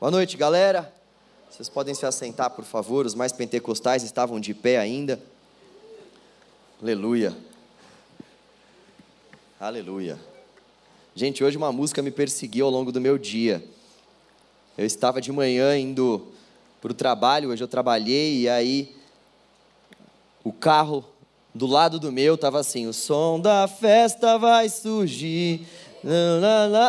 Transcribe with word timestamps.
Boa 0.00 0.10
noite, 0.10 0.34
galera. 0.34 0.90
Vocês 1.50 1.68
podem 1.68 1.94
se 1.94 2.06
assentar, 2.06 2.48
por 2.48 2.64
favor. 2.64 3.04
Os 3.04 3.14
mais 3.14 3.32
pentecostais 3.32 4.02
estavam 4.02 4.40
de 4.40 4.54
pé 4.54 4.78
ainda. 4.78 5.20
Aleluia. 6.80 7.36
Aleluia. 9.60 10.18
Gente, 11.14 11.44
hoje 11.44 11.58
uma 11.58 11.70
música 11.70 12.00
me 12.00 12.10
perseguiu 12.10 12.64
ao 12.64 12.72
longo 12.72 12.90
do 12.90 12.98
meu 12.98 13.18
dia. 13.18 13.62
Eu 14.78 14.86
estava 14.86 15.20
de 15.20 15.30
manhã 15.30 15.76
indo 15.76 16.28
para 16.80 16.92
o 16.92 16.94
trabalho, 16.94 17.50
hoje 17.50 17.62
eu 17.62 17.68
trabalhei, 17.68 18.40
e 18.40 18.48
aí 18.48 18.96
o 20.42 20.50
carro 20.50 21.04
do 21.54 21.66
lado 21.66 22.00
do 22.00 22.10
meu 22.10 22.36
estava 22.36 22.58
assim: 22.58 22.86
o 22.86 22.92
som 22.94 23.38
da 23.38 23.68
festa 23.68 24.38
vai 24.38 24.70
surgir. 24.70 25.66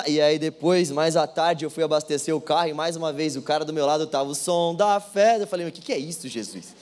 E 0.07 0.21
aí 0.21 0.39
depois, 0.39 0.89
mais 0.89 1.17
à 1.17 1.27
tarde, 1.27 1.65
eu 1.65 1.69
fui 1.69 1.83
abastecer 1.83 2.35
o 2.35 2.39
carro 2.39 2.69
e 2.69 2.73
mais 2.73 2.95
uma 2.95 3.11
vez 3.11 3.35
o 3.35 3.41
cara 3.41 3.65
do 3.65 3.73
meu 3.73 3.85
lado 3.85 4.05
estava 4.05 4.29
o 4.29 4.35
som 4.35 4.73
da 4.73 4.99
festa. 4.99 5.43
Eu 5.43 5.47
falei, 5.47 5.67
o 5.67 5.71
que, 5.71 5.81
que 5.81 5.91
é 5.91 5.97
isso, 5.97 6.27
Jesus? 6.27 6.73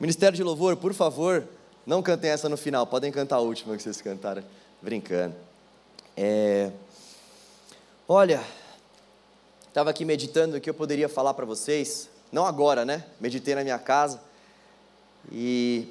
Ministério 0.00 0.36
de 0.36 0.42
Louvor, 0.42 0.76
por 0.76 0.92
favor, 0.92 1.46
não 1.86 2.02
cantem 2.02 2.30
essa 2.30 2.48
no 2.48 2.56
final, 2.56 2.86
podem 2.86 3.12
cantar 3.12 3.36
a 3.36 3.40
última 3.40 3.76
que 3.76 3.82
vocês 3.82 4.00
cantaram, 4.02 4.42
brincando. 4.82 5.34
É... 6.16 6.70
Olha, 8.08 8.42
estava 9.68 9.90
aqui 9.90 10.04
meditando 10.04 10.56
o 10.56 10.60
que 10.60 10.68
eu 10.68 10.74
poderia 10.74 11.08
falar 11.08 11.32
para 11.34 11.46
vocês, 11.46 12.08
não 12.32 12.44
agora, 12.44 12.84
né? 12.84 13.04
Meditei 13.20 13.54
na 13.54 13.62
minha 13.62 13.78
casa 13.78 14.20
e 15.30 15.88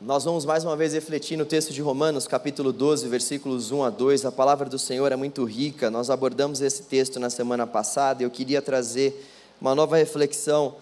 nós 0.00 0.24
vamos 0.24 0.46
mais 0.46 0.64
uma 0.64 0.74
vez 0.74 0.94
refletir 0.94 1.36
no 1.36 1.44
texto 1.44 1.74
de 1.74 1.82
Romanos, 1.82 2.26
capítulo 2.26 2.72
12, 2.72 3.06
versículos 3.06 3.70
1 3.70 3.84
a 3.84 3.90
2. 3.90 4.24
A 4.24 4.32
palavra 4.32 4.66
do 4.66 4.78
Senhor 4.78 5.12
é 5.12 5.16
muito 5.16 5.44
rica. 5.44 5.90
Nós 5.90 6.08
abordamos 6.08 6.62
esse 6.62 6.84
texto 6.84 7.20
na 7.20 7.28
semana 7.28 7.66
passada 7.66 8.22
e 8.22 8.24
eu 8.24 8.30
queria 8.30 8.62
trazer 8.62 9.28
uma 9.60 9.74
nova 9.74 9.98
reflexão 9.98 10.74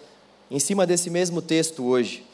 em 0.48 0.61
cima 0.61 0.87
desse 0.87 1.11
mesmo 1.11 1.43
texto 1.43 1.84
hoje. 1.84 2.25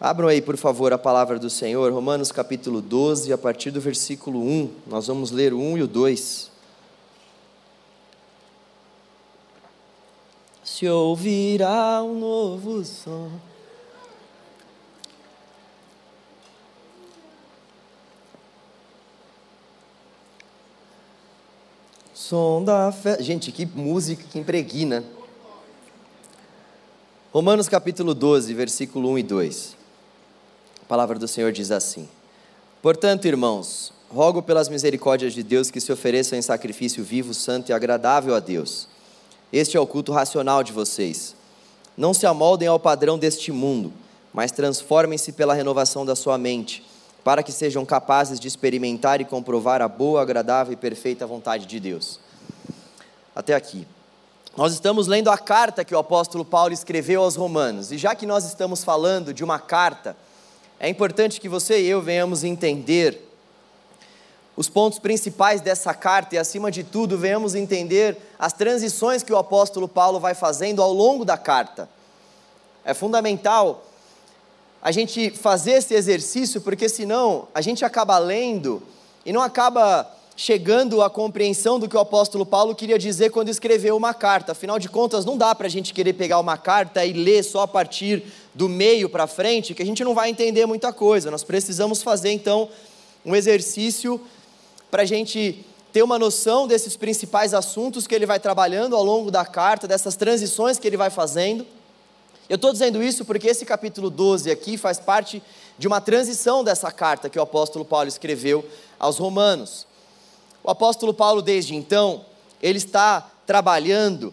Abram 0.00 0.26
aí, 0.26 0.42
por 0.42 0.56
favor, 0.56 0.92
a 0.92 0.98
palavra 0.98 1.38
do 1.38 1.48
Senhor, 1.48 1.92
Romanos 1.92 2.32
capítulo 2.32 2.82
12, 2.82 3.32
a 3.32 3.38
partir 3.38 3.70
do 3.70 3.80
versículo 3.80 4.40
1. 4.40 4.70
Nós 4.84 5.06
vamos 5.06 5.30
ler 5.30 5.54
o 5.54 5.60
1 5.60 5.78
e 5.78 5.82
o 5.84 5.86
2. 5.86 6.50
Se 10.64 10.88
ouvirá 10.88 12.02
um 12.02 12.18
novo 12.18 12.84
som 12.84 13.30
Som 22.14 22.62
da 22.62 22.92
fé. 22.92 23.20
Gente, 23.20 23.50
que 23.50 23.66
música 23.66 24.22
que 24.30 24.38
impregna. 24.38 25.02
Romanos 27.32 27.68
capítulo 27.68 28.14
12, 28.14 28.54
versículo 28.54 29.10
1 29.10 29.18
e 29.18 29.22
2. 29.24 29.76
A 30.82 30.84
palavra 30.86 31.18
do 31.18 31.26
Senhor 31.26 31.50
diz 31.50 31.72
assim: 31.72 32.08
Portanto, 32.80 33.26
irmãos, 33.26 33.92
rogo 34.08 34.40
pelas 34.40 34.68
misericórdias 34.68 35.32
de 35.32 35.42
Deus 35.42 35.72
que 35.72 35.80
se 35.80 35.90
ofereçam 35.90 36.38
em 36.38 36.42
sacrifício 36.42 37.02
vivo, 37.02 37.34
santo 37.34 37.70
e 37.70 37.72
agradável 37.72 38.36
a 38.36 38.38
Deus. 38.38 38.86
Este 39.52 39.76
é 39.76 39.80
o 39.80 39.86
culto 39.86 40.12
racional 40.12 40.62
de 40.62 40.72
vocês. 40.72 41.34
Não 41.96 42.14
se 42.14 42.26
amoldem 42.26 42.68
ao 42.68 42.78
padrão 42.78 43.18
deste 43.18 43.50
mundo, 43.50 43.92
mas 44.32 44.52
transformem-se 44.52 45.32
pela 45.32 45.52
renovação 45.52 46.06
da 46.06 46.14
sua 46.14 46.38
mente 46.38 46.84
para 47.24 47.42
que 47.42 47.50
sejam 47.50 47.86
capazes 47.86 48.38
de 48.38 48.46
experimentar 48.46 49.20
e 49.20 49.24
comprovar 49.24 49.80
a 49.80 49.88
boa, 49.88 50.20
agradável 50.20 50.74
e 50.74 50.76
perfeita 50.76 51.26
vontade 51.26 51.64
de 51.64 51.80
Deus. 51.80 52.20
Até 53.34 53.54
aqui. 53.54 53.86
Nós 54.54 54.74
estamos 54.74 55.08
lendo 55.08 55.30
a 55.30 55.38
carta 55.38 55.84
que 55.84 55.94
o 55.94 55.98
apóstolo 55.98 56.44
Paulo 56.44 56.72
escreveu 56.72 57.22
aos 57.22 57.34
Romanos, 57.34 57.90
e 57.90 57.98
já 57.98 58.14
que 58.14 58.26
nós 58.26 58.44
estamos 58.44 58.84
falando 58.84 59.32
de 59.32 59.42
uma 59.42 59.58
carta, 59.58 60.14
é 60.78 60.88
importante 60.88 61.40
que 61.40 61.48
você 61.48 61.80
e 61.80 61.86
eu 61.86 62.02
venhamos 62.02 62.44
entender 62.44 63.32
os 64.56 64.68
pontos 64.68 65.00
principais 65.00 65.60
dessa 65.60 65.92
carta 65.92 66.36
e, 66.36 66.38
acima 66.38 66.70
de 66.70 66.84
tudo, 66.84 67.18
venhamos 67.18 67.54
entender 67.56 68.16
as 68.38 68.52
transições 68.52 69.22
que 69.22 69.32
o 69.32 69.38
apóstolo 69.38 69.88
Paulo 69.88 70.20
vai 70.20 70.34
fazendo 70.34 70.80
ao 70.80 70.92
longo 70.92 71.24
da 71.24 71.36
carta. 71.36 71.88
É 72.84 72.94
fundamental 72.94 73.84
a 74.84 74.92
gente 74.92 75.30
fazer 75.30 75.72
esse 75.72 75.94
exercício, 75.94 76.60
porque 76.60 76.90
senão 76.90 77.48
a 77.54 77.62
gente 77.62 77.86
acaba 77.86 78.18
lendo 78.18 78.82
e 79.24 79.32
não 79.32 79.40
acaba 79.40 80.06
chegando 80.36 81.00
à 81.00 81.08
compreensão 81.08 81.78
do 81.78 81.88
que 81.88 81.96
o 81.96 82.00
apóstolo 82.00 82.44
Paulo 82.44 82.74
queria 82.74 82.98
dizer 82.98 83.30
quando 83.30 83.48
escreveu 83.48 83.96
uma 83.96 84.12
carta. 84.12 84.52
Afinal 84.52 84.78
de 84.78 84.90
contas, 84.90 85.24
não 85.24 85.38
dá 85.38 85.54
para 85.54 85.68
a 85.68 85.70
gente 85.70 85.94
querer 85.94 86.12
pegar 86.12 86.38
uma 86.38 86.58
carta 86.58 87.02
e 87.02 87.14
ler 87.14 87.42
só 87.42 87.62
a 87.62 87.68
partir 87.68 88.24
do 88.52 88.68
meio 88.68 89.08
para 89.08 89.26
frente, 89.26 89.72
que 89.72 89.82
a 89.82 89.86
gente 89.86 90.04
não 90.04 90.14
vai 90.14 90.28
entender 90.28 90.66
muita 90.66 90.92
coisa. 90.92 91.30
Nós 91.30 91.42
precisamos 91.42 92.02
fazer 92.02 92.32
então 92.32 92.68
um 93.24 93.34
exercício 93.34 94.20
para 94.90 95.02
a 95.02 95.06
gente 95.06 95.64
ter 95.94 96.02
uma 96.02 96.18
noção 96.18 96.66
desses 96.66 96.94
principais 96.94 97.54
assuntos 97.54 98.06
que 98.06 98.14
ele 98.14 98.26
vai 98.26 98.38
trabalhando 98.38 98.94
ao 98.94 99.02
longo 99.02 99.30
da 99.30 99.46
carta, 99.46 99.88
dessas 99.88 100.14
transições 100.14 100.78
que 100.78 100.86
ele 100.86 100.98
vai 100.98 101.08
fazendo. 101.08 101.64
Eu 102.46 102.56
estou 102.56 102.72
dizendo 102.72 103.02
isso 103.02 103.24
porque 103.24 103.48
esse 103.48 103.64
capítulo 103.64 104.10
12 104.10 104.50
aqui 104.50 104.76
faz 104.76 104.98
parte 104.98 105.42
de 105.78 105.86
uma 105.86 106.00
transição 106.00 106.62
dessa 106.62 106.92
carta 106.92 107.30
que 107.30 107.38
o 107.38 107.42
apóstolo 107.42 107.86
Paulo 107.86 108.06
escreveu 108.06 108.68
aos 108.98 109.16
Romanos. 109.16 109.86
O 110.62 110.70
apóstolo 110.70 111.14
Paulo, 111.14 111.40
desde 111.40 111.74
então, 111.74 112.24
ele 112.62 112.76
está 112.76 113.30
trabalhando 113.46 114.32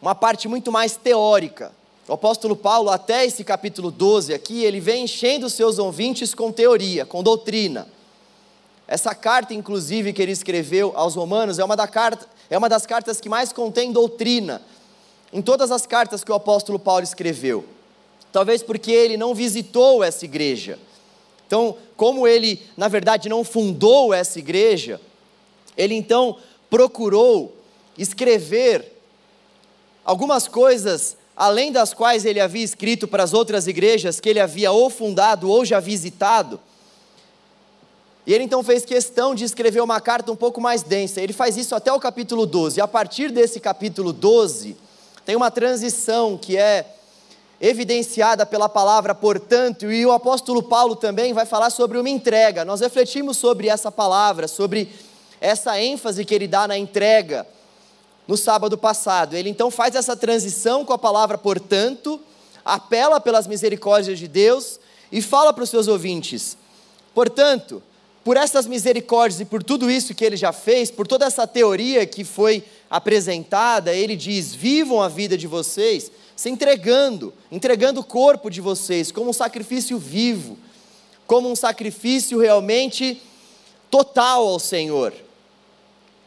uma 0.00 0.14
parte 0.14 0.46
muito 0.46 0.70
mais 0.70 0.96
teórica. 0.96 1.72
O 2.06 2.12
apóstolo 2.12 2.54
Paulo, 2.54 2.90
até 2.90 3.24
esse 3.24 3.42
capítulo 3.42 3.90
12 3.90 4.32
aqui, 4.32 4.62
ele 4.62 4.78
vem 4.78 5.04
enchendo 5.04 5.50
seus 5.50 5.78
ouvintes 5.78 6.32
com 6.32 6.52
teoria, 6.52 7.04
com 7.04 7.24
doutrina. 7.24 7.88
Essa 8.86 9.14
carta, 9.16 9.52
inclusive, 9.52 10.12
que 10.12 10.22
ele 10.22 10.32
escreveu 10.32 10.92
aos 10.94 11.16
Romanos, 11.16 11.58
é 11.58 11.64
uma, 11.64 11.74
da 11.74 11.88
carta, 11.88 12.28
é 12.48 12.56
uma 12.56 12.68
das 12.68 12.86
cartas 12.86 13.20
que 13.20 13.28
mais 13.28 13.52
contém 13.52 13.90
doutrina 13.90 14.62
em 15.34 15.42
todas 15.42 15.72
as 15.72 15.84
cartas 15.84 16.22
que 16.22 16.30
o 16.30 16.34
apóstolo 16.34 16.78
Paulo 16.78 17.02
escreveu. 17.02 17.64
Talvez 18.32 18.62
porque 18.62 18.92
ele 18.92 19.16
não 19.16 19.34
visitou 19.34 20.04
essa 20.04 20.24
igreja. 20.24 20.78
Então, 21.44 21.76
como 21.96 22.26
ele, 22.26 22.62
na 22.76 22.86
verdade, 22.86 23.28
não 23.28 23.42
fundou 23.42 24.14
essa 24.14 24.38
igreja, 24.38 25.00
ele 25.76 25.94
então 25.94 26.36
procurou 26.70 27.56
escrever 27.98 28.96
algumas 30.04 30.46
coisas 30.46 31.16
além 31.36 31.72
das 31.72 31.92
quais 31.92 32.24
ele 32.24 32.38
havia 32.38 32.62
escrito 32.62 33.08
para 33.08 33.24
as 33.24 33.34
outras 33.34 33.66
igrejas 33.66 34.20
que 34.20 34.28
ele 34.28 34.38
havia 34.38 34.70
ou 34.70 34.88
fundado 34.88 35.50
ou 35.50 35.64
já 35.64 35.80
visitado. 35.80 36.60
E 38.24 38.32
ele 38.32 38.44
então 38.44 38.62
fez 38.62 38.84
questão 38.84 39.34
de 39.34 39.42
escrever 39.42 39.82
uma 39.82 40.00
carta 40.00 40.30
um 40.30 40.36
pouco 40.36 40.60
mais 40.60 40.84
densa. 40.84 41.20
Ele 41.20 41.32
faz 41.32 41.56
isso 41.56 41.74
até 41.74 41.92
o 41.92 41.98
capítulo 41.98 42.46
12. 42.46 42.78
E 42.78 42.80
a 42.80 42.86
partir 42.86 43.32
desse 43.32 43.58
capítulo 43.58 44.12
12, 44.12 44.83
tem 45.24 45.36
uma 45.36 45.50
transição 45.50 46.36
que 46.36 46.56
é 46.56 46.86
evidenciada 47.60 48.44
pela 48.44 48.68
palavra 48.68 49.14
portanto, 49.14 49.90
e 49.90 50.04
o 50.04 50.12
apóstolo 50.12 50.62
Paulo 50.62 50.94
também 50.94 51.32
vai 51.32 51.46
falar 51.46 51.70
sobre 51.70 51.98
uma 51.98 52.10
entrega. 52.10 52.64
Nós 52.64 52.80
refletimos 52.80 53.36
sobre 53.38 53.68
essa 53.68 53.90
palavra, 53.90 54.46
sobre 54.46 54.88
essa 55.40 55.80
ênfase 55.80 56.24
que 56.24 56.34
ele 56.34 56.48
dá 56.48 56.68
na 56.68 56.76
entrega 56.76 57.46
no 58.26 58.36
sábado 58.36 58.76
passado. 58.76 59.34
Ele 59.34 59.48
então 59.48 59.70
faz 59.70 59.94
essa 59.94 60.16
transição 60.16 60.84
com 60.84 60.92
a 60.92 60.98
palavra 60.98 61.38
portanto, 61.38 62.20
apela 62.64 63.20
pelas 63.20 63.46
misericórdias 63.46 64.18
de 64.18 64.28
Deus 64.28 64.78
e 65.10 65.22
fala 65.22 65.52
para 65.52 65.64
os 65.64 65.70
seus 65.70 65.88
ouvintes: 65.88 66.56
portanto, 67.14 67.82
por 68.24 68.36
essas 68.36 68.66
misericórdias 68.66 69.40
e 69.40 69.44
por 69.44 69.62
tudo 69.62 69.90
isso 69.90 70.14
que 70.14 70.24
ele 70.24 70.36
já 70.36 70.52
fez, 70.52 70.90
por 70.90 71.06
toda 71.06 71.26
essa 71.26 71.46
teoria 71.46 72.06
que 72.06 72.24
foi 72.24 72.64
apresentada, 72.90 73.92
ele 73.92 74.16
diz: 74.16 74.54
vivam 74.54 75.02
a 75.02 75.08
vida 75.08 75.36
de 75.36 75.46
vocês 75.46 76.10
se 76.36 76.50
entregando, 76.50 77.32
entregando 77.50 78.00
o 78.00 78.04
corpo 78.04 78.50
de 78.50 78.60
vocês 78.60 79.12
como 79.12 79.30
um 79.30 79.32
sacrifício 79.32 79.98
vivo, 79.98 80.58
como 81.26 81.50
um 81.50 81.56
sacrifício 81.56 82.38
realmente 82.38 83.20
total 83.90 84.46
ao 84.48 84.58
Senhor. 84.58 85.12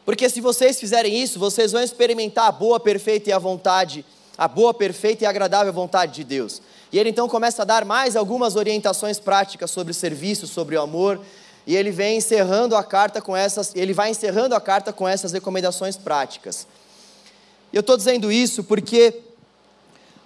Porque 0.06 0.30
se 0.30 0.40
vocês 0.40 0.80
fizerem 0.80 1.22
isso, 1.22 1.38
vocês 1.38 1.74
vão 1.74 1.82
experimentar 1.82 2.48
a 2.48 2.52
boa, 2.52 2.80
perfeita 2.80 3.30
e 3.30 3.34
a 3.34 3.38
vontade, 3.38 4.06
a 4.38 4.48
boa, 4.48 4.74
perfeita 4.74 5.26
e 5.26 5.28
agradável 5.28 5.74
vontade 5.74 6.14
de 6.14 6.24
Deus. 6.24 6.62
E 6.92 6.98
ele 6.98 7.10
então 7.10 7.28
começa 7.28 7.64
a 7.64 7.66
dar 7.66 7.84
mais 7.84 8.16
algumas 8.16 8.56
orientações 8.56 9.20
práticas 9.20 9.70
sobre 9.70 9.94
serviço, 9.94 10.48
sobre 10.48 10.78
o 10.78 10.82
amor, 10.82 11.20
e 11.68 11.76
ele 11.76 11.92
vem 11.92 12.16
encerrando 12.16 12.78
a 12.78 12.84
carta 12.84 13.22
com 13.22 13.36
essas, 13.36 13.76
ele 13.76 13.94
vai 13.94 14.10
encerrando 14.10 14.56
a 14.56 14.62
carta 14.62 14.94
com 14.94 15.06
essas 15.06 15.34
recomendações 15.34 15.98
práticas. 15.98 16.66
Eu 17.74 17.82
estou 17.82 17.98
dizendo 17.98 18.32
isso 18.32 18.64
porque 18.64 19.22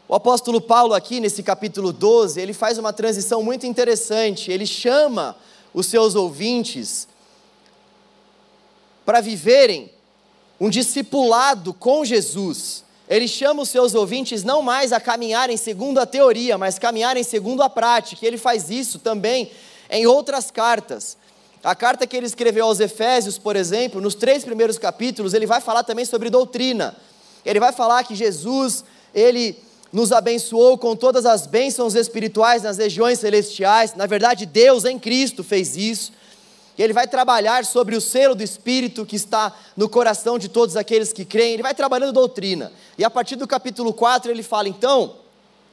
o 0.08 0.14
apóstolo 0.14 0.62
Paulo 0.62 0.94
aqui 0.94 1.20
nesse 1.20 1.42
capítulo 1.42 1.92
12, 1.92 2.40
ele 2.40 2.54
faz 2.54 2.78
uma 2.78 2.94
transição 2.94 3.42
muito 3.42 3.66
interessante, 3.66 4.52
ele 4.52 4.68
chama 4.68 5.36
os 5.74 5.88
seus 5.88 6.14
ouvintes 6.14 7.08
para 9.04 9.20
viverem 9.20 9.92
um 10.60 10.70
discipulado 10.70 11.74
com 11.74 12.06
Jesus. 12.06 12.84
Ele 13.10 13.28
chama 13.28 13.64
os 13.64 13.70
seus 13.70 13.96
ouvintes 13.96 14.44
não 14.44 14.62
mais 14.62 14.94
a 14.94 15.00
caminharem 15.00 15.58
segundo 15.58 15.98
a 15.98 16.06
teoria, 16.06 16.56
mas 16.56 16.78
caminharem 16.78 17.24
segundo 17.24 17.64
a 17.64 17.70
prática. 17.70 18.24
E 18.24 18.28
ele 18.28 18.38
faz 18.38 18.70
isso 18.70 19.00
também 19.00 19.52
em 19.90 20.06
outras 20.06 20.52
cartas. 20.52 21.18
A 21.64 21.76
carta 21.76 22.08
que 22.08 22.18
ele 22.18 22.26
escreveu 22.26 22.66
aos 22.66 22.80
Efésios, 22.80 23.38
por 23.38 23.56
exemplo, 23.56 24.02
nos 24.02 24.16
três 24.16 24.44
primeiros 24.44 24.80
capítulos, 24.80 25.34
ele 25.34 25.46
vai 25.46 25.62
falar 25.62 25.84
também 25.84 26.06
sobre 26.06 26.30
doutrina. 26.30 26.96
Ele 27.46 27.60
vai 27.60 27.72
falar 27.72 28.04
que 28.04 28.16
Jesus, 28.16 28.84
ele 29.14 29.56
nos 29.94 30.12
abençoou 30.12 30.76
com 30.78 30.96
todas 30.96 31.26
as 31.26 31.46
bênçãos 31.46 31.94
espirituais 31.94 32.64
nas 32.64 32.80
regiões 32.80 33.20
celestiais. 33.20 33.94
Na 33.94 34.08
verdade, 34.08 34.46
Deus 34.48 34.86
em 34.86 34.98
Cristo 34.98 35.44
fez 35.44 35.78
isso. 35.78 36.12
Ele 36.80 36.94
vai 36.94 37.08
trabalhar 37.08 37.64
sobre 37.64 37.96
o 37.96 38.02
selo 38.02 38.34
do 38.34 38.42
Espírito 38.42 39.06
que 39.06 39.16
está 39.16 39.56
no 39.78 39.88
coração 39.88 40.40
de 40.40 40.50
todos 40.50 40.76
aqueles 40.76 41.14
que 41.14 41.24
creem. 41.24 41.54
Ele 41.54 41.64
vai 41.64 41.76
trabalhando 41.76 42.14
doutrina. 42.14 42.72
E 42.98 43.04
a 43.04 43.10
partir 43.10 43.36
do 43.36 43.46
capítulo 43.46 43.94
4 43.94 44.32
ele 44.32 44.42
fala: 44.42 44.68
então, 44.68 45.16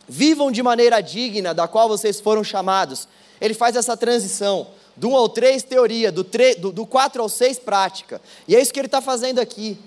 vivam 0.07 0.51
de 0.53 0.63
maneira 0.63 1.01
digna 1.01 1.55
da 1.55 1.67
qual 1.67 1.89
vocês 1.89 2.21
foram 2.21 2.45
chamados. 2.45 3.09
Ele 3.41 3.55
faz 3.55 3.75
essa 3.77 3.97
transição 3.97 4.67
do 4.99 5.11
1 5.11 5.17
ao 5.17 5.29
3, 5.29 5.63
teoria, 5.63 6.11
do, 6.11 6.25
3, 6.25 6.57
do, 6.57 6.73
do 6.73 6.85
4 6.85 7.23
ao 7.23 7.29
6, 7.29 7.61
prática. 7.61 8.21
E 8.47 8.57
é 8.57 8.61
isso 8.61 8.73
que 8.73 8.81
ele 8.81 8.87
está 8.87 9.01
fazendo 9.01 9.39
aqui. 9.39 9.79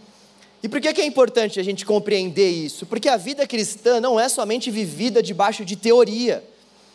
E 0.63 0.69
por 0.69 0.79
que, 0.79 0.93
que 0.93 1.01
é 1.01 1.05
importante 1.05 1.59
a 1.59 1.63
gente 1.63 1.85
compreender 1.85 2.49
isso? 2.49 2.85
Porque 2.85 3.09
a 3.09 3.17
vida 3.17 3.45
cristã 3.45 3.99
não 3.99 4.19
é 4.19 4.29
somente 4.29 4.71
vivida 4.71 5.21
debaixo 5.21 5.65
de 5.65 5.75
teoria. 5.75 6.43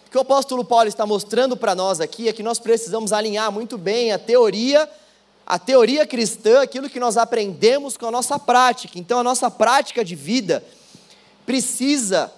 O 0.07 0.11
que 0.11 0.17
o 0.17 0.21
apóstolo 0.21 0.65
Paulo 0.65 0.89
está 0.89 1.05
mostrando 1.05 1.57
para 1.57 1.75
nós 1.75 2.01
aqui 2.01 2.29
é 2.29 2.33
que 2.33 2.43
nós 2.43 2.59
precisamos 2.59 3.13
alinhar 3.13 3.53
muito 3.53 3.77
bem 3.77 4.13
a 4.13 4.19
teoria, 4.19 4.89
a 5.45 5.59
teoria 5.59 6.07
cristã, 6.07 6.63
aquilo 6.63 6.89
que 6.89 7.01
nós 7.01 7.17
aprendemos 7.17 7.97
com 7.97 8.07
a 8.07 8.11
nossa 8.11 8.39
prática. 8.39 8.99
Então 8.99 9.19
a 9.19 9.25
nossa 9.25 9.51
prática 9.51 10.05
de 10.05 10.15
vida 10.15 10.65
precisa 11.45 12.33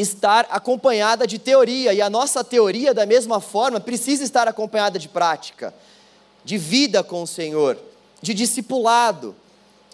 estar 0.00 0.46
acompanhada 0.50 1.26
de 1.26 1.38
teoria, 1.38 1.92
e 1.92 2.00
a 2.00 2.08
nossa 2.08 2.44
teoria, 2.44 2.94
da 2.94 3.04
mesma 3.04 3.40
forma, 3.40 3.80
precisa 3.80 4.24
estar 4.24 4.48
acompanhada 4.48 4.98
de 4.98 5.08
prática, 5.08 5.74
de 6.44 6.56
vida 6.56 7.02
com 7.02 7.22
o 7.22 7.26
Senhor, 7.26 7.78
de 8.22 8.32
discipulado 8.32 9.34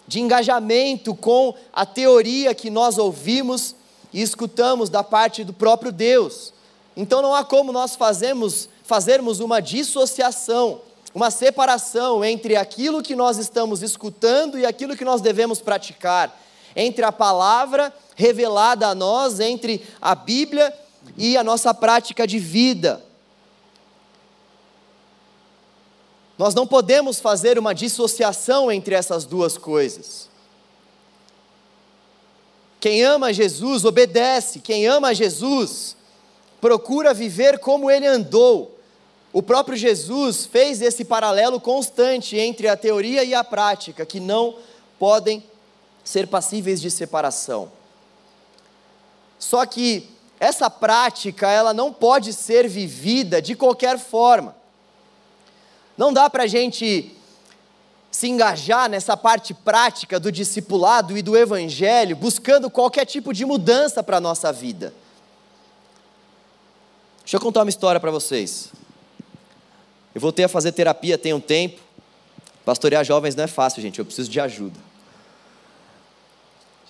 de 0.07 0.19
engajamento 0.19 1.15
com 1.15 1.53
a 1.73 1.85
teoria 1.85 2.53
que 2.53 2.69
nós 2.69 2.97
ouvimos 2.97 3.75
e 4.13 4.21
escutamos 4.21 4.89
da 4.89 5.03
parte 5.03 5.43
do 5.43 5.53
próprio 5.53 5.91
Deus. 5.91 6.53
Então 6.95 7.21
não 7.21 7.33
há 7.33 7.43
como 7.43 7.71
nós 7.71 7.95
fazemos, 7.95 8.69
fazermos 8.83 9.39
uma 9.39 9.59
dissociação, 9.61 10.81
uma 11.13 11.31
separação 11.31 12.23
entre 12.23 12.55
aquilo 12.55 13.01
que 13.01 13.15
nós 13.15 13.37
estamos 13.37 13.81
escutando 13.81 14.59
e 14.59 14.65
aquilo 14.65 14.95
que 14.95 15.05
nós 15.05 15.21
devemos 15.21 15.59
praticar, 15.59 16.39
entre 16.75 17.03
a 17.03 17.11
palavra 17.11 17.93
revelada 18.15 18.87
a 18.87 18.95
nós, 18.95 19.39
entre 19.39 19.85
a 20.01 20.15
Bíblia 20.15 20.73
e 21.17 21.37
a 21.37 21.43
nossa 21.43 21.73
prática 21.73 22.25
de 22.25 22.39
vida. 22.39 23.03
Nós 26.37 26.53
não 26.53 26.67
podemos 26.67 27.19
fazer 27.19 27.57
uma 27.57 27.73
dissociação 27.73 28.71
entre 28.71 28.95
essas 28.95 29.25
duas 29.25 29.57
coisas. 29.57 30.29
Quem 32.79 33.03
ama 33.03 33.33
Jesus 33.33 33.85
obedece, 33.85 34.59
quem 34.59 34.85
ama 34.85 35.13
Jesus 35.13 35.95
procura 36.59 37.13
viver 37.13 37.59
como 37.59 37.89
ele 37.89 38.05
andou. 38.05 38.77
O 39.31 39.41
próprio 39.41 39.77
Jesus 39.77 40.45
fez 40.45 40.81
esse 40.81 41.03
paralelo 41.03 41.59
constante 41.59 42.37
entre 42.37 42.67
a 42.67 42.77
teoria 42.77 43.23
e 43.23 43.33
a 43.33 43.43
prática, 43.43 44.05
que 44.05 44.19
não 44.19 44.57
podem 44.99 45.43
ser 46.03 46.27
passíveis 46.27 46.79
de 46.79 46.91
separação. 46.91 47.71
Só 49.45 49.63
que 49.63 50.09
essa 50.39 50.71
prática, 50.71 51.47
ela 51.47 51.71
não 51.71 51.93
pode 51.93 52.33
ser 52.33 52.67
vivida 52.67 53.39
de 53.39 53.53
qualquer 53.53 53.99
forma. 53.99 54.55
Não 55.95 56.11
dá 56.11 56.27
para 56.31 56.43
a 56.43 56.47
gente 56.47 57.15
se 58.09 58.27
engajar 58.27 58.89
nessa 58.89 59.15
parte 59.15 59.53
prática 59.53 60.19
do 60.19 60.31
discipulado 60.31 61.15
e 61.15 61.21
do 61.21 61.37
evangelho, 61.37 62.15
buscando 62.15 62.71
qualquer 62.71 63.05
tipo 63.05 63.31
de 63.31 63.45
mudança 63.45 64.01
para 64.01 64.17
a 64.17 64.19
nossa 64.19 64.51
vida. 64.51 64.91
Deixa 67.19 67.37
eu 67.37 67.41
contar 67.41 67.61
uma 67.61 67.69
história 67.69 68.01
para 68.01 68.09
vocês. 68.09 68.71
Eu 70.15 70.21
voltei 70.21 70.45
a 70.45 70.49
fazer 70.49 70.71
terapia 70.71 71.19
tem 71.19 71.35
um 71.35 71.39
tempo. 71.39 71.81
Pastorear 72.65 73.05
jovens 73.05 73.35
não 73.35 73.43
é 73.43 73.47
fácil, 73.47 73.79
gente, 73.79 73.99
eu 73.99 74.05
preciso 74.05 74.27
de 74.27 74.39
ajuda. 74.39 74.79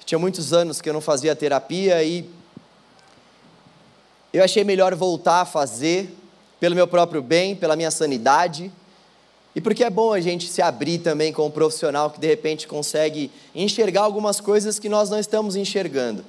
Tinha 0.06 0.18
muitos 0.18 0.54
anos 0.54 0.80
que 0.80 0.88
eu 0.88 0.94
não 0.94 1.02
fazia 1.02 1.36
terapia 1.36 2.02
e 2.02 2.30
eu 4.38 4.44
achei 4.44 4.64
melhor 4.64 4.94
voltar 4.96 5.42
a 5.42 5.46
fazer, 5.46 6.16
pelo 6.60 6.76
meu 6.76 6.88
próprio 6.88 7.22
bem, 7.22 7.56
pela 7.56 7.76
minha 7.76 7.92
sanidade 7.92 8.72
e 9.56 9.62
porque 9.62 9.86
é 9.86 9.90
bom 9.90 10.12
a 10.12 10.20
gente 10.20 10.50
se 10.50 10.62
abrir 10.62 10.98
também 10.98 11.32
com 11.32 11.48
um 11.48 11.52
profissional 11.52 12.10
que 12.10 12.20
de 12.20 12.28
repente 12.28 12.68
consegue 12.68 13.32
enxergar 13.56 14.02
algumas 14.02 14.42
coisas 14.42 14.78
que 14.78 14.90
nós 14.90 15.10
não 15.10 15.18
estamos 15.18 15.56
enxergando. 15.56 16.26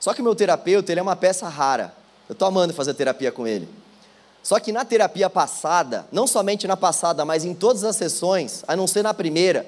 Só 0.00 0.14
que 0.14 0.22
o 0.22 0.24
meu 0.24 0.34
terapeuta, 0.34 0.90
ele 0.90 1.00
é 1.00 1.02
uma 1.02 1.14
peça 1.14 1.46
rara. 1.48 1.94
Eu 2.26 2.32
estou 2.32 2.48
amando 2.48 2.72
fazer 2.72 2.94
terapia 2.94 3.30
com 3.30 3.46
ele. 3.46 3.68
Só 4.42 4.58
que 4.58 4.72
na 4.72 4.86
terapia 4.86 5.28
passada, 5.28 6.06
não 6.10 6.26
somente 6.26 6.66
na 6.66 6.76
passada, 6.76 7.26
mas 7.26 7.44
em 7.44 7.52
todas 7.52 7.84
as 7.84 7.96
sessões, 7.96 8.64
a 8.66 8.74
não 8.74 8.86
ser 8.86 9.02
na 9.02 9.12
primeira, 9.12 9.66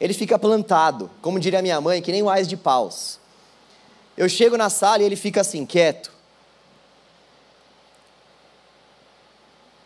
ele 0.00 0.14
fica 0.14 0.36
plantado, 0.36 1.08
como 1.22 1.38
diria 1.38 1.62
minha 1.62 1.80
mãe, 1.80 2.02
que 2.02 2.10
nem 2.10 2.28
ais 2.28 2.48
de 2.48 2.56
paus. 2.56 3.20
Eu 4.16 4.28
chego 4.28 4.56
na 4.56 4.68
sala 4.68 5.02
e 5.02 5.06
ele 5.06 5.16
fica 5.16 5.42
assim, 5.42 5.64
quieto. 5.64 6.13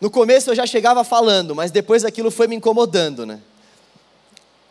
No 0.01 0.11
começo 0.11 0.51
eu 0.51 0.55
já 0.55 0.67
chegava 0.67 1.03
falando, 1.03 1.55
mas 1.55 1.71
depois 1.71 2.05
aquilo 2.05 2.31
foi 2.31 2.47
me 2.47 2.55
incomodando, 2.55 3.27
né? 3.27 3.41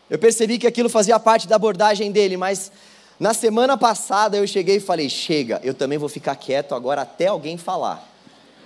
Eu 0.10 0.18
percebi 0.18 0.58
que 0.58 0.66
aquilo 0.66 0.90
fazia 0.90 1.20
parte 1.20 1.48
da 1.48 1.58
abordagem 1.58 2.12
dele, 2.12 2.38
mas 2.38 2.72
na 3.20 3.34
semana 3.34 3.78
passada 3.78 4.38
eu 4.38 4.48
cheguei 4.48 4.78
e 4.78 4.80
falei: 4.80 5.10
chega, 5.10 5.60
eu 5.64 5.74
também 5.74 5.98
vou 5.98 6.08
ficar 6.08 6.36
quieto 6.36 6.74
agora 6.74 7.02
até 7.02 7.28
alguém 7.28 7.58
falar. 7.58 8.08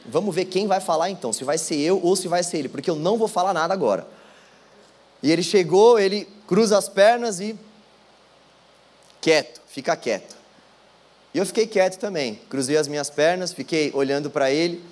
Vamos 0.06 0.34
ver 0.34 0.46
quem 0.46 0.68
vai 0.68 0.80
falar 0.80 1.10
então, 1.10 1.34
se 1.34 1.44
vai 1.44 1.58
ser 1.58 1.80
eu 1.80 2.00
ou 2.04 2.16
se 2.16 2.28
vai 2.28 2.44
ser 2.44 2.58
ele, 2.58 2.70
porque 2.70 2.90
eu 2.90 2.96
não 2.96 3.18
vou 3.18 3.28
falar 3.28 3.54
nada 3.54 3.74
agora. 3.74 4.08
E 5.24 5.32
ele 5.32 5.44
chegou, 5.44 6.00
ele 6.00 6.28
cruza 6.48 6.78
as 6.78 6.88
pernas 6.88 7.40
e. 7.40 7.58
quieto, 9.20 9.62
fica 9.68 9.96
quieto. 9.96 10.36
E 11.34 11.40
eu 11.40 11.46
fiquei 11.46 11.66
quieto 11.66 11.98
também, 11.98 12.40
cruzei 12.50 12.78
as 12.78 12.88
minhas 12.88 13.10
pernas, 13.10 13.52
fiquei 13.52 13.90
olhando 13.96 14.30
para 14.30 14.52
ele 14.52 14.91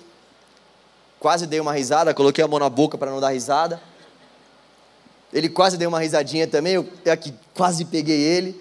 quase 1.20 1.46
dei 1.46 1.60
uma 1.60 1.72
risada, 1.72 2.14
coloquei 2.14 2.42
a 2.42 2.48
mão 2.48 2.58
na 2.58 2.68
boca 2.68 2.98
para 2.98 3.10
não 3.10 3.20
dar 3.20 3.28
risada. 3.28 3.80
Ele 5.32 5.48
quase 5.48 5.76
deu 5.76 5.88
uma 5.88 6.00
risadinha 6.00 6.48
também, 6.48 6.74
eu 6.74 6.88
aqui 7.12 7.32
quase 7.54 7.84
peguei 7.84 8.18
ele. 8.18 8.60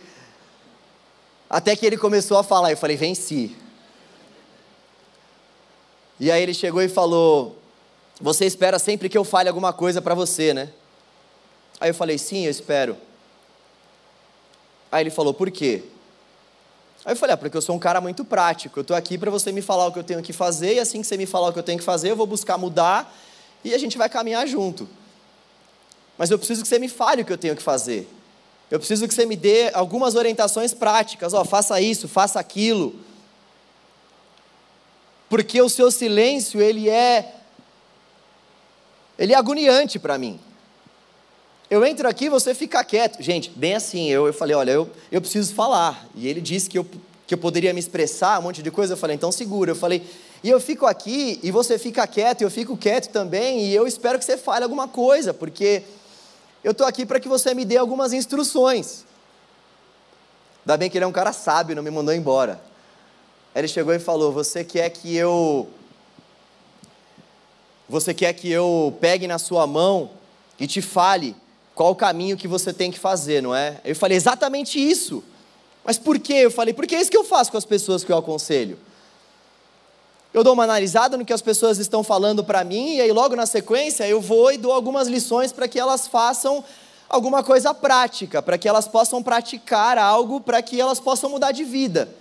Até 1.49 1.75
que 1.75 1.85
ele 1.85 1.97
começou 1.97 2.37
a 2.37 2.43
falar, 2.43 2.69
eu 2.69 2.77
falei, 2.77 2.95
venci. 2.95 3.55
E 6.19 6.29
aí 6.29 6.43
ele 6.43 6.53
chegou 6.53 6.81
e 6.81 6.89
falou: 6.89 7.57
Você 8.19 8.45
espera 8.45 8.77
sempre 8.77 9.07
que 9.07 9.17
eu 9.17 9.23
fale 9.23 9.47
alguma 9.47 9.71
coisa 9.71 10.01
para 10.01 10.13
você, 10.13 10.53
né? 10.53 10.69
Aí 11.79 11.89
eu 11.89 11.95
falei: 11.95 12.17
Sim, 12.17 12.43
eu 12.43 12.51
espero. 12.51 12.97
Aí 14.91 15.01
ele 15.01 15.09
falou: 15.09 15.33
Por 15.33 15.49
quê? 15.49 15.83
Aí 17.05 17.13
eu 17.13 17.15
falei, 17.15 17.33
ah, 17.33 17.37
porque 17.37 17.55
eu 17.55 17.61
sou 17.61 17.75
um 17.75 17.79
cara 17.79 18.01
muito 18.01 18.25
prático, 18.25 18.79
eu 18.79 18.81
estou 18.81 18.95
aqui 18.95 19.17
para 19.17 19.31
você 19.31 19.51
me 19.51 19.61
falar 19.61 19.87
o 19.87 19.91
que 19.91 19.99
eu 19.99 20.03
tenho 20.03 20.21
que 20.21 20.33
fazer, 20.33 20.75
e 20.75 20.79
assim 20.79 21.01
que 21.01 21.07
você 21.07 21.15
me 21.15 21.25
falar 21.25 21.49
o 21.49 21.53
que 21.53 21.59
eu 21.59 21.63
tenho 21.63 21.79
que 21.79 21.83
fazer, 21.83 22.11
eu 22.11 22.15
vou 22.15 22.27
buscar 22.27 22.57
mudar, 22.57 23.15
e 23.63 23.73
a 23.73 23.77
gente 23.77 23.97
vai 23.97 24.09
caminhar 24.09 24.45
junto. 24.47 24.87
Mas 26.17 26.29
eu 26.29 26.37
preciso 26.37 26.61
que 26.61 26.67
você 26.67 26.77
me 26.77 26.89
fale 26.89 27.21
o 27.21 27.25
que 27.25 27.31
eu 27.31 27.37
tenho 27.37 27.55
que 27.55 27.63
fazer. 27.63 28.07
Eu 28.69 28.77
preciso 28.77 29.07
que 29.07 29.13
você 29.13 29.25
me 29.25 29.35
dê 29.35 29.71
algumas 29.73 30.15
orientações 30.15 30.73
práticas, 30.73 31.33
ó, 31.33 31.45
faça 31.45 31.79
isso, 31.79 32.07
faça 32.07 32.39
aquilo. 32.39 32.93
Porque 35.29 35.61
o 35.61 35.69
seu 35.69 35.89
silêncio, 35.89 36.61
ele 36.61 36.89
é 36.89 37.35
ele 39.17 39.33
é 39.33 39.35
agoniante 39.35 39.99
para 39.99 40.17
mim. 40.17 40.39
Eu 41.69 41.85
entro 41.85 42.07
aqui, 42.07 42.29
você 42.29 42.55
fica 42.55 42.83
quieto. 42.83 43.21
Gente, 43.21 43.51
bem 43.51 43.75
assim, 43.75 44.09
eu, 44.09 44.25
eu 44.25 44.33
falei, 44.33 44.55
olha, 44.55 44.71
eu, 44.71 44.89
eu 45.11 45.21
preciso 45.21 45.53
falar. 45.53 46.07
E 46.15 46.27
ele 46.27 46.41
disse 46.41 46.67
que 46.67 46.79
eu, 46.79 46.85
que 47.27 47.33
eu 47.33 47.37
poderia 47.37 47.71
me 47.73 47.79
expressar, 47.79 48.39
um 48.39 48.43
monte 48.43 48.63
de 48.63 48.71
coisa. 48.71 48.93
Eu 48.93 48.97
falei, 48.97 49.15
então 49.15 49.31
segura. 49.31 49.69
Eu 49.69 49.75
falei, 49.75 50.03
e 50.43 50.49
eu 50.49 50.59
fico 50.59 50.87
aqui, 50.87 51.39
e 51.43 51.51
você 51.51 51.77
fica 51.77 52.07
quieto, 52.07 52.41
e 52.41 52.43
eu 52.43 52.49
fico 52.49 52.75
quieto 52.75 53.09
também, 53.09 53.65
e 53.65 53.75
eu 53.75 53.85
espero 53.85 54.17
que 54.17 54.25
você 54.25 54.35
fale 54.35 54.63
alguma 54.63 54.87
coisa, 54.87 55.31
porque 55.31 55.83
eu 56.63 56.71
estou 56.71 56.87
aqui 56.87 57.05
para 57.05 57.19
que 57.19 57.27
você 57.27 57.53
me 57.53 57.63
dê 57.63 57.77
algumas 57.77 58.13
instruções. 58.13 59.05
Ainda 60.65 60.75
bem 60.75 60.89
que 60.89 60.97
ele 60.97 61.05
é 61.05 61.07
um 61.07 61.11
cara 61.11 61.33
sábio, 61.33 61.75
não 61.75 61.83
me 61.83 61.91
mandou 61.91 62.15
embora. 62.15 62.59
Ele 63.53 63.67
chegou 63.67 63.93
e 63.93 63.99
falou: 63.99 64.31
Você 64.31 64.63
quer 64.63 64.89
que 64.89 65.15
eu. 65.15 65.69
Você 67.87 68.13
quer 68.13 68.33
que 68.33 68.49
eu 68.49 68.95
pegue 68.99 69.27
na 69.27 69.37
sua 69.37 69.67
mão 69.67 70.11
e 70.59 70.67
te 70.67 70.81
fale 70.81 71.35
qual 71.79 71.91
o 71.91 71.95
caminho 71.95 72.35
que 72.35 72.45
você 72.45 72.73
tem 72.73 72.91
que 72.91 72.99
fazer, 72.99 73.41
não 73.41 73.55
é? 73.55 73.79
Eu 73.85 73.95
falei 73.95 74.17
exatamente 74.17 74.77
isso. 74.77 75.23
Mas 75.81 75.97
por 75.97 76.19
quê? 76.19 76.33
Eu 76.33 76.51
falei, 76.51 76.73
porque 76.73 76.93
é 76.93 76.99
isso 76.99 77.09
que 77.09 77.15
eu 77.15 77.23
faço 77.23 77.49
com 77.49 77.57
as 77.57 77.63
pessoas 77.63 78.03
que 78.03 78.11
eu 78.11 78.17
aconselho. 78.17 78.77
Eu 80.33 80.43
dou 80.43 80.55
uma 80.55 80.65
analisada 80.65 81.15
no 81.15 81.23
que 81.23 81.31
as 81.31 81.41
pessoas 81.41 81.77
estão 81.77 82.03
falando 82.03 82.43
para 82.43 82.65
mim, 82.65 82.95
e 82.95 83.01
aí 83.01 83.13
logo 83.13 83.33
na 83.33 83.45
sequência 83.45 84.05
eu 84.05 84.19
vou 84.19 84.51
e 84.51 84.57
dou 84.57 84.73
algumas 84.73 85.07
lições 85.07 85.53
para 85.53 85.69
que 85.69 85.79
elas 85.79 86.05
façam 86.05 86.61
alguma 87.07 87.41
coisa 87.43 87.73
prática, 87.73 88.41
para 88.41 88.57
que 88.57 88.67
elas 88.67 88.85
possam 88.85 89.23
praticar 89.23 89.97
algo, 89.97 90.41
para 90.41 90.61
que 90.61 90.81
elas 90.81 90.99
possam 90.99 91.29
mudar 91.29 91.53
de 91.53 91.63
vida. 91.63 92.13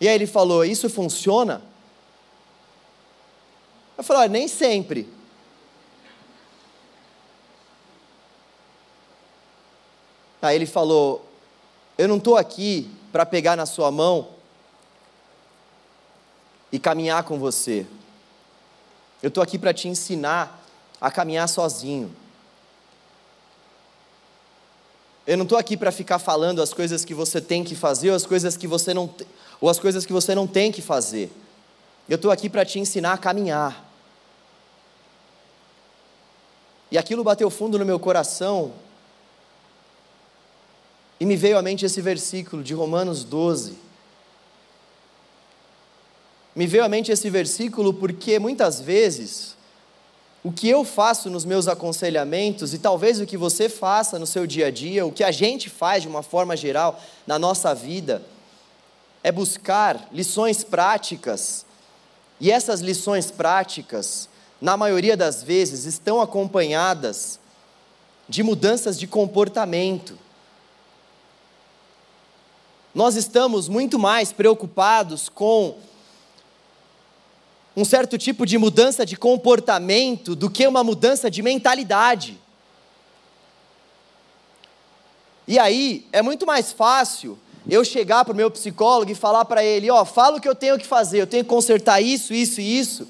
E 0.00 0.08
aí 0.08 0.14
ele 0.14 0.26
falou: 0.26 0.64
Isso 0.64 0.88
funciona? 0.88 1.60
Eu 3.98 4.02
falei: 4.02 4.22
Olha, 4.22 4.32
nem 4.32 4.48
sempre. 4.48 5.06
Aí 10.42 10.56
ele 10.56 10.66
falou: 10.66 11.24
Eu 11.96 12.08
não 12.08 12.16
estou 12.16 12.36
aqui 12.36 12.90
para 13.12 13.24
pegar 13.24 13.56
na 13.56 13.64
sua 13.64 13.92
mão 13.92 14.28
e 16.72 16.80
caminhar 16.80 17.22
com 17.22 17.38
você. 17.38 17.86
Eu 19.22 19.28
estou 19.28 19.42
aqui 19.42 19.56
para 19.56 19.72
te 19.72 19.86
ensinar 19.86 20.60
a 21.00 21.10
caminhar 21.10 21.48
sozinho. 21.48 22.12
Eu 25.24 25.36
não 25.36 25.44
estou 25.44 25.56
aqui 25.56 25.76
para 25.76 25.92
ficar 25.92 26.18
falando 26.18 26.60
as 26.60 26.74
coisas 26.74 27.04
que 27.04 27.14
você 27.14 27.40
tem 27.40 27.62
que 27.62 27.76
fazer 27.76 28.10
ou 28.10 28.16
as 28.16 28.26
coisas 28.26 28.56
que 28.56 28.66
você 28.66 28.92
não, 28.92 29.08
ou 29.60 29.70
as 29.70 29.78
coisas 29.78 30.04
que 30.04 30.12
você 30.12 30.34
não 30.34 30.48
tem 30.48 30.72
que 30.72 30.82
fazer. 30.82 31.30
Eu 32.08 32.16
estou 32.16 32.32
aqui 32.32 32.50
para 32.50 32.64
te 32.64 32.80
ensinar 32.80 33.12
a 33.12 33.18
caminhar. 33.18 33.88
E 36.90 36.98
aquilo 36.98 37.22
bateu 37.22 37.48
fundo 37.48 37.78
no 37.78 37.84
meu 37.84 38.00
coração. 38.00 38.72
E 41.22 41.24
me 41.24 41.36
veio 41.36 41.56
à 41.56 41.62
mente 41.62 41.86
esse 41.86 42.00
versículo 42.00 42.64
de 42.64 42.74
Romanos 42.74 43.22
12. 43.22 43.74
Me 46.52 46.66
veio 46.66 46.82
à 46.82 46.88
mente 46.88 47.12
esse 47.12 47.30
versículo 47.30 47.94
porque 47.94 48.40
muitas 48.40 48.80
vezes 48.80 49.54
o 50.42 50.50
que 50.50 50.68
eu 50.68 50.82
faço 50.82 51.30
nos 51.30 51.44
meus 51.44 51.68
aconselhamentos 51.68 52.74
e 52.74 52.78
talvez 52.80 53.20
o 53.20 53.24
que 53.24 53.36
você 53.36 53.68
faça 53.68 54.18
no 54.18 54.26
seu 54.26 54.48
dia 54.48 54.66
a 54.66 54.70
dia, 54.72 55.06
o 55.06 55.12
que 55.12 55.22
a 55.22 55.30
gente 55.30 55.70
faz 55.70 56.02
de 56.02 56.08
uma 56.08 56.24
forma 56.24 56.56
geral 56.56 57.00
na 57.24 57.38
nossa 57.38 57.72
vida, 57.72 58.20
é 59.22 59.30
buscar 59.30 60.08
lições 60.10 60.64
práticas. 60.64 61.64
E 62.40 62.50
essas 62.50 62.80
lições 62.80 63.30
práticas, 63.30 64.28
na 64.60 64.76
maioria 64.76 65.16
das 65.16 65.40
vezes, 65.40 65.84
estão 65.84 66.20
acompanhadas 66.20 67.38
de 68.28 68.42
mudanças 68.42 68.98
de 68.98 69.06
comportamento. 69.06 70.18
Nós 72.94 73.16
estamos 73.16 73.68
muito 73.68 73.98
mais 73.98 74.32
preocupados 74.32 75.28
com 75.28 75.78
um 77.74 77.84
certo 77.86 78.18
tipo 78.18 78.44
de 78.44 78.58
mudança 78.58 79.06
de 79.06 79.16
comportamento 79.16 80.36
do 80.36 80.50
que 80.50 80.66
uma 80.66 80.84
mudança 80.84 81.30
de 81.30 81.42
mentalidade. 81.42 82.38
E 85.48 85.58
aí 85.58 86.06
é 86.12 86.20
muito 86.20 86.46
mais 86.46 86.70
fácil 86.70 87.38
eu 87.68 87.82
chegar 87.82 88.24
para 88.24 88.32
o 88.32 88.36
meu 88.36 88.50
psicólogo 88.50 89.10
e 89.10 89.14
falar 89.14 89.46
para 89.46 89.64
ele: 89.64 89.90
Ó, 89.90 90.02
oh, 90.02 90.04
fala 90.04 90.36
o 90.36 90.40
que 90.40 90.48
eu 90.48 90.54
tenho 90.54 90.78
que 90.78 90.86
fazer, 90.86 91.22
eu 91.22 91.26
tenho 91.26 91.44
que 91.44 91.50
consertar 91.50 92.00
isso, 92.02 92.34
isso 92.34 92.60
e 92.60 92.78
isso. 92.78 93.08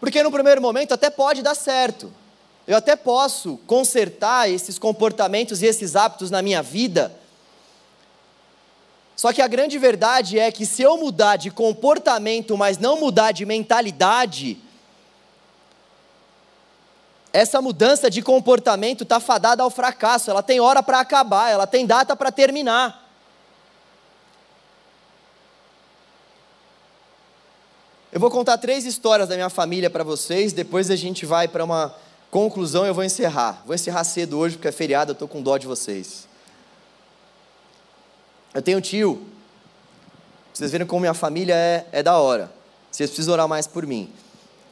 Porque 0.00 0.20
no 0.22 0.32
primeiro 0.32 0.60
momento 0.60 0.92
até 0.92 1.08
pode 1.10 1.42
dar 1.42 1.54
certo. 1.54 2.12
Eu 2.66 2.76
até 2.76 2.96
posso 2.96 3.58
consertar 3.66 4.50
esses 4.50 4.78
comportamentos 4.78 5.62
e 5.62 5.66
esses 5.66 5.96
hábitos 5.96 6.30
na 6.30 6.40
minha 6.40 6.62
vida 6.62 7.14
só 9.16 9.32
que 9.32 9.40
a 9.40 9.46
grande 9.46 9.78
verdade 9.78 10.38
é 10.38 10.50
que 10.50 10.66
se 10.66 10.82
eu 10.82 10.96
mudar 10.96 11.36
de 11.36 11.50
comportamento, 11.50 12.56
mas 12.56 12.78
não 12.78 12.98
mudar 12.98 13.32
de 13.32 13.46
mentalidade, 13.46 14.58
essa 17.32 17.62
mudança 17.62 18.10
de 18.10 18.22
comportamento 18.22 19.02
está 19.04 19.20
fadada 19.20 19.62
ao 19.62 19.70
fracasso, 19.70 20.30
ela 20.30 20.42
tem 20.42 20.60
hora 20.60 20.82
para 20.82 21.00
acabar, 21.00 21.50
ela 21.50 21.66
tem 21.66 21.86
data 21.86 22.16
para 22.16 22.32
terminar. 22.32 23.02
Eu 28.12 28.20
vou 28.20 28.30
contar 28.30 28.58
três 28.58 28.84
histórias 28.84 29.28
da 29.28 29.34
minha 29.34 29.50
família 29.50 29.90
para 29.90 30.04
vocês, 30.04 30.52
depois 30.52 30.90
a 30.90 30.96
gente 30.96 31.26
vai 31.26 31.48
para 31.48 31.64
uma 31.64 31.94
conclusão 32.34 32.84
eu 32.84 32.92
vou 32.92 33.04
encerrar. 33.04 33.62
Vou 33.64 33.76
encerrar 33.76 34.02
cedo 34.02 34.36
hoje 34.36 34.56
porque 34.56 34.66
é 34.66 34.72
feriado, 34.72 35.12
eu 35.12 35.12
estou 35.12 35.28
com 35.28 35.40
dó 35.40 35.56
de 35.56 35.68
vocês. 35.68 36.26
Eu 38.52 38.60
tenho 38.60 38.78
um 38.78 38.80
tio, 38.80 39.24
vocês 40.52 40.72
viram 40.72 40.84
como 40.84 41.02
minha 41.02 41.14
família 41.14 41.54
é, 41.54 41.86
é 41.92 42.02
da 42.02 42.18
hora. 42.18 42.52
Vocês 42.90 43.08
precisam 43.08 43.34
orar 43.34 43.46
mais 43.46 43.68
por 43.68 43.86
mim. 43.86 44.10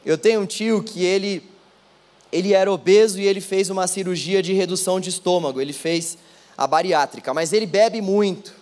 Eu 0.05 0.17
tenho 0.17 0.41
um 0.41 0.45
tio 0.45 0.83
que 0.83 1.05
ele, 1.05 1.41
ele 2.33 2.51
era 2.51 2.69
obeso 2.69 3.17
e 3.17 3.25
ele 3.25 3.39
fez 3.39 3.69
uma 3.69 3.87
cirurgia 3.87 4.43
de 4.43 4.51
redução 4.51 4.99
de 4.99 5.07
estômago, 5.09 5.61
ele 5.61 5.71
fez 5.71 6.17
a 6.57 6.67
bariátrica, 6.67 7.33
mas 7.33 7.53
ele 7.53 7.65
bebe 7.65 8.01
muito, 8.01 8.53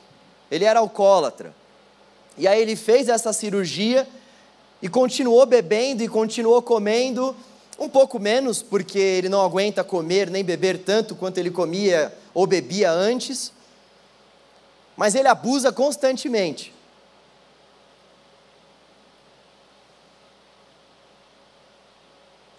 ele 0.51 0.63
era 0.63 0.79
alcoólatra. 0.79 1.55
E 2.37 2.47
aí 2.47 2.61
ele 2.61 2.75
fez 2.75 3.09
essa 3.09 3.33
cirurgia 3.33 4.07
e 4.79 4.87
continuou 4.87 5.43
bebendo 5.47 6.03
e 6.03 6.07
continuou 6.07 6.61
comendo 6.61 7.35
um 7.81 7.89
pouco 7.89 8.19
menos, 8.19 8.61
porque 8.61 8.99
ele 8.99 9.29
não 9.29 9.41
aguenta 9.41 9.83
comer 9.83 10.29
nem 10.29 10.43
beber 10.43 10.79
tanto 10.79 11.15
quanto 11.15 11.37
ele 11.37 11.51
comia 11.51 12.15
ou 12.33 12.47
bebia 12.47 12.91
antes 12.91 13.51
mas 15.01 15.15
ele 15.15 15.27
abusa 15.27 15.71
constantemente. 15.71 16.71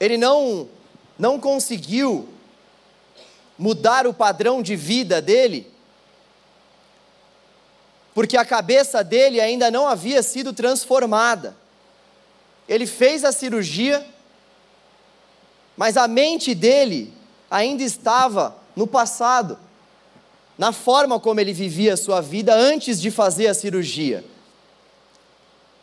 Ele 0.00 0.16
não 0.16 0.68
não 1.16 1.38
conseguiu 1.38 2.28
mudar 3.56 4.08
o 4.08 4.14
padrão 4.14 4.60
de 4.60 4.74
vida 4.74 5.22
dele, 5.22 5.72
porque 8.12 8.36
a 8.36 8.44
cabeça 8.44 9.04
dele 9.04 9.40
ainda 9.40 9.70
não 9.70 9.86
havia 9.86 10.20
sido 10.20 10.52
transformada. 10.52 11.56
Ele 12.68 12.88
fez 12.88 13.24
a 13.24 13.30
cirurgia, 13.30 14.04
mas 15.82 15.96
a 15.96 16.06
mente 16.06 16.54
dele 16.54 17.12
ainda 17.50 17.82
estava 17.82 18.54
no 18.76 18.86
passado 18.86 19.58
na 20.56 20.70
forma 20.70 21.18
como 21.18 21.40
ele 21.40 21.52
vivia 21.52 21.94
a 21.94 21.96
sua 21.96 22.20
vida 22.20 22.54
antes 22.54 23.00
de 23.00 23.10
fazer 23.10 23.48
a 23.48 23.54
cirurgia. 23.54 24.24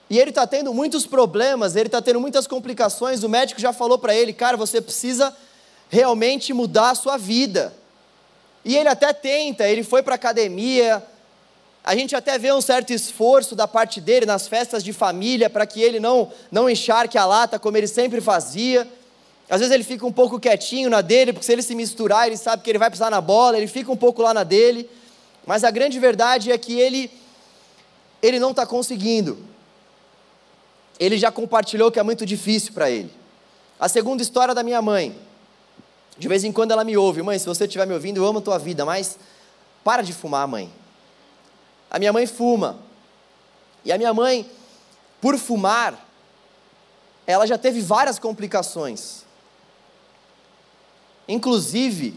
E 0.10 0.18
ele 0.18 0.30
está 0.30 0.48
tendo 0.48 0.74
muitos 0.74 1.06
problemas, 1.06 1.76
ele 1.76 1.90
está 1.90 2.02
tendo 2.02 2.18
muitas 2.18 2.48
complicações. 2.48 3.24
O 3.24 3.28
médico 3.28 3.60
já 3.60 3.74
falou 3.74 3.98
para 3.98 4.16
ele, 4.16 4.32
cara, 4.32 4.56
você 4.56 4.80
precisa 4.80 5.36
realmente 5.90 6.54
mudar 6.54 6.92
a 6.92 6.96
sua 6.96 7.18
vida. 7.18 7.74
E 8.64 8.78
ele 8.78 8.88
até 8.88 9.12
tenta, 9.12 9.68
ele 9.68 9.84
foi 9.84 10.02
para 10.02 10.14
a 10.14 10.16
academia, 10.16 11.06
a 11.84 11.94
gente 11.94 12.16
até 12.16 12.38
vê 12.38 12.54
um 12.54 12.62
certo 12.62 12.94
esforço 12.94 13.54
da 13.54 13.68
parte 13.68 14.00
dele 14.00 14.26
nas 14.26 14.48
festas 14.48 14.82
de 14.82 14.94
família 14.94 15.50
para 15.50 15.66
que 15.66 15.82
ele 15.82 16.00
não, 16.00 16.32
não 16.50 16.70
encharque 16.70 17.18
a 17.18 17.26
lata 17.26 17.60
como 17.60 17.76
ele 17.76 17.88
sempre 17.88 18.22
fazia. 18.22 18.88
Às 19.50 19.62
vezes 19.62 19.74
ele 19.74 19.84
fica 19.84 20.06
um 20.06 20.12
pouco 20.12 20.40
quietinho 20.40 20.90
na 20.90 21.02
dele, 21.02 21.34
porque 21.34 21.46
se 21.46 21.52
ele 21.52 21.64
se 21.64 21.74
misturar, 21.74 22.28
ele 22.28 22.38
sabe 22.38 22.62
que 22.62 22.70
ele 22.70 22.78
vai 22.78 22.92
pisar 22.92 23.10
na 23.10 23.20
bola, 23.20 23.58
ele 23.58 23.68
fica 23.68 23.92
um 23.92 23.98
pouco 23.98 24.22
lá 24.22 24.32
na 24.32 24.44
dele. 24.44 24.88
Mas 25.46 25.64
a 25.64 25.72
grande 25.72 26.00
verdade 26.00 26.52
é 26.52 26.58
que 26.58 26.80
ele, 26.80 27.12
ele 28.22 28.40
não 28.40 28.52
está 28.52 28.64
conseguindo. 28.68 29.40
Ele 31.00 31.18
já 31.18 31.32
compartilhou 31.32 31.92
que 31.92 32.00
é 32.00 32.04
muito 32.04 32.28
difícil 32.28 32.74
para 32.74 32.92
ele. 32.92 33.12
A 33.80 33.90
segunda 33.90 34.22
história 34.22 34.54
da 34.54 34.62
minha 34.62 34.82
mãe. 34.82 35.18
De 36.16 36.28
vez 36.28 36.44
em 36.44 36.52
quando 36.52 36.72
ela 36.72 36.84
me 36.84 36.96
ouve, 36.96 37.24
mãe, 37.24 37.40
se 37.40 37.48
você 37.48 37.64
estiver 37.64 37.88
me 37.88 37.94
ouvindo, 37.94 38.18
eu 38.18 38.26
amo 38.26 38.40
a 38.40 38.42
tua 38.42 38.60
vida, 38.60 38.86
mas 38.86 39.18
para 39.84 40.04
de 40.04 40.14
fumar, 40.14 40.48
mãe. 40.48 40.72
A 41.90 41.98
minha 41.98 42.14
mãe 42.14 42.28
fuma. 42.28 42.78
E 43.84 43.92
a 43.92 43.98
minha 43.98 44.14
mãe, 44.14 44.48
por 45.20 45.38
fumar, 45.38 46.06
ela 47.26 47.48
já 47.48 47.58
teve 47.58 47.82
várias 47.82 48.20
complicações. 48.20 49.28
Inclusive, 51.30 52.16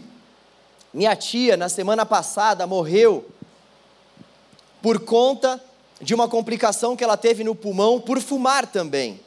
minha 0.91 1.15
tia, 1.15 1.55
na 1.55 1.69
semana 1.69 2.03
passada, 2.03 2.65
morreu 2.65 3.23
por 4.81 4.99
conta 4.99 5.63
de 6.01 6.15
uma 6.15 6.27
complicação 6.27 6.95
que 6.95 7.03
ela 7.03 7.15
teve 7.15 7.43
no 7.43 7.53
pulmão 7.53 8.01
por 8.01 8.19
fumar 8.19 8.65
também. 8.65 9.19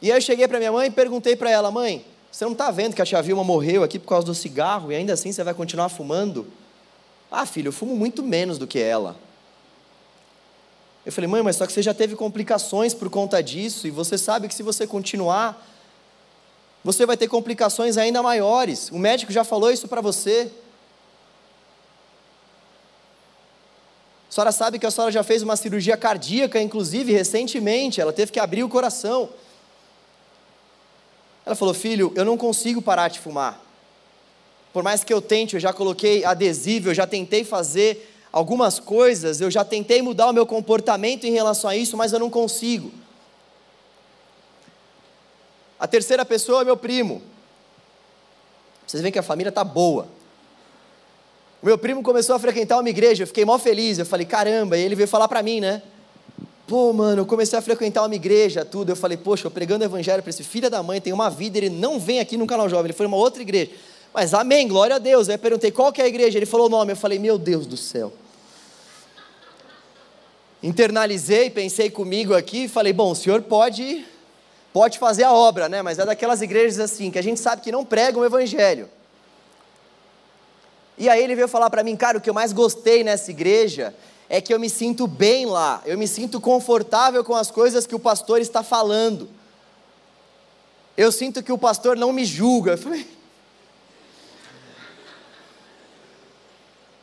E 0.00 0.10
aí 0.10 0.16
eu 0.16 0.22
cheguei 0.22 0.46
para 0.46 0.58
minha 0.58 0.70
mãe 0.70 0.86
e 0.86 0.90
perguntei 0.90 1.34
para 1.34 1.50
ela: 1.50 1.68
mãe, 1.70 2.06
você 2.30 2.44
não 2.44 2.52
está 2.52 2.70
vendo 2.70 2.94
que 2.94 3.02
a 3.02 3.04
tia 3.04 3.20
Vilma 3.20 3.42
morreu 3.42 3.82
aqui 3.82 3.98
por 3.98 4.06
causa 4.06 4.24
do 4.24 4.34
cigarro 4.34 4.92
e 4.92 4.94
ainda 4.94 5.12
assim 5.12 5.32
você 5.32 5.42
vai 5.42 5.52
continuar 5.52 5.88
fumando? 5.88 6.46
Ah, 7.28 7.44
filho, 7.44 7.68
eu 7.68 7.72
fumo 7.72 7.96
muito 7.96 8.22
menos 8.22 8.56
do 8.56 8.68
que 8.68 8.78
ela. 8.78 9.16
Eu 11.04 11.10
falei, 11.10 11.28
mãe, 11.28 11.42
mas 11.42 11.56
só 11.56 11.66
que 11.66 11.72
você 11.72 11.82
já 11.82 11.92
teve 11.92 12.14
complicações 12.14 12.94
por 12.94 13.10
conta 13.10 13.42
disso, 13.42 13.88
e 13.88 13.90
você 13.90 14.16
sabe 14.16 14.46
que 14.46 14.54
se 14.54 14.62
você 14.62 14.86
continuar, 14.86 15.60
você 16.84 17.06
vai 17.06 17.16
ter 17.16 17.28
complicações 17.28 17.96
ainda 17.96 18.22
maiores. 18.22 18.90
O 18.90 18.98
médico 18.98 19.32
já 19.32 19.44
falou 19.44 19.70
isso 19.70 19.86
para 19.86 20.00
você. 20.00 20.50
A 24.28 24.34
senhora 24.34 24.52
sabe 24.52 24.78
que 24.78 24.86
a 24.86 24.90
senhora 24.90 25.12
já 25.12 25.22
fez 25.22 25.42
uma 25.42 25.56
cirurgia 25.56 25.96
cardíaca, 25.96 26.60
inclusive 26.60 27.12
recentemente, 27.12 28.00
ela 28.00 28.12
teve 28.12 28.32
que 28.32 28.40
abrir 28.40 28.64
o 28.64 28.68
coração. 28.68 29.28
Ela 31.44 31.54
falou: 31.54 31.74
Filho, 31.74 32.12
eu 32.16 32.24
não 32.24 32.36
consigo 32.36 32.80
parar 32.80 33.08
de 33.08 33.20
fumar. 33.20 33.60
Por 34.72 34.82
mais 34.82 35.04
que 35.04 35.12
eu 35.12 35.20
tente, 35.20 35.54
eu 35.54 35.60
já 35.60 35.72
coloquei 35.72 36.24
adesivo, 36.24 36.88
eu 36.88 36.94
já 36.94 37.06
tentei 37.06 37.44
fazer 37.44 38.10
algumas 38.32 38.80
coisas, 38.80 39.40
eu 39.40 39.50
já 39.50 39.64
tentei 39.64 40.00
mudar 40.00 40.30
o 40.30 40.32
meu 40.32 40.46
comportamento 40.46 41.24
em 41.24 41.32
relação 41.32 41.68
a 41.68 41.76
isso, 41.76 41.96
mas 41.96 42.12
eu 42.12 42.18
não 42.18 42.30
consigo. 42.30 42.90
A 45.82 45.88
terceira 45.88 46.24
pessoa 46.24 46.62
é 46.62 46.64
meu 46.64 46.76
primo. 46.76 47.20
Vocês 48.86 49.02
veem 49.02 49.10
que 49.10 49.18
a 49.18 49.22
família 49.22 49.48
está 49.48 49.64
boa. 49.64 50.06
O 51.60 51.66
meu 51.66 51.76
primo 51.76 52.04
começou 52.04 52.36
a 52.36 52.38
frequentar 52.38 52.78
uma 52.78 52.88
igreja, 52.88 53.24
eu 53.24 53.26
fiquei 53.26 53.44
mó 53.44 53.58
feliz. 53.58 53.98
Eu 53.98 54.06
falei, 54.06 54.24
caramba, 54.24 54.78
e 54.78 54.82
ele 54.82 54.94
veio 54.94 55.08
falar 55.08 55.26
para 55.26 55.42
mim, 55.42 55.58
né? 55.58 55.82
Pô, 56.68 56.92
mano, 56.92 57.22
eu 57.22 57.26
comecei 57.26 57.58
a 57.58 57.62
frequentar 57.62 58.06
uma 58.06 58.14
igreja, 58.14 58.64
tudo. 58.64 58.90
Eu 58.90 58.96
falei, 58.96 59.16
poxa, 59.16 59.48
eu 59.48 59.50
pregando 59.50 59.84
evangelho 59.84 60.22
para 60.22 60.30
esse 60.30 60.44
filho 60.44 60.70
da 60.70 60.84
mãe, 60.84 61.00
tem 61.00 61.12
uma 61.12 61.28
vida, 61.28 61.58
ele 61.58 61.68
não 61.68 61.98
vem 61.98 62.20
aqui 62.20 62.36
no 62.36 62.46
canal 62.46 62.68
jovem, 62.68 62.84
ele 62.84 62.92
foi 62.92 63.06
uma 63.06 63.16
outra 63.16 63.42
igreja. 63.42 63.72
Mas 64.14 64.32
amém, 64.32 64.68
glória 64.68 64.94
a 64.94 64.98
Deus. 65.00 65.28
Aí 65.28 65.34
eu 65.34 65.38
perguntei 65.40 65.72
qual 65.72 65.92
que 65.92 66.00
é 66.00 66.04
a 66.04 66.08
igreja, 66.08 66.38
ele 66.38 66.46
falou 66.46 66.66
o 66.66 66.70
nome. 66.70 66.92
Eu 66.92 66.96
falei, 66.96 67.18
meu 67.18 67.36
Deus 67.36 67.66
do 67.66 67.76
céu. 67.76 68.12
Internalizei, 70.62 71.50
pensei 71.50 71.90
comigo 71.90 72.36
aqui 72.36 72.68
falei, 72.68 72.92
bom, 72.92 73.10
o 73.10 73.16
senhor 73.16 73.42
pode 73.42 74.11
pode 74.72 74.98
fazer 74.98 75.24
a 75.24 75.32
obra, 75.32 75.68
né? 75.68 75.82
Mas 75.82 75.98
é 75.98 76.04
daquelas 76.04 76.40
igrejas 76.40 76.78
assim, 76.80 77.10
que 77.10 77.18
a 77.18 77.22
gente 77.22 77.38
sabe 77.38 77.62
que 77.62 77.70
não 77.70 77.84
pregam 77.84 78.22
o 78.22 78.24
evangelho. 78.24 78.88
E 80.96 81.08
aí 81.08 81.22
ele 81.22 81.34
veio 81.34 81.48
falar 81.48 81.68
para 81.68 81.82
mim, 81.82 81.96
cara, 81.96 82.18
o 82.18 82.20
que 82.20 82.30
eu 82.30 82.34
mais 82.34 82.52
gostei 82.52 83.04
nessa 83.04 83.30
igreja 83.30 83.94
é 84.28 84.40
que 84.40 84.52
eu 84.52 84.58
me 84.58 84.70
sinto 84.70 85.06
bem 85.06 85.46
lá, 85.46 85.82
eu 85.84 85.98
me 85.98 86.08
sinto 86.08 86.40
confortável 86.40 87.22
com 87.22 87.34
as 87.34 87.50
coisas 87.50 87.86
que 87.86 87.94
o 87.94 87.98
pastor 87.98 88.40
está 88.40 88.62
falando. 88.62 89.28
Eu 90.96 91.12
sinto 91.12 91.42
que 91.42 91.52
o 91.52 91.58
pastor 91.58 91.96
não 91.96 92.12
me 92.12 92.24
julga. 92.24 92.72
Eu 92.72 92.78
falei, 92.78 93.06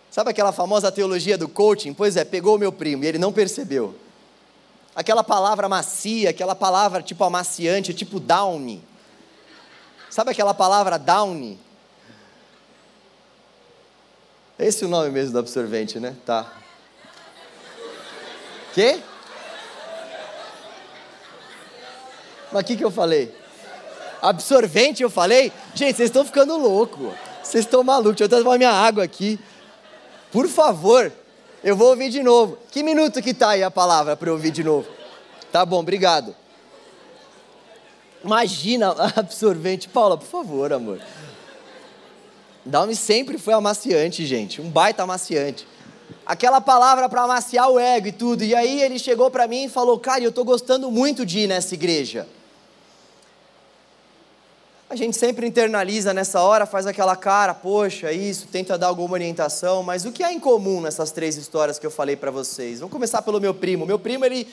Sabe 0.10 0.32
aquela 0.32 0.52
famosa 0.52 0.92
teologia 0.92 1.38
do 1.38 1.48
coaching? 1.48 1.94
Pois 1.94 2.16
é, 2.16 2.26
pegou 2.26 2.56
o 2.56 2.60
meu 2.60 2.72
primo 2.72 3.04
e 3.04 3.08
ele 3.08 3.20
não 3.20 3.32
percebeu 3.32 3.96
aquela 5.00 5.24
palavra 5.24 5.70
macia, 5.70 6.30
aquela 6.30 6.54
palavra 6.54 7.02
tipo 7.02 7.24
amaciante, 7.24 7.94
tipo 7.94 8.20
downy. 8.20 8.84
Sabe 10.10 10.32
aquela 10.32 10.54
palavra 10.54 11.00
downy? 11.00 11.58
Esse 14.60 14.84
é 14.84 14.88
o 14.88 14.90
nome 14.90 15.10
mesmo 15.10 15.32
do 15.32 15.40
absorvente, 15.40 16.02
né? 16.02 16.18
Tá. 16.26 16.52
Quê? 18.74 19.00
Mas 22.52 22.64
o 22.64 22.66
que, 22.66 22.76
que 22.76 22.84
eu 22.84 22.92
falei? 22.92 23.34
Absorvente 24.22 25.02
eu 25.02 25.10
falei? 25.10 25.54
Gente, 25.74 25.96
vocês 25.96 26.10
estão 26.10 26.26
ficando 26.26 26.58
louco. 26.58 27.14
Vocês 27.42 27.64
estão 27.64 27.86
malucos. 27.86 28.18
Deixa 28.18 28.36
eu 28.36 28.44
tomar 28.44 28.58
minha 28.58 28.74
água 28.74 29.02
aqui. 29.06 29.40
Por 30.30 30.46
favor. 30.50 31.10
Eu 31.64 31.76
vou 31.76 31.90
ouvir 31.90 32.10
de 32.10 32.24
novo. 32.24 32.58
Que 32.72 32.82
minuto 32.82 33.22
que 33.22 33.32
está 33.32 33.50
aí 33.50 33.64
a 33.64 33.72
palavra 33.72 34.16
para 34.16 34.30
eu 34.30 34.34
ouvir 34.34 34.52
de 34.52 34.64
novo? 34.64 34.88
Tá 35.52 35.66
bom, 35.66 35.80
obrigado. 35.80 36.36
Imagina 38.24 38.96
absorvente. 39.16 39.90
Paula, 39.90 40.18
por 40.18 40.28
favor, 40.28 40.72
amor. 40.72 41.02
Dalme 42.66 42.96
sempre 42.96 43.38
foi 43.38 43.54
amaciante, 43.54 44.26
gente. 44.26 44.62
Um 44.62 44.70
baita 44.70 45.04
amaciante. 45.04 45.68
Aquela 46.26 46.62
palavra 46.62 47.10
para 47.10 47.24
amaciar 47.24 47.70
o 47.70 47.80
ego 47.80 48.08
e 48.08 48.12
tudo. 48.12 48.44
E 48.44 48.56
aí 48.56 48.82
ele 48.82 49.00
chegou 49.00 49.30
para 49.32 49.48
mim 49.48 49.66
e 49.66 49.70
falou: 49.70 50.00
Cara, 50.00 50.22
eu 50.22 50.30
estou 50.30 50.46
gostando 50.46 50.92
muito 50.92 51.26
de 51.26 51.40
ir 51.40 51.48
nessa 51.48 51.74
igreja. 51.74 52.28
A 54.92 54.96
gente 54.96 55.16
sempre 55.16 55.46
internaliza 55.46 56.16
nessa 56.16 56.42
hora, 56.42 56.66
faz 56.66 56.88
aquela 56.88 57.16
cara, 57.16 57.54
poxa, 57.54 58.12
isso, 58.12 58.48
tenta 58.48 58.76
dar 58.76 58.88
alguma 58.88 59.14
orientação, 59.14 59.84
mas 59.84 60.04
o 60.04 60.12
que 60.12 60.24
há 60.24 60.34
em 60.34 60.40
comum 60.40 60.82
nessas 60.82 61.12
três 61.12 61.38
histórias 61.38 61.78
que 61.78 61.86
eu 61.86 61.92
falei 61.92 62.16
para 62.16 62.32
vocês? 62.32 62.80
Vamos 62.80 62.92
começar 62.92 63.22
pelo 63.22 63.40
meu 63.40 63.54
primo. 63.54 63.86
Meu 63.86 64.00
primo, 64.00 64.26
ele, 64.26 64.48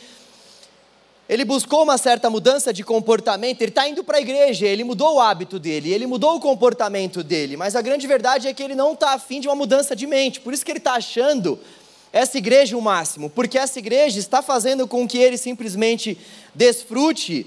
ele 1.27 1.43
buscou 1.43 1.85
uma 1.85 1.97
certa 1.97 2.29
mudança 2.29 2.71
de 2.71 2.85
comportamento, 2.85 3.63
ele 3.63 3.71
está 3.71 3.89
indo 3.89 4.05
para 4.05 4.19
a 4.19 4.21
igreja, 4.21 4.67
ele 4.67 4.85
mudou 4.85 5.15
o 5.15 5.21
hábito 5.21 5.59
dele, 5.59 5.91
ele 5.91 6.07
mudou 6.07 6.37
o 6.37 6.41
comportamento 6.41 7.23
dele, 7.23 7.57
mas 7.57 7.75
a 7.75 7.81
grande 7.81 8.07
verdade 8.07 8.47
é 8.47 8.53
que 8.53 8.63
ele 8.63 8.75
não 8.75 8.93
está 8.93 9.15
afim 9.15 9.41
de 9.41 9.49
uma 9.49 9.57
mudança 9.57 9.97
de 9.97 10.07
mente, 10.07 10.39
por 10.39 10.53
isso 10.53 10.63
que 10.63 10.71
ele 10.71 10.81
está 10.81 10.97
achando 10.97 11.59
essa 12.13 12.37
igreja 12.37 12.77
o 12.77 12.83
máximo, 12.83 13.31
porque 13.31 13.57
essa 13.57 13.79
igreja 13.79 14.19
está 14.19 14.43
fazendo 14.43 14.87
com 14.87 15.09
que 15.09 15.17
ele 15.17 15.39
simplesmente 15.39 16.19
desfrute 16.55 17.47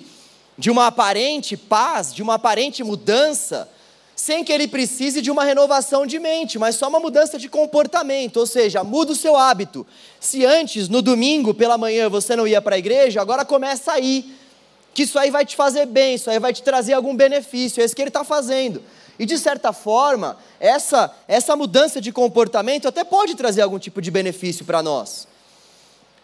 de 0.60 0.70
uma 0.70 0.88
aparente 0.88 1.56
paz, 1.56 2.14
de 2.14 2.22
uma 2.22 2.34
aparente 2.34 2.84
mudança, 2.84 3.70
sem 4.14 4.44
que 4.44 4.52
ele 4.52 4.68
precise 4.68 5.22
de 5.22 5.32
uma 5.32 5.46
renovação 5.46 6.06
de 6.06 6.20
mente, 6.20 6.60
mas 6.60 6.76
só 6.76 6.90
uma 6.90 7.00
mudança 7.00 7.40
de 7.40 7.48
comportamento, 7.48 8.36
ou 8.36 8.46
seja, 8.46 8.84
muda 8.84 9.14
o 9.14 9.16
seu 9.16 9.38
hábito. 9.38 9.88
Se 10.20 10.46
antes, 10.46 10.90
no 10.90 11.02
domingo 11.02 11.54
pela 11.54 11.78
manhã, 11.78 12.10
você 12.10 12.36
não 12.36 12.46
ia 12.46 12.62
para 12.62 12.76
a 12.76 12.78
igreja, 12.78 13.22
agora 13.22 13.46
começa 13.46 13.94
a 13.94 14.00
ir, 14.02 14.38
que 14.94 15.04
isso 15.04 15.18
aí 15.18 15.32
vai 15.32 15.46
te 15.46 15.56
fazer 15.56 15.86
bem, 15.86 16.16
isso 16.16 16.30
aí 16.30 16.40
vai 16.40 16.52
te 16.52 16.62
trazer 16.62 16.92
algum 16.92 17.16
benefício, 17.16 17.82
é 17.82 17.86
isso 17.86 17.96
que 17.96 18.02
ele 18.02 18.10
está 18.10 18.26
fazendo. 18.26 18.84
E 19.18 19.26
de 19.26 19.38
certa 19.38 19.72
forma, 19.72 20.38
essa, 20.60 21.10
essa 21.26 21.56
mudança 21.56 22.02
de 22.02 22.12
comportamento 22.12 22.86
até 22.86 23.06
pode 23.06 23.34
trazer 23.34 23.62
algum 23.62 23.80
tipo 23.80 24.02
de 24.02 24.12
benefício 24.12 24.66
para 24.66 24.84
nós. 24.84 25.26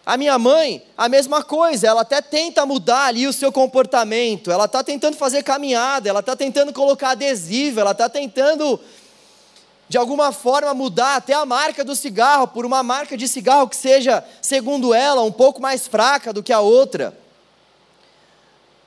A 0.05 0.17
minha 0.17 0.37
mãe, 0.37 0.85
a 0.95 1.09
mesma 1.09 1.43
coisa, 1.43 1.87
ela 1.87 2.01
até 2.01 2.21
tenta 2.21 2.63
mudar 2.63 3.05
ali 3.05 3.25
o 3.25 3.33
seu 3.33 3.51
comportamento, 3.51 4.51
ela 4.51 4.65
está 4.65 4.83
tentando 4.83 5.17
fazer 5.17 5.41
caminhada, 5.41 6.07
ela 6.07 6.19
está 6.19 6.35
tentando 6.35 6.71
colocar 6.71 7.11
adesivo, 7.11 7.79
ela 7.79 7.91
está 7.91 8.07
tentando, 8.07 8.79
de 9.89 9.97
alguma 9.97 10.31
forma, 10.31 10.71
mudar 10.75 11.15
até 11.15 11.33
a 11.33 11.43
marca 11.43 11.83
do 11.83 11.95
cigarro, 11.95 12.47
por 12.47 12.67
uma 12.67 12.83
marca 12.83 13.17
de 13.17 13.27
cigarro 13.27 13.67
que 13.67 13.75
seja, 13.75 14.23
segundo 14.43 14.93
ela, 14.93 15.23
um 15.23 15.31
pouco 15.31 15.59
mais 15.59 15.87
fraca 15.87 16.31
do 16.31 16.43
que 16.43 16.53
a 16.53 16.59
outra. 16.59 17.17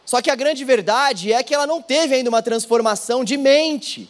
Só 0.06 0.22
que 0.22 0.30
a 0.30 0.36
grande 0.36 0.64
verdade 0.64 1.32
é 1.32 1.42
que 1.42 1.52
ela 1.52 1.66
não 1.66 1.82
teve 1.82 2.14
ainda 2.14 2.30
uma 2.30 2.42
transformação 2.42 3.24
de 3.24 3.36
mente, 3.36 4.08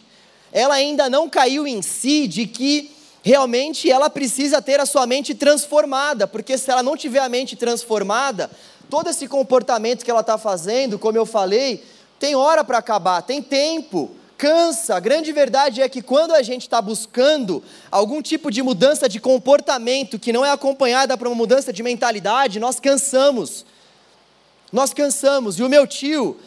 ela 0.53 0.75
ainda 0.75 1.09
não 1.09 1.27
caiu 1.27 1.65
em 1.65 1.81
si 1.81 2.27
de 2.27 2.45
que 2.45 2.98
realmente 3.21 3.89
ela 3.91 4.09
precisa 4.09 4.61
ter 4.61 4.79
a 4.79 4.85
sua 4.85 5.05
mente 5.05 5.33
transformada, 5.35 6.27
porque 6.27 6.57
se 6.57 6.71
ela 6.71 6.83
não 6.83 6.95
tiver 6.95 7.19
a 7.19 7.29
mente 7.29 7.55
transformada, 7.55 8.49
todo 8.89 9.09
esse 9.09 9.27
comportamento 9.27 10.03
que 10.03 10.11
ela 10.11 10.21
está 10.21 10.37
fazendo, 10.37 10.97
como 10.97 11.17
eu 11.17 11.25
falei, 11.25 11.83
tem 12.19 12.35
hora 12.35 12.63
para 12.63 12.77
acabar, 12.77 13.21
tem 13.21 13.41
tempo, 13.41 14.11
cansa. 14.37 14.95
A 14.95 14.99
grande 14.99 15.31
verdade 15.31 15.81
é 15.81 15.89
que 15.89 16.01
quando 16.01 16.33
a 16.33 16.41
gente 16.41 16.63
está 16.63 16.81
buscando 16.81 17.63
algum 17.91 18.21
tipo 18.21 18.49
de 18.49 18.63
mudança 18.63 19.07
de 19.07 19.19
comportamento 19.19 20.17
que 20.17 20.33
não 20.33 20.45
é 20.45 20.51
acompanhada 20.51 21.17
por 21.17 21.27
uma 21.27 21.35
mudança 21.35 21.71
de 21.71 21.83
mentalidade, 21.83 22.59
nós 22.59 22.79
cansamos. 22.79 23.65
Nós 24.71 24.93
cansamos. 24.93 25.59
E 25.59 25.63
o 25.63 25.69
meu 25.69 25.85
tio, 25.85 26.37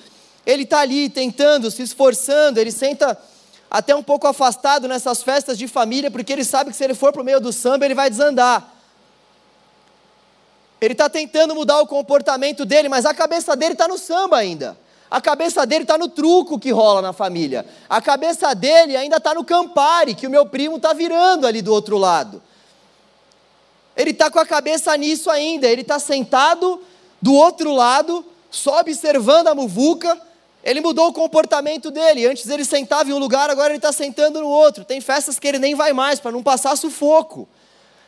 ele 0.47 0.63
está 0.63 0.81
ali 0.81 1.09
tentando, 1.09 1.71
se 1.71 1.83
esforçando, 1.83 2.59
ele 2.59 2.73
senta 2.73 3.19
até 3.73 3.97
um 3.97 4.03
pouco 4.03 4.27
afastado 4.27 4.87
nessas 4.87 5.23
festas 5.23 5.57
de 5.57 5.67
família, 5.67 6.11
porque 6.11 6.31
ele 6.31 6.45
sabe 6.45 6.71
que 6.71 6.77
se 6.77 6.85
ele 6.85 6.93
for 6.93 7.11
para 7.11 7.23
o 7.23 7.25
meio 7.25 7.41
do 7.41 7.51
samba, 7.51 7.87
ele 7.87 7.95
vai 7.95 8.11
desandar. 8.11 8.71
Ele 10.79 10.93
está 10.93 11.09
tentando 11.09 11.55
mudar 11.55 11.81
o 11.81 11.87
comportamento 11.87 12.67
dele, 12.67 12.91
mas 12.91 13.07
a 13.07 13.15
cabeça 13.15 13.57
dele 13.57 13.73
está 13.73 13.89
no 13.89 13.97
samba 13.97 14.37
ainda. 14.37 14.77
A 15.11 15.23
cabeça 15.23 15.65
dele 15.65 15.85
está 15.85 15.97
no 15.97 16.07
truco 16.07 16.59
que 16.59 16.71
rola 16.71 17.01
na 17.01 17.15
família. 17.15 17.65
A 17.89 17.99
cabeça 18.03 18.55
dele 18.55 18.95
ainda 18.95 19.17
está 19.17 19.33
no 19.33 19.43
Campari, 19.43 20.15
que 20.15 20.27
o 20.27 20.31
meu 20.31 20.45
primo 20.45 20.77
está 20.77 20.93
virando 20.93 21.47
ali 21.47 21.63
do 21.63 21.73
outro 21.73 21.97
lado. 21.97 22.43
Ele 23.97 24.11
está 24.11 24.31
com 24.31 24.39
a 24.39 24.45
cabeça 24.45 24.95
nisso 24.99 25.31
ainda. 25.31 25.67
Ele 25.67 25.81
está 25.81 25.99
sentado 25.99 26.79
do 27.23 27.33
outro 27.33 27.73
lado, 27.73 28.23
só 28.51 28.81
observando 28.81 29.49
a 29.49 29.55
muvuca, 29.55 30.21
ele 30.63 30.81
mudou 30.81 31.09
o 31.09 31.13
comportamento 31.13 31.91
dele. 31.91 32.27
Antes 32.27 32.49
ele 32.49 32.65
sentava 32.65 33.11
em 33.11 33.13
um 33.13 33.19
lugar, 33.19 33.51
agora 33.51 33.71
ele 33.71 33.79
está 33.79 33.93
sentando 33.93 34.41
no 34.41 34.47
outro. 34.47 34.85
Tem 34.85 35.01
festas 35.01 35.39
que 35.39 35.49
ele 35.49 35.59
nem 35.59 35.75
vai 35.75 35.93
mais 35.93 36.21
para 36.21 36.31
não 36.31 36.43
passar 36.43 36.77
sufoco. 36.77 37.49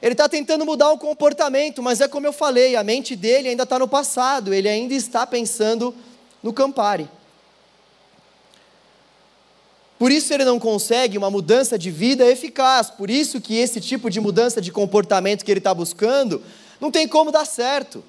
Ele 0.01 0.13
está 0.13 0.29
tentando 0.29 0.65
mudar 0.65 0.91
o 0.91 0.99
comportamento, 0.99 1.83
mas 1.83 2.01
é 2.01 2.07
como 2.07 2.27
eu 2.27 2.33
falei, 2.33 2.77
a 2.77 2.85
mente 2.85 3.17
dele 3.17 3.49
ainda 3.49 3.63
está 3.63 3.79
no 3.79 3.89
passado, 3.89 4.53
ele 4.53 4.69
ainda 4.69 4.95
está 4.95 5.27
pensando 5.27 5.95
no 6.43 6.53
Campari. 6.53 7.09
Por 9.99 10.13
isso 10.13 10.35
ele 10.35 10.45
não 10.45 10.61
consegue 10.61 11.17
uma 11.17 11.31
mudança 11.31 11.79
de 11.79 11.91
vida 11.91 12.27
eficaz, 12.27 12.91
por 12.91 13.09
isso 13.09 13.41
que 13.41 13.57
esse 13.57 13.81
tipo 13.81 14.11
de 14.11 14.21
mudança 14.21 14.61
de 14.61 14.71
comportamento 14.71 15.45
que 15.45 15.51
ele 15.51 15.61
está 15.61 15.73
buscando 15.73 16.43
não 16.79 16.91
tem 16.91 17.09
como 17.09 17.33
dar 17.33 17.47
certo. 17.47 18.05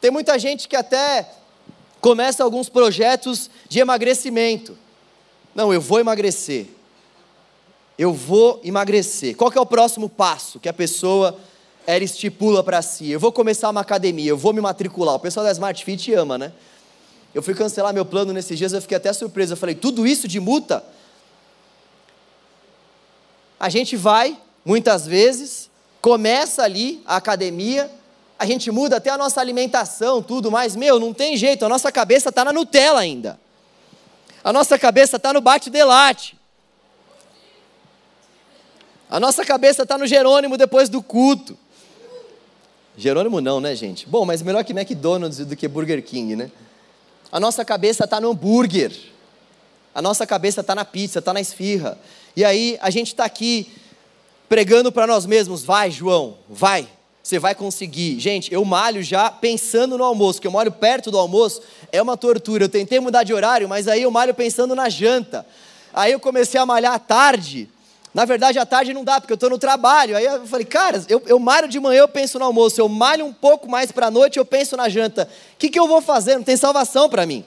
Tem 0.00 0.10
muita 0.10 0.38
gente 0.38 0.66
que 0.66 0.74
até 0.74 1.30
começa 2.00 2.42
alguns 2.42 2.68
projetos 2.68 3.50
de 3.68 3.78
emagrecimento. 3.78 4.76
Não, 5.54 5.72
eu 5.72 5.80
vou 5.80 5.98
emagrecer. 6.00 6.66
Eu 7.98 8.12
vou 8.12 8.60
emagrecer. 8.62 9.36
Qual 9.36 9.50
é 9.52 9.60
o 9.60 9.66
próximo 9.66 10.08
passo 10.08 10.60
que 10.60 10.68
a 10.68 10.72
pessoa 10.72 11.38
ela 11.86 12.04
estipula 12.04 12.62
para 12.62 12.82
si? 12.82 13.10
Eu 13.10 13.18
vou 13.18 13.32
começar 13.32 13.70
uma 13.70 13.80
academia, 13.80 14.28
eu 14.28 14.36
vou 14.36 14.52
me 14.52 14.60
matricular. 14.60 15.14
O 15.14 15.20
pessoal 15.20 15.46
da 15.46 15.52
Smart 15.52 15.82
Fit 15.84 16.12
ama, 16.12 16.36
né? 16.36 16.52
Eu 17.34 17.42
fui 17.42 17.54
cancelar 17.54 17.92
meu 17.92 18.04
plano 18.04 18.32
nesses 18.32 18.56
dias, 18.56 18.72
eu 18.72 18.80
fiquei 18.80 18.96
até 18.96 19.12
surpreso. 19.12 19.52
Eu 19.52 19.56
falei, 19.56 19.74
tudo 19.74 20.06
isso 20.06 20.26
de 20.26 20.40
multa? 20.40 20.84
A 23.58 23.68
gente 23.68 23.96
vai, 23.96 24.38
muitas 24.64 25.06
vezes, 25.06 25.70
começa 26.00 26.62
ali 26.62 27.02
a 27.06 27.16
academia, 27.16 27.90
a 28.38 28.44
gente 28.44 28.70
muda 28.70 28.96
até 28.96 29.10
a 29.10 29.18
nossa 29.18 29.40
alimentação, 29.40 30.22
tudo 30.22 30.50
mais. 30.50 30.76
Meu, 30.76 31.00
não 31.00 31.14
tem 31.14 31.36
jeito, 31.36 31.64
a 31.64 31.68
nossa 31.68 31.90
cabeça 31.90 32.28
está 32.28 32.44
na 32.44 32.52
Nutella 32.52 33.00
ainda. 33.00 33.38
A 34.44 34.52
nossa 34.52 34.78
cabeça 34.78 35.16
está 35.16 35.32
no 35.32 35.40
bate-delate. 35.40 36.36
A 39.08 39.18
nossa 39.18 39.44
cabeça 39.44 39.82
está 39.84 39.96
no 39.96 40.06
Jerônimo 40.06 40.56
depois 40.56 40.88
do 40.88 41.02
culto. 41.02 41.56
Jerônimo 42.96 43.40
não, 43.40 43.60
né, 43.60 43.74
gente? 43.74 44.08
Bom, 44.08 44.24
mas 44.24 44.42
melhor 44.42 44.64
que 44.64 44.72
McDonald's 44.72 45.44
do 45.44 45.56
que 45.56 45.68
Burger 45.68 46.02
King, 46.02 46.36
né? 46.36 46.50
A 47.30 47.38
nossa 47.38 47.64
cabeça 47.64 48.04
está 48.04 48.20
no 48.20 48.30
hambúrguer. 48.30 48.92
A 49.94 50.02
nossa 50.02 50.26
cabeça 50.26 50.60
está 50.60 50.74
na 50.74 50.84
pizza, 50.84 51.18
está 51.20 51.32
na 51.32 51.40
esfirra. 51.40 51.98
E 52.34 52.44
aí 52.44 52.78
a 52.80 52.90
gente 52.90 53.08
está 53.08 53.24
aqui 53.24 53.72
pregando 54.48 54.92
para 54.92 55.06
nós 55.06 55.26
mesmos: 55.26 55.64
vai, 55.64 55.90
João, 55.90 56.38
vai, 56.48 56.88
você 57.26 57.40
vai 57.40 57.56
conseguir. 57.56 58.20
Gente, 58.20 58.54
eu 58.54 58.64
malho 58.64 59.02
já 59.02 59.28
pensando 59.30 59.98
no 59.98 60.04
almoço, 60.04 60.40
que 60.40 60.46
eu 60.46 60.50
malho 60.52 60.70
perto 60.70 61.10
do 61.10 61.18
almoço, 61.18 61.60
é 61.90 62.00
uma 62.00 62.16
tortura. 62.16 62.64
Eu 62.64 62.68
tentei 62.68 63.00
mudar 63.00 63.24
de 63.24 63.34
horário, 63.34 63.68
mas 63.68 63.88
aí 63.88 64.02
eu 64.02 64.10
malho 64.12 64.32
pensando 64.32 64.76
na 64.76 64.88
janta. 64.88 65.44
Aí 65.92 66.12
eu 66.12 66.20
comecei 66.20 66.60
a 66.60 66.64
malhar 66.64 66.94
à 66.94 67.00
tarde. 67.00 67.68
Na 68.14 68.24
verdade, 68.24 68.60
à 68.60 68.64
tarde 68.64 68.94
não 68.94 69.02
dá, 69.02 69.20
porque 69.20 69.32
eu 69.32 69.34
estou 69.34 69.50
no 69.50 69.58
trabalho. 69.58 70.16
Aí 70.16 70.24
eu 70.24 70.46
falei, 70.46 70.64
cara, 70.64 71.04
eu, 71.08 71.20
eu 71.26 71.40
malho 71.40 71.66
de 71.66 71.80
manhã, 71.80 72.02
eu 72.02 72.08
penso 72.08 72.38
no 72.38 72.44
almoço. 72.44 72.80
Eu 72.80 72.88
malho 72.88 73.26
um 73.26 73.32
pouco 73.32 73.68
mais 73.68 73.90
para 73.90 74.06
a 74.06 74.10
noite, 74.10 74.38
eu 74.38 74.44
penso 74.44 74.76
na 74.76 74.88
janta. 74.88 75.28
O 75.54 75.56
que, 75.58 75.68
que 75.68 75.80
eu 75.80 75.88
vou 75.88 76.00
fazer? 76.00 76.36
Não 76.36 76.44
tem 76.44 76.56
salvação 76.56 77.08
para 77.08 77.26
mim. 77.26 77.44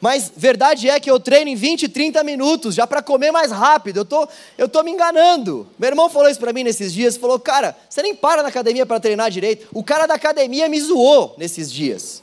Mas 0.00 0.30
verdade 0.36 0.90
é 0.90 1.00
que 1.00 1.10
eu 1.10 1.18
treino 1.18 1.50
em 1.50 1.56
20, 1.56 1.88
30 1.88 2.22
minutos, 2.22 2.74
já 2.74 2.86
para 2.86 3.02
comer 3.02 3.30
mais 3.30 3.50
rápido. 3.50 3.98
Eu 3.98 4.04
tô, 4.04 4.28
eu 4.58 4.68
tô 4.68 4.82
me 4.82 4.90
enganando. 4.90 5.66
Meu 5.78 5.88
irmão 5.88 6.10
falou 6.10 6.28
isso 6.28 6.38
para 6.38 6.52
mim 6.52 6.62
nesses 6.62 6.92
dias, 6.92 7.16
falou: 7.16 7.40
"Cara, 7.40 7.74
você 7.88 8.02
nem 8.02 8.14
para 8.14 8.42
na 8.42 8.48
academia 8.48 8.84
para 8.84 9.00
treinar 9.00 9.30
direito". 9.30 9.66
O 9.72 9.82
cara 9.82 10.06
da 10.06 10.14
academia 10.14 10.68
me 10.68 10.78
zoou 10.80 11.34
nesses 11.38 11.72
dias. 11.72 12.22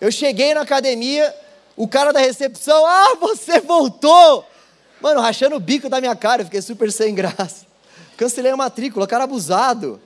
Eu 0.00 0.10
cheguei 0.10 0.52
na 0.52 0.62
academia, 0.62 1.32
o 1.76 1.86
cara 1.86 2.12
da 2.12 2.18
recepção: 2.18 2.84
"Ah, 2.84 3.16
você 3.20 3.60
voltou". 3.60 4.44
Mano, 5.00 5.20
rachando 5.20 5.54
o 5.56 5.60
bico 5.60 5.88
da 5.88 6.00
minha 6.00 6.16
cara, 6.16 6.42
eu 6.42 6.46
fiquei 6.46 6.62
super 6.62 6.90
sem 6.90 7.14
graça. 7.16 7.66
Cancelei 8.16 8.50
a 8.50 8.56
matrícula, 8.56 9.06
cara 9.06 9.24
abusado. 9.24 10.00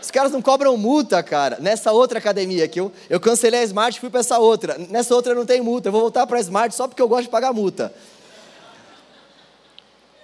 Os 0.00 0.10
caras 0.10 0.30
não 0.32 0.40
cobram 0.40 0.76
multa, 0.76 1.22
cara. 1.22 1.58
Nessa 1.60 1.92
outra 1.92 2.18
academia 2.18 2.68
que 2.68 2.80
eu, 2.80 2.92
eu 3.10 3.18
cancelei 3.18 3.60
a 3.60 3.64
Smart 3.64 3.96
e 3.96 4.00
fui 4.00 4.10
para 4.10 4.20
essa 4.20 4.38
outra. 4.38 4.78
Nessa 4.78 5.14
outra 5.14 5.34
não 5.34 5.44
tem 5.44 5.60
multa. 5.60 5.88
Eu 5.88 5.92
vou 5.92 6.02
voltar 6.02 6.26
para 6.26 6.38
a 6.38 6.40
Smart 6.40 6.74
só 6.74 6.86
porque 6.86 7.02
eu 7.02 7.08
gosto 7.08 7.24
de 7.24 7.30
pagar 7.30 7.52
multa. 7.52 7.92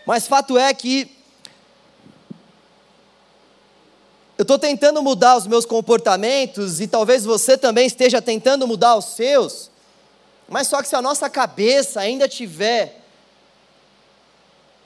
Mas 0.06 0.26
fato 0.26 0.56
é 0.58 0.72
que 0.72 1.10
eu 4.36 4.42
estou 4.42 4.58
tentando 4.58 5.02
mudar 5.02 5.36
os 5.36 5.46
meus 5.46 5.64
comportamentos 5.64 6.80
e 6.80 6.86
talvez 6.86 7.24
você 7.24 7.56
também 7.56 7.86
esteja 7.86 8.20
tentando 8.20 8.66
mudar 8.66 8.96
os 8.96 9.06
seus. 9.06 9.70
Mas 10.48 10.66
só 10.68 10.82
que 10.82 10.88
se 10.88 10.96
a 10.96 11.02
nossa 11.02 11.30
cabeça 11.30 12.00
ainda 12.00 12.28
tiver 12.28 13.00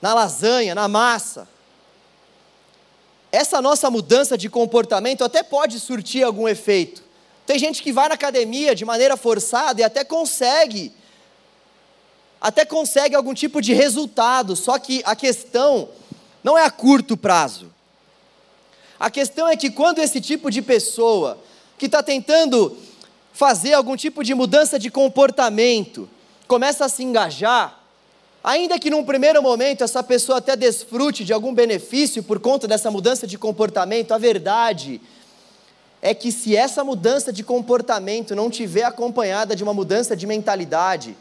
na 0.01 0.13
lasanha, 0.13 0.73
na 0.73 0.87
massa, 0.87 1.47
essa 3.31 3.61
nossa 3.61 3.89
mudança 3.89 4.37
de 4.37 4.49
comportamento 4.49 5.23
até 5.23 5.43
pode 5.43 5.79
surtir 5.79 6.23
algum 6.23 6.47
efeito. 6.47 7.03
Tem 7.45 7.57
gente 7.57 7.81
que 7.81 7.91
vai 7.91 8.07
na 8.07 8.15
academia 8.15 8.75
de 8.75 8.85
maneira 8.85 9.17
forçada 9.17 9.81
e 9.81 9.83
até 9.83 10.03
consegue, 10.03 10.91
até 12.39 12.65
consegue 12.65 13.15
algum 13.15 13.33
tipo 13.33 13.61
de 13.61 13.73
resultado, 13.73 14.55
só 14.55 14.77
que 14.77 15.01
a 15.05 15.15
questão 15.15 15.89
não 16.43 16.57
é 16.57 16.63
a 16.63 16.71
curto 16.71 17.17
prazo. 17.17 17.71
A 18.99 19.09
questão 19.09 19.47
é 19.47 19.55
que 19.55 19.69
quando 19.69 19.99
esse 19.99 20.19
tipo 20.19 20.51
de 20.51 20.61
pessoa 20.61 21.39
que 21.77 21.85
está 21.85 22.03
tentando 22.03 22.77
fazer 23.31 23.73
algum 23.73 23.95
tipo 23.95 24.23
de 24.23 24.35
mudança 24.35 24.77
de 24.77 24.91
comportamento 24.91 26.09
começa 26.47 26.85
a 26.85 26.89
se 26.89 27.03
engajar, 27.03 27.78
Ainda 28.43 28.79
que 28.79 28.89
num 28.89 29.03
primeiro 29.03 29.41
momento 29.41 29.83
essa 29.83 30.01
pessoa 30.01 30.37
até 30.37 30.55
desfrute 30.55 31.25
de 31.25 31.33
algum 31.33 31.53
benefício 31.53 32.23
por 32.23 32.39
conta 32.39 32.67
dessa 32.67 32.89
mudança 32.89 33.27
de 33.27 33.37
comportamento, 33.37 34.13
a 34.13 34.17
verdade 34.17 35.01
é 36.01 36.13
que 36.13 36.31
se 36.31 36.55
essa 36.55 36.83
mudança 36.83 37.33
de 37.33 37.43
comportamento 37.43 38.35
não 38.35 38.49
tiver 38.49 38.83
acompanhada 38.83 39.55
de 39.55 39.63
uma 39.63 39.73
mudança 39.73 40.15
de 40.15 40.25
mentalidade, 40.25 41.17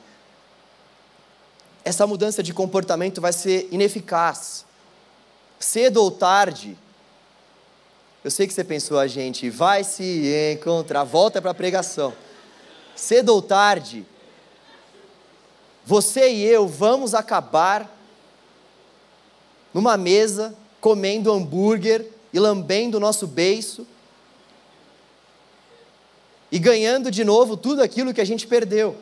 essa 1.84 2.06
mudança 2.06 2.42
de 2.42 2.54
comportamento 2.54 3.20
vai 3.20 3.32
ser 3.32 3.68
ineficaz. 3.72 4.64
Cedo 5.58 6.02
ou 6.02 6.12
tarde, 6.12 6.78
eu 8.22 8.30
sei 8.30 8.46
que 8.46 8.52
você 8.52 8.62
pensou, 8.62 8.98
a 8.98 9.08
gente 9.08 9.50
vai 9.50 9.82
se 9.82 10.52
encontrar, 10.52 11.02
volta 11.02 11.42
para 11.42 11.50
a 11.50 11.54
pregação. 11.54 12.12
Cedo 12.94 13.30
ou 13.30 13.42
tarde, 13.42 14.06
você 15.88 16.30
e 16.30 16.44
eu 16.44 16.68
vamos 16.68 17.14
acabar 17.14 17.90
numa 19.72 19.96
mesa 19.96 20.54
comendo 20.82 21.32
hambúrguer 21.32 22.04
e 22.30 22.38
lambendo 22.38 22.98
o 22.98 23.00
nosso 23.00 23.26
beiço 23.26 23.86
e 26.52 26.58
ganhando 26.58 27.10
de 27.10 27.24
novo 27.24 27.56
tudo 27.56 27.82
aquilo 27.82 28.12
que 28.12 28.20
a 28.20 28.26
gente 28.26 28.46
perdeu. 28.46 28.96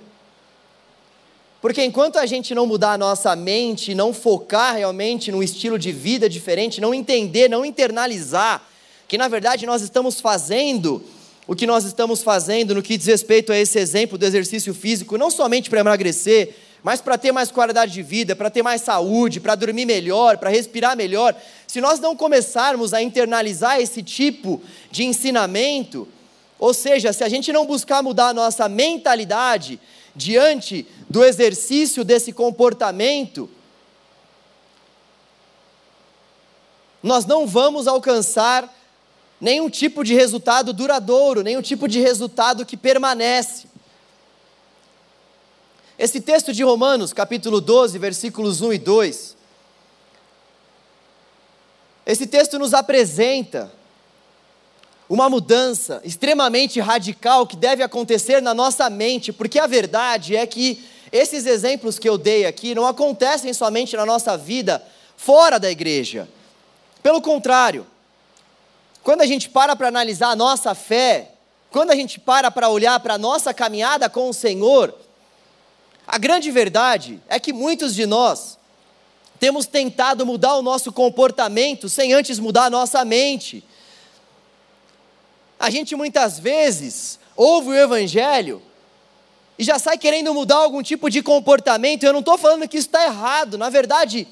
Porque 1.61 1.83
enquanto 1.83 2.21
a 2.21 2.27
gente 2.27 2.55
não 2.55 2.69
mudar 2.69 2.93
a 2.93 2.99
nossa 2.99 3.35
mente, 3.35 3.93
não 3.93 4.15
focar 4.15 4.77
realmente 4.77 5.33
num 5.33 5.43
estilo 5.43 5.81
de 5.81 5.91
vida 5.91 6.29
diferente, 6.29 6.81
não 6.81 6.95
entender, 6.95 7.51
não 7.51 7.65
internalizar 7.65 8.65
que 9.09 9.19
na 9.19 9.27
verdade 9.27 9.67
nós 9.67 9.83
estamos 9.83 10.21
fazendo 10.21 11.03
o 11.49 11.57
que 11.57 11.67
nós 11.67 11.85
estamos 11.85 12.23
fazendo 12.23 12.77
no 12.77 12.83
que 12.83 12.97
diz 12.97 13.09
respeito 13.09 13.51
a 13.51 13.59
esse 13.59 13.77
exemplo 13.77 14.17
do 14.17 14.25
exercício 14.25 14.73
físico, 14.73 15.19
não 15.19 15.33
somente 15.33 15.69
para 15.69 15.81
emagrecer, 15.81 16.66
mas 16.87 17.01
para 17.01 17.19
ter 17.19 17.33
mais 17.33 17.51
qualidade 17.51 17.93
de 17.93 18.01
vida, 18.01 18.37
para 18.37 18.49
ter 18.49 18.63
mais 18.63 18.81
saúde, 18.81 19.41
para 19.41 19.57
dormir 19.57 19.85
melhor, 19.85 20.39
para 20.39 20.51
respirar 20.51 20.97
melhor, 20.97 21.35
se 21.67 21.81
nós 21.81 21.99
não 21.99 22.15
começarmos 22.15 22.95
a 22.95 23.03
internalizar 23.03 23.81
esse 23.81 24.05
tipo 24.05 24.63
de 24.89 25.03
ensinamento, 25.03 26.07
ou 26.61 26.73
seja, 26.73 27.13
se 27.13 27.25
a 27.25 27.29
gente 27.29 27.53
não 27.53 27.67
buscar 27.67 28.05
mudar 28.05 28.29
a 28.29 28.33
nossa 28.33 28.69
mentalidade 28.69 29.81
diante 30.15 30.87
do 31.11 31.25
exercício 31.25 32.05
desse 32.05 32.33
comportamento, 32.33 33.51
nós 37.03 37.27
não 37.27 37.49
vamos 37.49 37.89
alcançar 37.89 38.73
nenhum 39.41 39.69
tipo 39.69 40.05
de 40.05 40.15
resultado 40.15 40.73
duradouro, 40.73 41.43
nenhum 41.43 41.63
tipo 41.63 41.89
de 41.89 41.99
resultado 41.99 42.65
que 42.65 42.77
permanece. 42.77 43.67
Esse 45.99 46.21
texto 46.21 46.53
de 46.53 46.63
Romanos, 46.63 47.15
capítulo 47.15 47.59
12, 47.59 47.99
versículos 47.99 48.61
1 48.61 48.75
e 48.75 48.79
2, 48.79 49.37
esse 52.05 52.27
texto 52.27 52.59
nos 52.59 52.75
apresenta 52.75 53.73
uma 55.09 55.31
mudança 55.31 56.03
extremamente 56.05 56.81
radical 56.81 57.47
que 57.47 57.57
deve 57.57 57.83
acontecer 57.83 58.43
na 58.43 58.53
nossa 58.53 58.91
mente, 58.91 59.33
porque 59.33 59.59
a 59.59 59.67
verdade 59.67 60.37
é 60.37 60.47
que 60.47 60.85
esses 61.11 61.47
exemplos 61.47 61.99
que 61.99 62.09
eu 62.09 62.19
dei 62.19 62.45
aqui 62.45 62.75
não 62.75 62.87
acontecem 62.87 63.55
somente 63.55 63.97
na 63.97 64.05
nossa 64.05 64.37
vida 64.37 64.85
fora 65.17 65.59
da 65.59 65.71
igreja. 65.71 66.29
Pelo 67.03 67.23
contrário, 67.23 67.87
quando 69.03 69.23
a 69.23 69.27
gente 69.27 69.49
para 69.49 69.75
para 69.75 69.89
analisar 69.89 70.29
a 70.29 70.37
nossa 70.37 70.75
fé, 70.75 71.31
quando 71.71 71.91
a 71.91 71.97
gente 71.97 72.21
para 72.21 72.51
para 72.51 72.69
olhar 72.69 73.01
para 73.01 73.15
a 73.15 73.19
nossa 73.19 73.55
caminhada 73.55 74.11
com 74.11 74.29
o 74.29 74.35
Senhor, 74.35 74.95
a 76.07 76.19
grande 76.19 76.51
verdade 76.51 77.21
é 77.29 77.41
que 77.41 77.53
muitos 77.53 77.95
de 77.95 78.07
nós 78.07 78.59
temos 79.41 79.67
tentado 79.67 80.25
mudar 80.25 80.57
o 80.57 80.63
nosso 80.63 80.93
comportamento 80.93 81.89
sem 81.89 82.13
antes 82.13 82.39
mudar 82.39 82.67
a 82.67 82.71
nossa 82.71 83.05
mente. 83.05 83.65
A 85.59 85.69
gente 85.69 85.97
muitas 85.97 86.39
vezes 86.39 87.19
ouve 87.35 87.71
o 87.71 87.75
Evangelho 87.75 88.63
e 89.59 89.65
já 89.65 89.79
sai 89.79 89.99
querendo 89.99 90.33
mudar 90.33 90.57
algum 90.57 90.83
tipo 90.83 91.11
de 91.11 91.23
comportamento. 91.23 92.05
Eu 92.05 92.13
não 92.13 92.21
estou 92.21 92.39
falando 92.39 92.69
que 92.69 92.79
isso 92.79 92.89
está 92.89 93.05
errado, 93.05 93.59
na 93.59 93.69
verdade, 93.69 94.29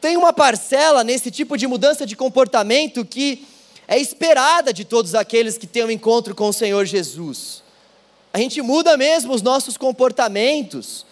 tem 0.00 0.16
uma 0.16 0.32
parcela 0.32 1.04
nesse 1.04 1.30
tipo 1.30 1.58
de 1.58 1.66
mudança 1.66 2.06
de 2.06 2.16
comportamento 2.16 3.04
que 3.04 3.46
é 3.88 3.98
esperada 3.98 4.72
de 4.72 4.84
todos 4.84 5.14
aqueles 5.14 5.58
que 5.58 5.66
têm 5.66 5.84
um 5.84 5.90
encontro 5.90 6.34
com 6.34 6.48
o 6.48 6.52
Senhor 6.52 6.84
Jesus. 6.86 7.62
A 8.32 8.38
gente 8.38 8.62
muda 8.62 8.96
mesmo 8.96 9.34
os 9.34 9.42
nossos 9.42 9.76
comportamentos. 9.76 11.04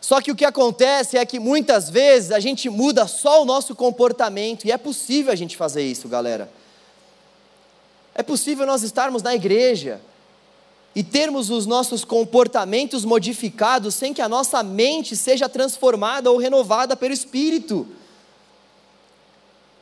Só 0.00 0.20
que 0.20 0.30
o 0.30 0.36
que 0.36 0.44
acontece 0.44 1.18
é 1.18 1.26
que 1.26 1.40
muitas 1.40 1.90
vezes 1.90 2.30
a 2.30 2.38
gente 2.38 2.70
muda 2.70 3.06
só 3.06 3.42
o 3.42 3.44
nosso 3.44 3.74
comportamento, 3.74 4.64
e 4.64 4.72
é 4.72 4.78
possível 4.78 5.32
a 5.32 5.36
gente 5.36 5.56
fazer 5.56 5.82
isso, 5.82 6.08
galera. 6.08 6.50
É 8.14 8.22
possível 8.22 8.66
nós 8.66 8.82
estarmos 8.82 9.22
na 9.22 9.34
igreja 9.34 10.00
e 10.94 11.02
termos 11.02 11.50
os 11.50 11.66
nossos 11.66 12.04
comportamentos 12.04 13.04
modificados 13.04 13.94
sem 13.94 14.14
que 14.14 14.22
a 14.22 14.28
nossa 14.28 14.62
mente 14.62 15.14
seja 15.16 15.48
transformada 15.48 16.30
ou 16.30 16.38
renovada 16.38 16.96
pelo 16.96 17.14
Espírito. 17.14 17.86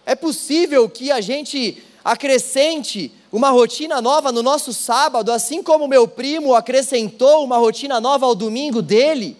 É 0.04 0.14
possível 0.14 0.88
que 0.88 1.10
a 1.10 1.20
gente 1.20 1.82
acrescente 2.04 3.12
uma 3.36 3.50
rotina 3.50 4.00
nova 4.00 4.32
no 4.32 4.42
nosso 4.42 4.72
sábado, 4.72 5.30
assim 5.30 5.62
como 5.62 5.86
meu 5.86 6.08
primo 6.08 6.54
acrescentou 6.54 7.44
uma 7.44 7.58
rotina 7.58 8.00
nova 8.00 8.24
ao 8.24 8.34
domingo 8.34 8.80
dele. 8.80 9.36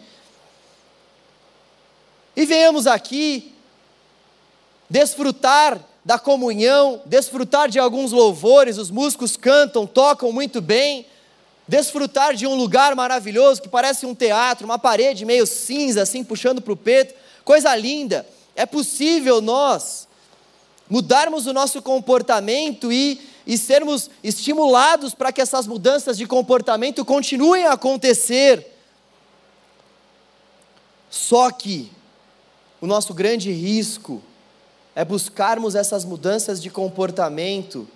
E 2.36 2.44
venhamos 2.44 2.86
aqui 2.86 3.54
desfrutar 4.90 5.80
da 6.04 6.18
comunhão, 6.18 7.00
desfrutar 7.06 7.70
de 7.70 7.78
alguns 7.78 8.12
louvores, 8.12 8.76
os 8.76 8.90
músicos 8.90 9.34
cantam, 9.34 9.86
tocam 9.86 10.30
muito 10.30 10.60
bem, 10.60 11.06
desfrutar 11.66 12.34
de 12.34 12.46
um 12.46 12.54
lugar 12.54 12.94
maravilhoso 12.94 13.62
que 13.62 13.68
parece 13.68 14.04
um 14.04 14.14
teatro, 14.14 14.66
uma 14.66 14.78
parede 14.78 15.24
meio 15.24 15.46
cinza, 15.46 16.02
assim, 16.02 16.22
puxando 16.22 16.60
para 16.60 16.74
o 16.74 16.76
peito, 16.76 17.14
coisa 17.42 17.74
linda. 17.74 18.26
É 18.54 18.66
possível 18.66 19.40
nós 19.40 20.06
mudarmos 20.86 21.46
o 21.46 21.54
nosso 21.54 21.80
comportamento 21.80 22.92
e, 22.92 23.18
e 23.46 23.56
sermos 23.56 24.10
estimulados 24.22 25.14
para 25.14 25.32
que 25.32 25.40
essas 25.40 25.66
mudanças 25.66 26.18
de 26.18 26.26
comportamento 26.26 27.04
continuem 27.04 27.64
a 27.64 27.72
acontecer. 27.72 28.74
Só 31.08 31.50
que 31.50 31.90
o 32.80 32.86
nosso 32.86 33.14
grande 33.14 33.52
risco 33.52 34.20
é 34.94 35.04
buscarmos 35.04 35.74
essas 35.74 36.04
mudanças 36.04 36.60
de 36.60 36.70
comportamento 36.70 37.86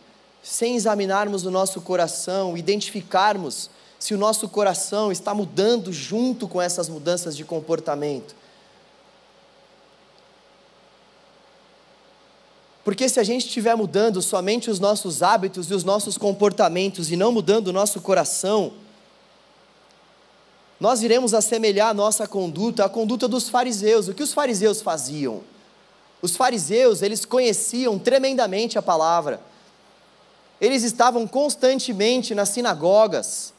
sem 0.42 0.76
examinarmos 0.76 1.44
o 1.44 1.50
nosso 1.50 1.80
coração, 1.80 2.56
identificarmos 2.56 3.70
se 3.98 4.14
o 4.14 4.18
nosso 4.18 4.48
coração 4.48 5.12
está 5.12 5.34
mudando 5.34 5.92
junto 5.92 6.48
com 6.48 6.62
essas 6.62 6.88
mudanças 6.88 7.36
de 7.36 7.44
comportamento. 7.44 8.34
Porque 12.90 13.08
se 13.08 13.20
a 13.20 13.22
gente 13.22 13.46
estiver 13.46 13.76
mudando 13.76 14.20
somente 14.20 14.68
os 14.68 14.80
nossos 14.80 15.22
hábitos 15.22 15.70
e 15.70 15.74
os 15.74 15.84
nossos 15.84 16.18
comportamentos 16.18 17.08
e 17.12 17.14
não 17.14 17.30
mudando 17.30 17.68
o 17.68 17.72
nosso 17.72 18.00
coração, 18.00 18.72
nós 20.80 21.00
iremos 21.00 21.32
assemelhar 21.32 21.90
a 21.90 21.94
nossa 21.94 22.26
conduta 22.26 22.84
à 22.84 22.88
conduta 22.88 23.28
dos 23.28 23.48
fariseus. 23.48 24.08
O 24.08 24.12
que 24.12 24.24
os 24.24 24.34
fariseus 24.34 24.82
faziam? 24.82 25.40
Os 26.20 26.34
fariseus, 26.34 27.00
eles 27.00 27.24
conheciam 27.24 27.96
tremendamente 27.96 28.76
a 28.76 28.82
palavra. 28.82 29.40
Eles 30.60 30.82
estavam 30.82 31.28
constantemente 31.28 32.34
nas 32.34 32.48
sinagogas. 32.48 33.54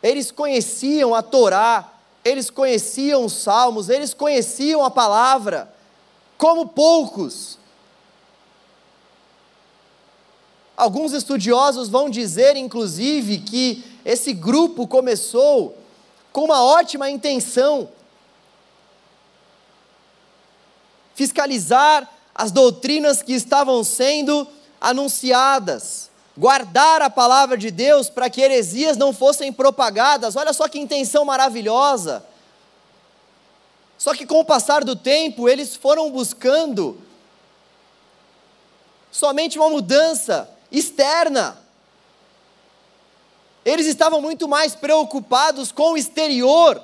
Eles 0.00 0.30
conheciam 0.30 1.12
a 1.12 1.22
Torá, 1.22 1.92
eles 2.24 2.50
conheciam 2.50 3.24
os 3.24 3.32
salmos, 3.32 3.88
eles 3.88 4.14
conheciam 4.14 4.84
a 4.84 4.92
palavra 4.92 5.74
como 6.38 6.68
poucos. 6.68 7.63
Alguns 10.76 11.12
estudiosos 11.12 11.88
vão 11.88 12.10
dizer, 12.10 12.56
inclusive, 12.56 13.38
que 13.38 13.84
esse 14.04 14.32
grupo 14.32 14.86
começou 14.86 15.76
com 16.32 16.44
uma 16.44 16.62
ótima 16.62 17.08
intenção 17.08 17.88
fiscalizar 21.14 22.10
as 22.34 22.50
doutrinas 22.50 23.22
que 23.22 23.32
estavam 23.32 23.84
sendo 23.84 24.46
anunciadas, 24.80 26.10
guardar 26.36 27.00
a 27.00 27.08
palavra 27.08 27.56
de 27.56 27.70
Deus 27.70 28.10
para 28.10 28.28
que 28.28 28.40
heresias 28.40 28.96
não 28.96 29.12
fossem 29.12 29.52
propagadas. 29.52 30.34
Olha 30.34 30.52
só 30.52 30.66
que 30.66 30.78
intenção 30.78 31.24
maravilhosa. 31.24 32.24
Só 33.96 34.12
que 34.12 34.26
com 34.26 34.40
o 34.40 34.44
passar 34.44 34.82
do 34.82 34.96
tempo, 34.96 35.48
eles 35.48 35.76
foram 35.76 36.10
buscando 36.10 37.00
somente 39.12 39.56
uma 39.56 39.70
mudança 39.70 40.50
externa. 40.78 41.58
Eles 43.64 43.86
estavam 43.86 44.20
muito 44.20 44.46
mais 44.46 44.74
preocupados 44.74 45.72
com 45.72 45.92
o 45.92 45.96
exterior 45.96 46.82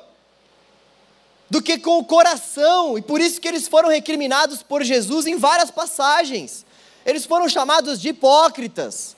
do 1.48 1.61
que 1.61 1.79
com 1.79 1.98
o 1.98 2.05
coração, 2.05 2.96
e 2.96 3.03
por 3.03 3.20
isso 3.20 3.40
que 3.40 3.48
eles 3.48 3.66
foram 3.66 3.88
recriminados 3.88 4.62
por 4.62 4.83
Jesus 4.83 5.26
em 5.26 5.37
várias 5.37 5.70
passagens. 5.70 6.64
Eles 7.05 7.26
foram 7.26 7.48
chamados 7.48 8.00
de 8.00 8.11
hipócritas. 8.11 9.16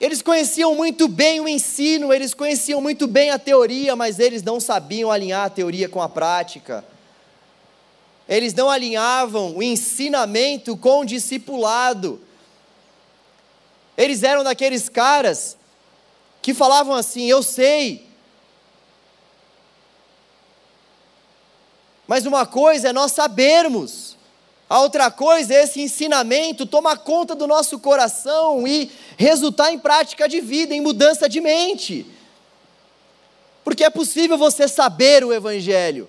Eles 0.00 0.22
conheciam 0.22 0.74
muito 0.74 1.08
bem 1.08 1.40
o 1.40 1.48
ensino, 1.48 2.12
eles 2.12 2.32
conheciam 2.32 2.80
muito 2.80 3.06
bem 3.06 3.30
a 3.30 3.38
teoria, 3.38 3.94
mas 3.96 4.18
eles 4.18 4.42
não 4.42 4.60
sabiam 4.60 5.10
alinhar 5.10 5.46
a 5.46 5.50
teoria 5.50 5.88
com 5.88 6.00
a 6.00 6.08
prática 6.08 6.84
eles 8.30 8.54
não 8.54 8.70
alinhavam 8.70 9.56
o 9.56 9.62
ensinamento 9.62 10.76
com 10.76 11.00
o 11.00 11.04
discipulado. 11.04 12.20
Eles 14.00 14.22
eram 14.22 14.42
daqueles 14.42 14.88
caras 14.88 15.58
que 16.40 16.54
falavam 16.54 16.94
assim: 16.94 17.26
Eu 17.26 17.42
sei. 17.42 18.08
Mas 22.06 22.24
uma 22.24 22.46
coisa 22.46 22.88
é 22.88 22.92
nós 22.94 23.12
sabermos, 23.12 24.16
a 24.70 24.80
outra 24.80 25.10
coisa 25.10 25.52
é 25.52 25.64
esse 25.64 25.82
ensinamento 25.82 26.64
tomar 26.64 26.96
conta 26.96 27.34
do 27.34 27.46
nosso 27.46 27.78
coração 27.78 28.66
e 28.66 28.90
resultar 29.18 29.70
em 29.70 29.78
prática 29.78 30.26
de 30.26 30.40
vida, 30.40 30.74
em 30.74 30.80
mudança 30.80 31.28
de 31.28 31.42
mente. 31.42 32.06
Porque 33.62 33.84
é 33.84 33.90
possível 33.90 34.38
você 34.38 34.66
saber 34.66 35.22
o 35.22 35.32
Evangelho, 35.32 36.08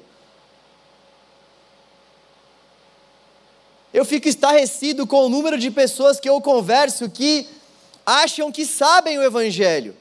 Eu 3.94 4.06
fico 4.06 4.30
estarrecido 4.30 5.06
com 5.06 5.26
o 5.26 5.30
número 5.30 5.58
de 5.58 5.70
pessoas 5.70 6.18
que 6.18 6.30
eu 6.30 6.40
converso 6.40 7.10
que 7.10 7.46
acham 8.06 8.52
que 8.52 8.66
sabem 8.66 9.18
o 9.18 9.24
Evangelho. 9.24 9.96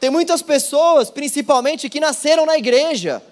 Tem 0.00 0.10
muitas 0.10 0.42
pessoas, 0.42 1.10
principalmente, 1.10 1.88
que 1.88 2.00
nasceram 2.00 2.44
na 2.44 2.58
igreja. 2.58 3.22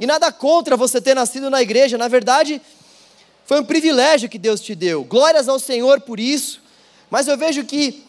E 0.00 0.06
nada 0.06 0.30
contra 0.32 0.76
você 0.76 1.00
ter 1.00 1.14
nascido 1.14 1.50
na 1.50 1.60
igreja, 1.60 1.98
na 1.98 2.08
verdade, 2.08 2.62
foi 3.44 3.60
um 3.60 3.64
privilégio 3.64 4.28
que 4.28 4.38
Deus 4.38 4.60
te 4.60 4.74
deu. 4.74 5.04
Glórias 5.04 5.48
ao 5.48 5.58
Senhor 5.58 6.00
por 6.00 6.20
isso. 6.20 6.62
Mas 7.10 7.26
eu 7.26 7.36
vejo 7.36 7.64
que 7.64 8.04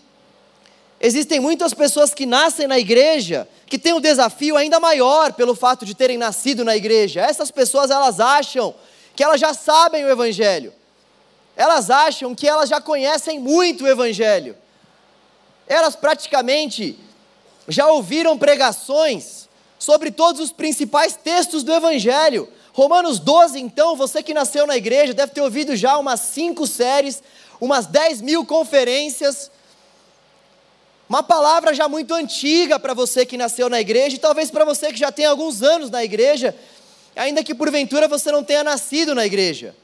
existem 1.00 1.40
muitas 1.40 1.74
pessoas 1.74 2.14
que 2.14 2.26
nascem 2.26 2.68
na 2.68 2.78
igreja 2.78 3.48
que 3.66 3.80
têm 3.80 3.94
um 3.94 4.02
desafio 4.02 4.58
ainda 4.58 4.80
maior 4.80 5.34
pelo 5.34 5.56
fato 5.56 5.86
de 5.86 5.94
terem 5.94 6.18
nascido 6.18 6.66
na 6.66 6.76
igreja. 6.76 7.22
Essas 7.22 7.52
pessoas 7.52 7.92
elas 7.92 8.20
acham 8.20 8.74
que 9.16 9.24
elas 9.24 9.40
já 9.40 9.54
sabem 9.54 10.04
o 10.06 10.10
evangelho 10.10 10.74
elas 11.60 11.90
acham 11.90 12.34
que 12.34 12.48
elas 12.48 12.70
já 12.70 12.80
conhecem 12.80 13.38
muito 13.38 13.84
o 13.84 13.88
Evangelho. 13.88 14.56
Elas 15.70 15.96
praticamente 15.96 16.98
já 17.68 17.86
ouviram 17.88 18.36
pregações 18.36 19.48
sobre 19.78 20.10
todos 20.10 20.42
os 20.42 20.52
principais 20.52 21.16
textos 21.16 21.64
do 21.64 21.72
Evangelho. 21.72 22.50
Romanos 22.74 23.20
12, 23.20 23.60
então, 23.60 23.96
você 23.96 24.24
que 24.24 24.34
nasceu 24.34 24.66
na 24.66 24.76
igreja 24.76 25.14
deve 25.14 25.32
ter 25.32 25.42
ouvido 25.42 25.76
já 25.76 25.96
umas 25.98 26.22
cinco 26.22 26.66
séries, 26.66 27.22
umas 27.62 27.86
10 27.86 28.22
mil 28.22 28.44
conferências. 28.46 29.52
Uma 31.08 31.22
palavra 31.22 31.74
já 31.74 31.88
muito 31.88 32.16
antiga 32.16 32.80
para 32.80 32.96
você 32.96 33.24
que 33.26 33.38
nasceu 33.38 33.70
na 33.70 33.80
igreja, 33.80 34.16
e 34.16 34.20
talvez 34.20 34.50
para 34.50 34.66
você 34.66 34.92
que 34.92 35.00
já 35.00 35.12
tem 35.12 35.26
alguns 35.26 35.62
anos 35.62 35.92
na 35.92 36.04
igreja, 36.04 36.56
ainda 37.16 37.44
que 37.44 37.54
porventura 37.54 38.08
você 38.08 38.32
não 38.32 38.44
tenha 38.44 38.64
nascido 38.64 39.14
na 39.14 39.26
igreja. 39.26 39.76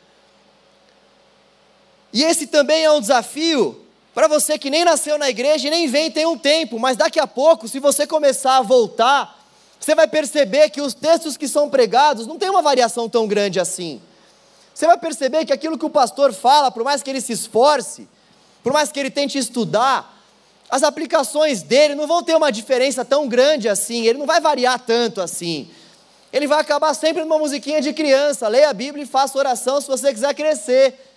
E 2.11 2.23
esse 2.23 2.47
também 2.47 2.83
é 2.83 2.91
um 2.91 3.01
desafio 3.01 3.84
para 4.15 4.29
você 4.29 4.57
que 4.57 4.69
nem 4.69 4.85
nasceu 4.85 5.17
na 5.17 5.29
igreja 5.29 5.67
e 5.67 5.69
nem 5.69 5.89
vem 5.89 6.09
tem 6.09 6.25
um 6.25 6.37
tempo, 6.37 6.79
mas 6.79 6.95
daqui 6.95 7.19
a 7.19 7.27
pouco, 7.27 7.67
se 7.67 7.81
você 7.81 8.07
começar 8.07 8.55
a 8.55 8.61
voltar, 8.61 9.45
você 9.77 9.93
vai 9.93 10.07
perceber 10.07 10.69
que 10.69 10.79
os 10.79 10.93
textos 10.93 11.35
que 11.35 11.49
são 11.49 11.69
pregados 11.69 12.25
não 12.25 12.37
tem 12.37 12.49
uma 12.49 12.61
variação 12.61 13.09
tão 13.09 13.27
grande 13.27 13.59
assim. 13.59 14.01
Você 14.73 14.87
vai 14.87 14.97
perceber 14.97 15.43
que 15.43 15.51
aquilo 15.51 15.77
que 15.77 15.85
o 15.85 15.89
pastor 15.89 16.31
fala, 16.31 16.71
por 16.71 16.81
mais 16.85 17.03
que 17.03 17.09
ele 17.09 17.19
se 17.19 17.33
esforce, 17.33 18.07
por 18.63 18.71
mais 18.71 18.89
que 18.89 18.97
ele 19.01 19.11
tente 19.11 19.37
estudar, 19.37 20.17
as 20.69 20.81
aplicações 20.81 21.61
dele 21.61 21.93
não 21.93 22.07
vão 22.07 22.23
ter 22.23 22.35
uma 22.37 22.53
diferença 22.53 23.03
tão 23.03 23.27
grande 23.27 23.67
assim, 23.67 24.07
ele 24.07 24.17
não 24.17 24.25
vai 24.25 24.39
variar 24.39 24.79
tanto 24.79 25.19
assim. 25.19 25.69
Ele 26.31 26.47
vai 26.47 26.61
acabar 26.61 26.93
sempre 26.93 27.21
numa 27.21 27.37
musiquinha 27.37 27.81
de 27.81 27.91
criança, 27.91 28.47
leia 28.47 28.69
a 28.69 28.73
Bíblia 28.73 29.03
e 29.03 29.07
faça 29.07 29.37
oração 29.37 29.81
se 29.81 29.87
você 29.87 30.13
quiser 30.13 30.33
crescer 30.33 31.14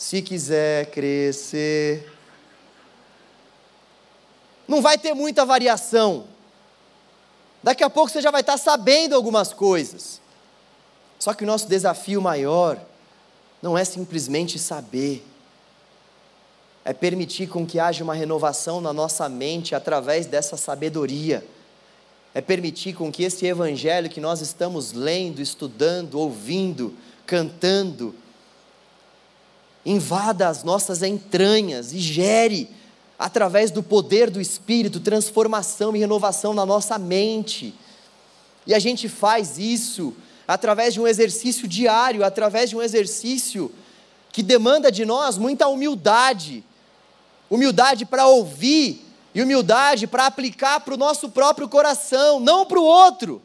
se 0.00 0.22
quiser 0.22 0.86
crescer. 0.86 2.10
não 4.66 4.80
vai 4.80 4.96
ter 4.96 5.12
muita 5.12 5.44
variação. 5.44 6.24
Daqui 7.62 7.84
a 7.84 7.90
pouco 7.90 8.10
você 8.10 8.22
já 8.22 8.30
vai 8.30 8.40
estar 8.40 8.56
sabendo 8.56 9.14
algumas 9.14 9.52
coisas. 9.52 10.18
Só 11.18 11.34
que 11.34 11.44
o 11.44 11.46
nosso 11.46 11.68
desafio 11.68 12.22
maior 12.22 12.80
não 13.60 13.76
é 13.76 13.84
simplesmente 13.84 14.58
saber, 14.58 15.22
é 16.82 16.94
permitir 16.94 17.48
com 17.48 17.66
que 17.66 17.78
haja 17.78 18.02
uma 18.02 18.14
renovação 18.14 18.80
na 18.80 18.94
nossa 18.94 19.28
mente 19.28 19.74
através 19.74 20.24
dessa 20.24 20.56
sabedoria. 20.56 21.46
É 22.32 22.40
permitir 22.40 22.94
com 22.94 23.12
que 23.12 23.22
esse 23.22 23.44
evangelho 23.44 24.08
que 24.08 24.20
nós 24.20 24.40
estamos 24.40 24.94
lendo, 24.94 25.42
estudando, 25.42 26.14
ouvindo, 26.14 26.96
cantando, 27.26 28.14
invada 29.84 30.48
as 30.48 30.62
nossas 30.62 31.02
entranhas 31.02 31.92
e 31.92 31.98
gere, 31.98 32.68
através 33.18 33.70
do 33.70 33.82
poder 33.82 34.30
do 34.30 34.40
Espírito, 34.40 35.00
transformação 35.00 35.94
e 35.94 35.98
renovação 35.98 36.54
na 36.54 36.64
nossa 36.64 36.98
mente. 36.98 37.74
E 38.66 38.74
a 38.74 38.78
gente 38.78 39.08
faz 39.08 39.58
isso 39.58 40.14
através 40.46 40.94
de 40.94 41.00
um 41.00 41.06
exercício 41.06 41.68
diário, 41.68 42.24
através 42.24 42.70
de 42.70 42.76
um 42.76 42.82
exercício 42.82 43.70
que 44.32 44.42
demanda 44.42 44.90
de 44.90 45.04
nós 45.04 45.36
muita 45.36 45.68
humildade 45.68 46.64
humildade 47.50 48.06
para 48.06 48.26
ouvir 48.28 49.04
e 49.34 49.42
humildade 49.42 50.06
para 50.06 50.26
aplicar 50.26 50.80
para 50.80 50.94
o 50.94 50.96
nosso 50.96 51.28
próprio 51.28 51.68
coração, 51.68 52.38
não 52.38 52.64
para 52.64 52.78
o 52.78 52.84
outro. 52.84 53.42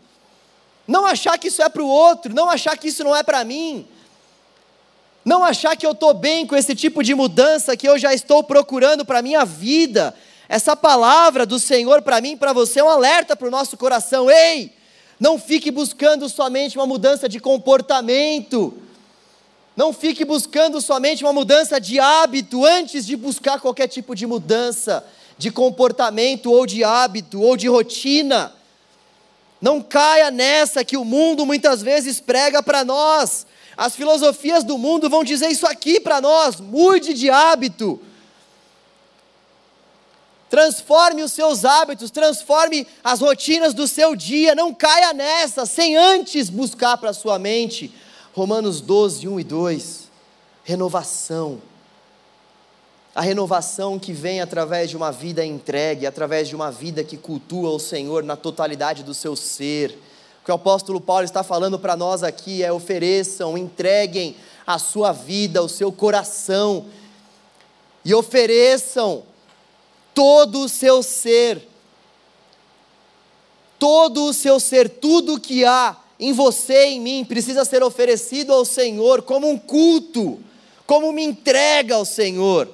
Não 0.88 1.06
achar 1.06 1.38
que 1.40 1.48
isso 1.48 1.64
é 1.64 1.68
para 1.68 1.82
o 1.82 1.88
outro, 1.88 2.34
não 2.34 2.48
achar 2.48 2.78
que 2.78 2.88
isso 2.88 3.04
não 3.04 3.16
é 3.16 3.24
para 3.24 3.44
mim. 3.44 3.88
Não 5.26 5.44
achar 5.44 5.76
que 5.76 5.88
eu 5.88 5.94
estou 5.94 6.14
bem 6.14 6.46
com 6.46 6.56
esse 6.56 6.76
tipo 6.76 7.04
de 7.04 7.16
mudança 7.16 7.76
que 7.76 7.90
eu 7.90 7.98
já 7.98 8.14
estou 8.14 8.44
procurando 8.44 9.04
para 9.04 9.20
a 9.20 9.24
minha 9.24 9.44
vida. 9.44 10.14
Essa 10.48 10.76
palavra 10.76 11.48
do 11.48 11.60
Senhor 11.60 12.04
para 12.04 12.22
mim 12.22 12.34
e 12.34 12.38
para 12.38 12.54
você 12.54 12.80
é 12.80 12.84
um 12.84 12.90
alerta 12.90 13.36
para 13.36 13.48
o 13.48 13.52
nosso 13.52 13.76
coração. 13.76 14.30
Ei, 14.30 14.72
não 15.20 15.40
fique 15.40 15.72
buscando 15.72 16.30
somente 16.30 16.78
uma 16.78 16.86
mudança 16.86 17.28
de 17.28 17.40
comportamento. 17.40 18.78
Não 19.76 19.92
fique 19.92 20.24
buscando 20.24 20.80
somente 20.80 21.24
uma 21.24 21.34
mudança 21.34 21.82
de 21.82 22.00
hábito 22.00 22.64
antes 22.64 23.04
de 23.04 23.18
buscar 23.18 23.60
qualquer 23.60 23.88
tipo 23.88 24.14
de 24.14 24.28
mudança 24.28 25.04
de 25.40 25.50
comportamento 25.50 26.52
ou 26.52 26.68
de 26.68 26.84
hábito 26.84 27.42
ou 27.42 27.58
de 27.58 27.68
rotina. 27.68 28.54
Não 29.60 29.82
caia 29.82 30.30
nessa 30.30 30.86
que 30.86 30.96
o 30.96 31.04
mundo 31.04 31.48
muitas 31.48 31.82
vezes 31.82 32.20
prega 32.20 32.62
para 32.62 32.86
nós. 32.86 33.48
As 33.78 33.96
filosofias 33.96 34.64
do 34.64 34.78
mundo 34.78 35.10
vão 35.10 35.24
dizer 35.24 35.50
isso 35.50 35.68
aqui 35.68 36.00
para 36.00 36.22
nós: 36.22 36.60
mude 36.60 37.14
de 37.14 37.30
hábito. 37.30 38.00
Transforme 40.50 41.24
os 41.24 41.34
seus 41.34 41.66
hábitos, 41.66 42.12
transforme 42.12 42.88
as 43.04 43.20
rotinas 43.20 43.74
do 43.74 43.88
seu 43.88 44.16
dia. 44.16 44.56
Não 44.56 44.74
caia 44.74 45.12
nessa 45.14 45.66
sem 45.66 45.98
antes 45.98 46.50
buscar 46.50 46.98
para 46.98 47.10
a 47.10 47.14
sua 47.14 47.38
mente 47.38 47.94
Romanos 48.36 48.82
12, 48.82 49.30
1 49.30 49.40
e 49.40 49.44
2. 49.46 50.12
Renovação. 50.66 51.62
A 53.16 53.22
renovação 53.22 53.98
que 53.98 54.12
vem 54.12 54.42
através 54.42 54.90
de 54.90 54.98
uma 54.98 55.10
vida 55.10 55.46
entregue, 55.46 56.06
através 56.06 56.50
de 56.50 56.54
uma 56.54 56.70
vida 56.70 57.02
que 57.02 57.16
cultua 57.16 57.70
o 57.70 57.80
Senhor 57.80 58.26
na 58.26 58.36
totalidade 58.36 59.04
do 59.04 59.14
seu 59.14 59.38
ser. 59.38 59.98
Que 60.46 60.52
o 60.52 60.56
apóstolo 60.56 61.02
Paulo 61.02 61.26
está 61.26 61.42
falando 61.42 61.80
para 61.80 61.98
nós 61.98 62.22
aqui 62.22 62.62
é: 62.64 62.72
ofereçam, 62.72 63.58
entreguem 63.58 64.36
a 64.66 64.78
sua 64.78 65.12
vida, 65.12 65.64
o 65.64 65.68
seu 65.68 65.92
coração, 65.92 66.86
e 68.06 68.14
ofereçam 68.14 69.24
todo 70.14 70.62
o 70.62 70.70
seu 70.70 71.02
ser, 71.02 71.68
todo 73.80 74.26
o 74.26 74.34
seu 74.34 74.60
ser, 74.60 74.88
tudo 74.88 75.40
que 75.40 75.66
há, 75.66 75.98
em 76.20 76.32
você 76.32 76.90
e 76.90 76.94
em 76.94 77.02
mim 77.02 77.26
precisa 77.26 77.66
ser 77.66 77.82
oferecido 77.82 78.54
ao 78.54 78.64
Senhor 78.64 79.24
como 79.24 79.50
um 79.50 79.58
culto, 79.58 80.40
como 80.86 81.10
uma 81.10 81.22
entrega 81.22 81.96
ao 81.96 82.06
Senhor. 82.06 82.70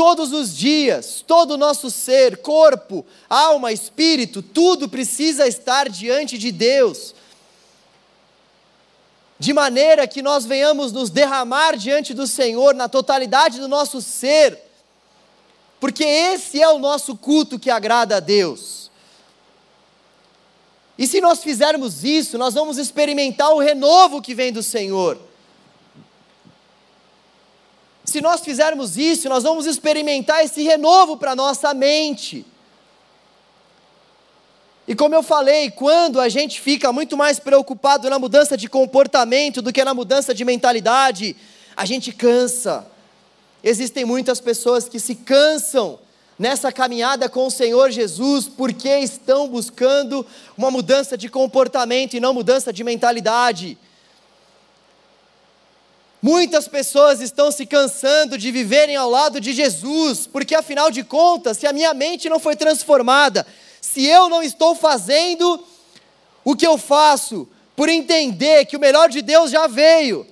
Todos 0.00 0.32
os 0.32 0.56
dias, 0.56 1.22
todo 1.26 1.50
o 1.50 1.56
nosso 1.58 1.90
ser, 1.90 2.38
corpo, 2.38 3.04
alma, 3.28 3.70
espírito, 3.70 4.40
tudo 4.40 4.88
precisa 4.88 5.46
estar 5.46 5.90
diante 5.90 6.38
de 6.38 6.50
Deus, 6.50 7.14
de 9.38 9.52
maneira 9.52 10.08
que 10.08 10.22
nós 10.22 10.46
venhamos 10.46 10.90
nos 10.90 11.10
derramar 11.10 11.76
diante 11.76 12.14
do 12.14 12.26
Senhor 12.26 12.74
na 12.74 12.88
totalidade 12.88 13.60
do 13.60 13.68
nosso 13.68 14.00
ser, 14.00 14.58
porque 15.78 16.02
esse 16.02 16.62
é 16.62 16.68
o 16.70 16.78
nosso 16.78 17.14
culto 17.14 17.58
que 17.58 17.68
agrada 17.68 18.16
a 18.16 18.20
Deus. 18.20 18.90
E 20.96 21.06
se 21.06 21.20
nós 21.20 21.42
fizermos 21.42 22.04
isso, 22.04 22.38
nós 22.38 22.54
vamos 22.54 22.78
experimentar 22.78 23.52
o 23.52 23.58
renovo 23.58 24.22
que 24.22 24.34
vem 24.34 24.50
do 24.50 24.62
Senhor. 24.62 25.20
Se 28.10 28.20
nós 28.20 28.40
fizermos 28.40 28.96
isso, 28.96 29.28
nós 29.28 29.44
vamos 29.44 29.66
experimentar 29.66 30.44
esse 30.44 30.64
renovo 30.64 31.16
para 31.16 31.36
nossa 31.36 31.72
mente. 31.72 32.44
E 34.88 34.96
como 34.96 35.14
eu 35.14 35.22
falei, 35.22 35.70
quando 35.70 36.20
a 36.20 36.28
gente 36.28 36.60
fica 36.60 36.92
muito 36.92 37.16
mais 37.16 37.38
preocupado 37.38 38.10
na 38.10 38.18
mudança 38.18 38.56
de 38.56 38.68
comportamento 38.68 39.62
do 39.62 39.72
que 39.72 39.84
na 39.84 39.94
mudança 39.94 40.34
de 40.34 40.44
mentalidade, 40.44 41.36
a 41.76 41.84
gente 41.84 42.10
cansa. 42.10 42.84
Existem 43.62 44.04
muitas 44.04 44.40
pessoas 44.40 44.88
que 44.88 44.98
se 44.98 45.14
cansam 45.14 45.96
nessa 46.36 46.72
caminhada 46.72 47.28
com 47.28 47.46
o 47.46 47.50
Senhor 47.50 47.92
Jesus 47.92 48.48
porque 48.48 48.88
estão 48.88 49.46
buscando 49.46 50.26
uma 50.58 50.72
mudança 50.72 51.16
de 51.16 51.28
comportamento 51.28 52.14
e 52.14 52.20
não 52.20 52.34
mudança 52.34 52.72
de 52.72 52.82
mentalidade. 52.82 53.78
Muitas 56.22 56.68
pessoas 56.68 57.20
estão 57.20 57.50
se 57.50 57.64
cansando 57.64 58.36
de 58.36 58.50
viverem 58.50 58.94
ao 58.94 59.08
lado 59.08 59.40
de 59.40 59.52
Jesus, 59.52 60.26
porque 60.26 60.54
afinal 60.54 60.90
de 60.90 61.02
contas, 61.02 61.56
se 61.56 61.66
a 61.66 61.72
minha 61.72 61.94
mente 61.94 62.28
não 62.28 62.38
foi 62.38 62.54
transformada, 62.54 63.46
se 63.80 64.04
eu 64.04 64.28
não 64.28 64.42
estou 64.42 64.74
fazendo 64.74 65.64
o 66.44 66.54
que 66.54 66.66
eu 66.66 66.76
faço, 66.76 67.48
por 67.74 67.88
entender 67.88 68.66
que 68.66 68.76
o 68.76 68.80
melhor 68.80 69.08
de 69.08 69.22
Deus 69.22 69.50
já 69.50 69.66
veio, 69.66 70.26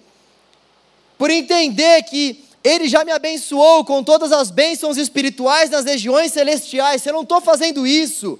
por 1.17 1.31
entender 1.31 2.03
que 2.03 2.45
ele 2.63 2.87
já 2.87 3.05
me 3.05 3.13
abençoou 3.13 3.83
com 3.85 4.05
todas 4.05 4.31
as 4.31 4.51
bênçãos 4.51 4.99
espirituais 4.99 5.71
nas 5.71 5.87
regiões 5.87 6.33
celestiais. 6.33 7.07
Eu 7.07 7.15
não 7.15 7.23
estou 7.23 7.41
fazendo 7.41 7.87
isso 7.87 8.39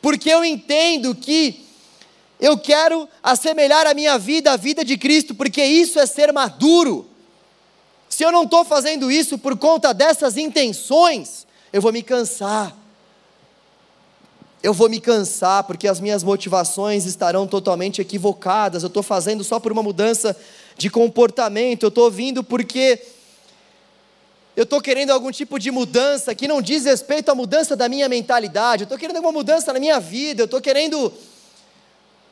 porque 0.00 0.30
eu 0.30 0.44
entendo 0.44 1.14
que 1.14 1.67
eu 2.40 2.56
quero 2.56 3.08
assemelhar 3.22 3.86
a 3.86 3.94
minha 3.94 4.18
vida 4.18 4.52
à 4.52 4.56
vida 4.56 4.84
de 4.84 4.96
Cristo, 4.96 5.34
porque 5.34 5.62
isso 5.64 5.98
é 5.98 6.06
ser 6.06 6.32
maduro. 6.32 7.06
Se 8.08 8.24
eu 8.24 8.30
não 8.30 8.44
estou 8.44 8.64
fazendo 8.64 9.10
isso 9.10 9.38
por 9.38 9.56
conta 9.56 9.92
dessas 9.92 10.36
intenções, 10.36 11.46
eu 11.72 11.82
vou 11.82 11.92
me 11.92 12.02
cansar. 12.02 12.74
Eu 14.62 14.74
vou 14.74 14.88
me 14.88 15.00
cansar, 15.00 15.62
porque 15.64 15.86
as 15.86 16.00
minhas 16.00 16.24
motivações 16.24 17.06
estarão 17.06 17.46
totalmente 17.46 18.00
equivocadas. 18.00 18.82
Eu 18.82 18.88
estou 18.88 19.02
fazendo 19.02 19.44
só 19.44 19.60
por 19.60 19.70
uma 19.70 19.82
mudança 19.82 20.36
de 20.76 20.90
comportamento. 20.90 21.84
Eu 21.84 21.88
estou 21.90 22.10
vindo 22.10 22.42
porque 22.42 23.00
eu 24.56 24.64
estou 24.64 24.80
querendo 24.80 25.10
algum 25.10 25.30
tipo 25.30 25.56
de 25.56 25.70
mudança 25.70 26.34
que 26.34 26.48
não 26.48 26.60
diz 26.60 26.84
respeito 26.84 27.30
à 27.30 27.34
mudança 27.36 27.76
da 27.76 27.88
minha 27.88 28.08
mentalidade, 28.08 28.82
eu 28.82 28.86
estou 28.86 28.98
querendo 28.98 29.18
alguma 29.18 29.30
mudança 29.30 29.72
na 29.72 29.78
minha 29.78 30.00
vida, 30.00 30.42
eu 30.42 30.46
estou 30.46 30.60
querendo 30.60 31.12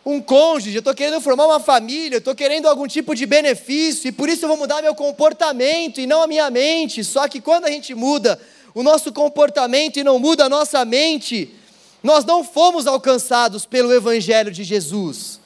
um 0.07 0.23
cônjuge, 0.23 0.77
eu 0.77 0.79
estou 0.79 0.95
querendo 0.95 1.21
formar 1.21 1.47
uma 1.47 1.59
família, 1.59 2.15
eu 2.17 2.21
estou 2.21 2.35
querendo 2.35 2.69
algum 2.69 2.87
tipo 2.87 3.15
de 3.15 3.27
benefício, 3.27 4.09
e 4.09 4.13
por 4.13 4.29
isso 4.29 4.45
eu 4.45 4.49
vou 4.49 4.57
mudar 4.57 4.81
meu 4.81 4.95
comportamento 4.95 6.01
e 6.01 6.07
não 6.07 6.23
a 6.23 6.27
minha 6.27 6.49
mente. 6.49 7.03
Só 7.03 7.27
que 7.27 7.41
quando 7.41 7.65
a 7.65 7.71
gente 7.71 7.95
muda 7.95 8.41
o 8.73 8.83
nosso 8.83 9.13
comportamento 9.13 9.99
e 9.99 10.05
não 10.05 10.19
muda 10.19 10.45
a 10.45 10.49
nossa 10.49 10.85
mente, 10.85 11.53
nós 12.03 12.25
não 12.25 12.45
fomos 12.45 12.87
alcançados 12.87 13.67
pelo 13.67 13.93
Evangelho 13.93 14.53
de 14.53 14.63
Jesus. 14.63 15.41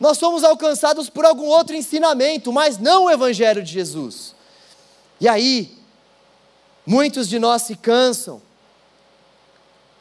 Nós 0.00 0.18
fomos 0.18 0.42
alcançados 0.42 1.08
por 1.08 1.24
algum 1.24 1.46
outro 1.46 1.76
ensinamento, 1.76 2.52
mas 2.52 2.76
não 2.76 3.04
o 3.04 3.10
Evangelho 3.10 3.62
de 3.62 3.72
Jesus. 3.72 4.34
E 5.20 5.28
aí, 5.28 5.80
Muitos 6.90 7.28
de 7.28 7.38
nós 7.38 7.62
se 7.62 7.76
cansam, 7.76 8.40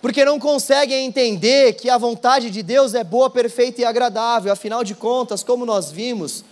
porque 0.01 0.23
não 0.23 0.39
conseguem 0.39 1.05
entender 1.05 1.73
que 1.73 1.89
a 1.89 1.97
vontade 1.97 2.49
de 2.49 2.63
Deus 2.63 2.93
é 2.93 3.03
boa, 3.03 3.29
perfeita 3.29 3.81
e 3.81 3.85
agradável, 3.85 4.51
afinal 4.51 4.83
de 4.83 4.95
contas, 4.95 5.43
como 5.43 5.65
nós 5.65 5.91
vimos, 5.91 6.45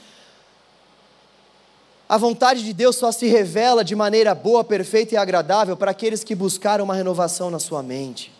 a 2.10 2.18
vontade 2.18 2.64
de 2.64 2.72
Deus 2.72 2.96
só 2.96 3.12
se 3.12 3.28
revela 3.28 3.84
de 3.84 3.96
maneira 3.96 4.34
boa, 4.34 4.64
perfeita 4.64 5.16
e 5.16 5.18
agradável 5.18 5.76
para 5.76 5.92
aqueles 5.92 6.24
que 6.24 6.34
buscaram 6.34 6.86
uma 6.86 6.96
renovação 6.96 7.50
na 7.50 7.60
sua 7.60 7.84
mente. 7.84 8.32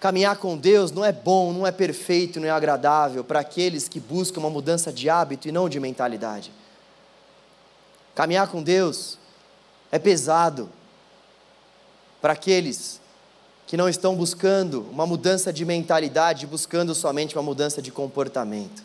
Caminhar 0.00 0.36
com 0.36 0.56
Deus 0.56 0.90
não 0.90 1.04
é 1.04 1.12
bom, 1.12 1.52
não 1.52 1.66
é 1.66 1.72
perfeito, 1.72 2.40
não 2.40 2.48
é 2.48 2.50
agradável 2.50 3.22
para 3.22 3.40
aqueles 3.40 3.88
que 3.88 4.00
buscam 4.00 4.40
uma 4.40 4.50
mudança 4.50 4.92
de 4.92 5.08
hábito 5.08 5.48
e 5.48 5.52
não 5.52 5.68
de 5.68 5.78
mentalidade. 5.78 6.52
Caminhar 8.14 8.48
com 8.48 8.62
Deus 8.62 9.18
é 9.90 9.98
pesado. 9.98 10.68
para 12.20 12.32
aqueles 12.32 13.00
que 13.66 13.76
não 13.76 13.88
estão 13.88 14.14
buscando 14.14 14.82
uma 14.90 15.06
mudança 15.06 15.52
de 15.52 15.64
mentalidade, 15.64 16.46
buscando 16.46 16.94
somente 16.94 17.36
uma 17.36 17.42
mudança 17.42 17.80
de 17.80 17.90
comportamento. 17.90 18.82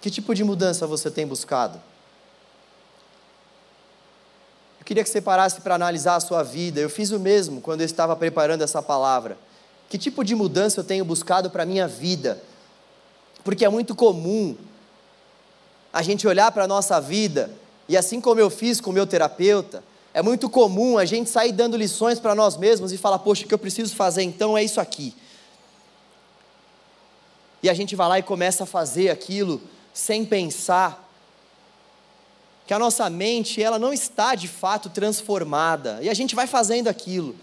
Que 0.00 0.10
tipo 0.10 0.34
de 0.34 0.44
mudança 0.44 0.86
você 0.86 1.10
tem 1.10 1.26
buscado? 1.26 1.80
Eu 4.78 4.84
queria 4.84 5.02
que 5.02 5.08
você 5.08 5.20
parasse 5.20 5.62
para 5.62 5.74
analisar 5.74 6.16
a 6.16 6.20
sua 6.20 6.42
vida. 6.42 6.78
Eu 6.78 6.90
fiz 6.90 7.10
o 7.10 7.18
mesmo 7.18 7.62
quando 7.62 7.80
eu 7.80 7.86
estava 7.86 8.14
preparando 8.14 8.60
essa 8.60 8.82
palavra. 8.82 9.38
Que 9.88 9.96
tipo 9.96 10.22
de 10.22 10.34
mudança 10.34 10.80
eu 10.80 10.84
tenho 10.84 11.04
buscado 11.06 11.48
para 11.48 11.62
a 11.62 11.66
minha 11.66 11.88
vida? 11.88 12.42
Porque 13.42 13.64
é 13.64 13.68
muito 13.68 13.94
comum 13.94 14.56
a 15.90 16.02
gente 16.02 16.26
olhar 16.26 16.50
para 16.52 16.64
a 16.64 16.68
nossa 16.68 17.00
vida, 17.00 17.50
e 17.88 17.96
assim 17.96 18.20
como 18.20 18.40
eu 18.40 18.50
fiz 18.50 18.80
com 18.80 18.90
o 18.90 18.92
meu 18.92 19.06
terapeuta, 19.06 19.82
é 20.14 20.22
muito 20.22 20.48
comum 20.48 20.96
a 20.96 21.04
gente 21.04 21.28
sair 21.28 21.50
dando 21.50 21.76
lições 21.76 22.20
para 22.20 22.36
nós 22.36 22.56
mesmos 22.56 22.92
e 22.92 22.96
falar, 22.96 23.18
poxa, 23.18 23.44
o 23.44 23.48
que 23.48 23.52
eu 23.52 23.58
preciso 23.58 23.96
fazer 23.96 24.22
então 24.22 24.56
é 24.56 24.62
isso 24.62 24.80
aqui. 24.80 25.12
E 27.60 27.68
a 27.68 27.74
gente 27.74 27.96
vai 27.96 28.08
lá 28.08 28.18
e 28.20 28.22
começa 28.22 28.62
a 28.62 28.66
fazer 28.66 29.10
aquilo 29.10 29.60
sem 29.92 30.24
pensar 30.24 31.02
que 32.64 32.72
a 32.72 32.78
nossa 32.78 33.10
mente 33.10 33.60
ela 33.60 33.76
não 33.76 33.92
está 33.92 34.36
de 34.36 34.46
fato 34.46 34.88
transformada 34.88 35.98
e 36.00 36.08
a 36.08 36.14
gente 36.14 36.36
vai 36.36 36.46
fazendo 36.46 36.86
aquilo. 36.86 37.34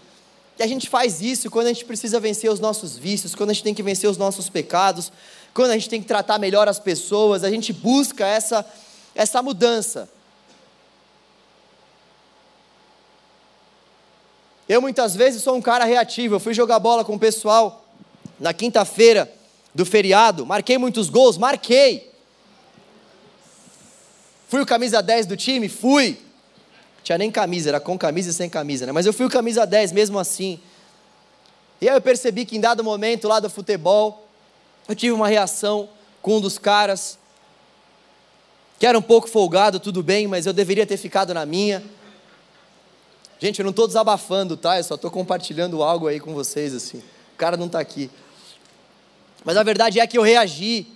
E 0.58 0.62
a 0.62 0.66
gente 0.66 0.88
faz 0.88 1.20
isso 1.20 1.50
quando 1.50 1.66
a 1.66 1.72
gente 1.72 1.84
precisa 1.84 2.18
vencer 2.18 2.50
os 2.50 2.58
nossos 2.58 2.96
vícios, 2.96 3.34
quando 3.34 3.50
a 3.50 3.52
gente 3.52 3.64
tem 3.64 3.74
que 3.74 3.82
vencer 3.82 4.08
os 4.08 4.16
nossos 4.16 4.48
pecados, 4.48 5.12
quando 5.52 5.72
a 5.72 5.74
gente 5.74 5.90
tem 5.90 6.00
que 6.00 6.08
tratar 6.08 6.38
melhor 6.38 6.66
as 6.68 6.78
pessoas, 6.78 7.44
a 7.44 7.50
gente 7.50 7.70
busca 7.70 8.26
essa 8.26 8.64
essa 9.14 9.42
mudança. 9.42 10.08
Eu 14.68 14.80
muitas 14.80 15.14
vezes 15.14 15.42
sou 15.42 15.56
um 15.56 15.62
cara 15.62 15.84
reativo. 15.84 16.36
Eu 16.36 16.40
fui 16.40 16.54
jogar 16.54 16.78
bola 16.78 17.04
com 17.04 17.14
o 17.14 17.18
pessoal 17.18 17.84
na 18.38 18.52
quinta-feira 18.52 19.32
do 19.74 19.86
feriado, 19.86 20.44
marquei 20.44 20.76
muitos 20.76 21.08
gols, 21.08 21.38
marquei. 21.38 22.10
Fui 24.48 24.60
o 24.60 24.66
camisa 24.66 25.02
10 25.02 25.26
do 25.26 25.36
time? 25.36 25.68
Fui. 25.68 26.18
Tinha 27.02 27.16
nem 27.16 27.30
camisa, 27.30 27.70
era 27.70 27.80
com 27.80 27.96
camisa 27.96 28.30
e 28.30 28.32
sem 28.32 28.50
camisa, 28.50 28.86
né? 28.86 28.92
Mas 28.92 29.06
eu 29.06 29.12
fui 29.12 29.26
o 29.26 29.30
camisa 29.30 29.66
10 29.66 29.92
mesmo 29.92 30.18
assim. 30.18 30.60
E 31.80 31.88
aí 31.88 31.96
eu 31.96 32.00
percebi 32.00 32.44
que 32.44 32.56
em 32.56 32.60
dado 32.60 32.84
momento 32.84 33.26
lá 33.26 33.40
do 33.40 33.50
futebol, 33.50 34.28
eu 34.88 34.94
tive 34.94 35.12
uma 35.12 35.26
reação 35.26 35.88
com 36.20 36.36
um 36.36 36.40
dos 36.40 36.58
caras, 36.58 37.18
que 38.78 38.86
era 38.86 38.96
um 38.98 39.02
pouco 39.02 39.28
folgado, 39.28 39.80
tudo 39.80 40.02
bem, 40.02 40.26
mas 40.26 40.46
eu 40.46 40.52
deveria 40.52 40.86
ter 40.86 40.96
ficado 40.96 41.32
na 41.32 41.46
minha. 41.46 41.82
Gente, 43.42 43.58
eu 43.58 43.64
não 43.64 43.70
estou 43.70 43.88
desabafando, 43.88 44.56
tá? 44.56 44.78
Eu 44.78 44.84
só 44.84 44.94
estou 44.94 45.10
compartilhando 45.10 45.82
algo 45.82 46.06
aí 46.06 46.20
com 46.20 46.32
vocês, 46.32 46.72
assim. 46.72 46.98
O 46.98 47.36
cara 47.36 47.56
não 47.56 47.66
está 47.66 47.80
aqui. 47.80 48.08
Mas 49.44 49.56
a 49.56 49.64
verdade 49.64 49.98
é 49.98 50.06
que 50.06 50.16
eu 50.16 50.22
reagi 50.22 50.86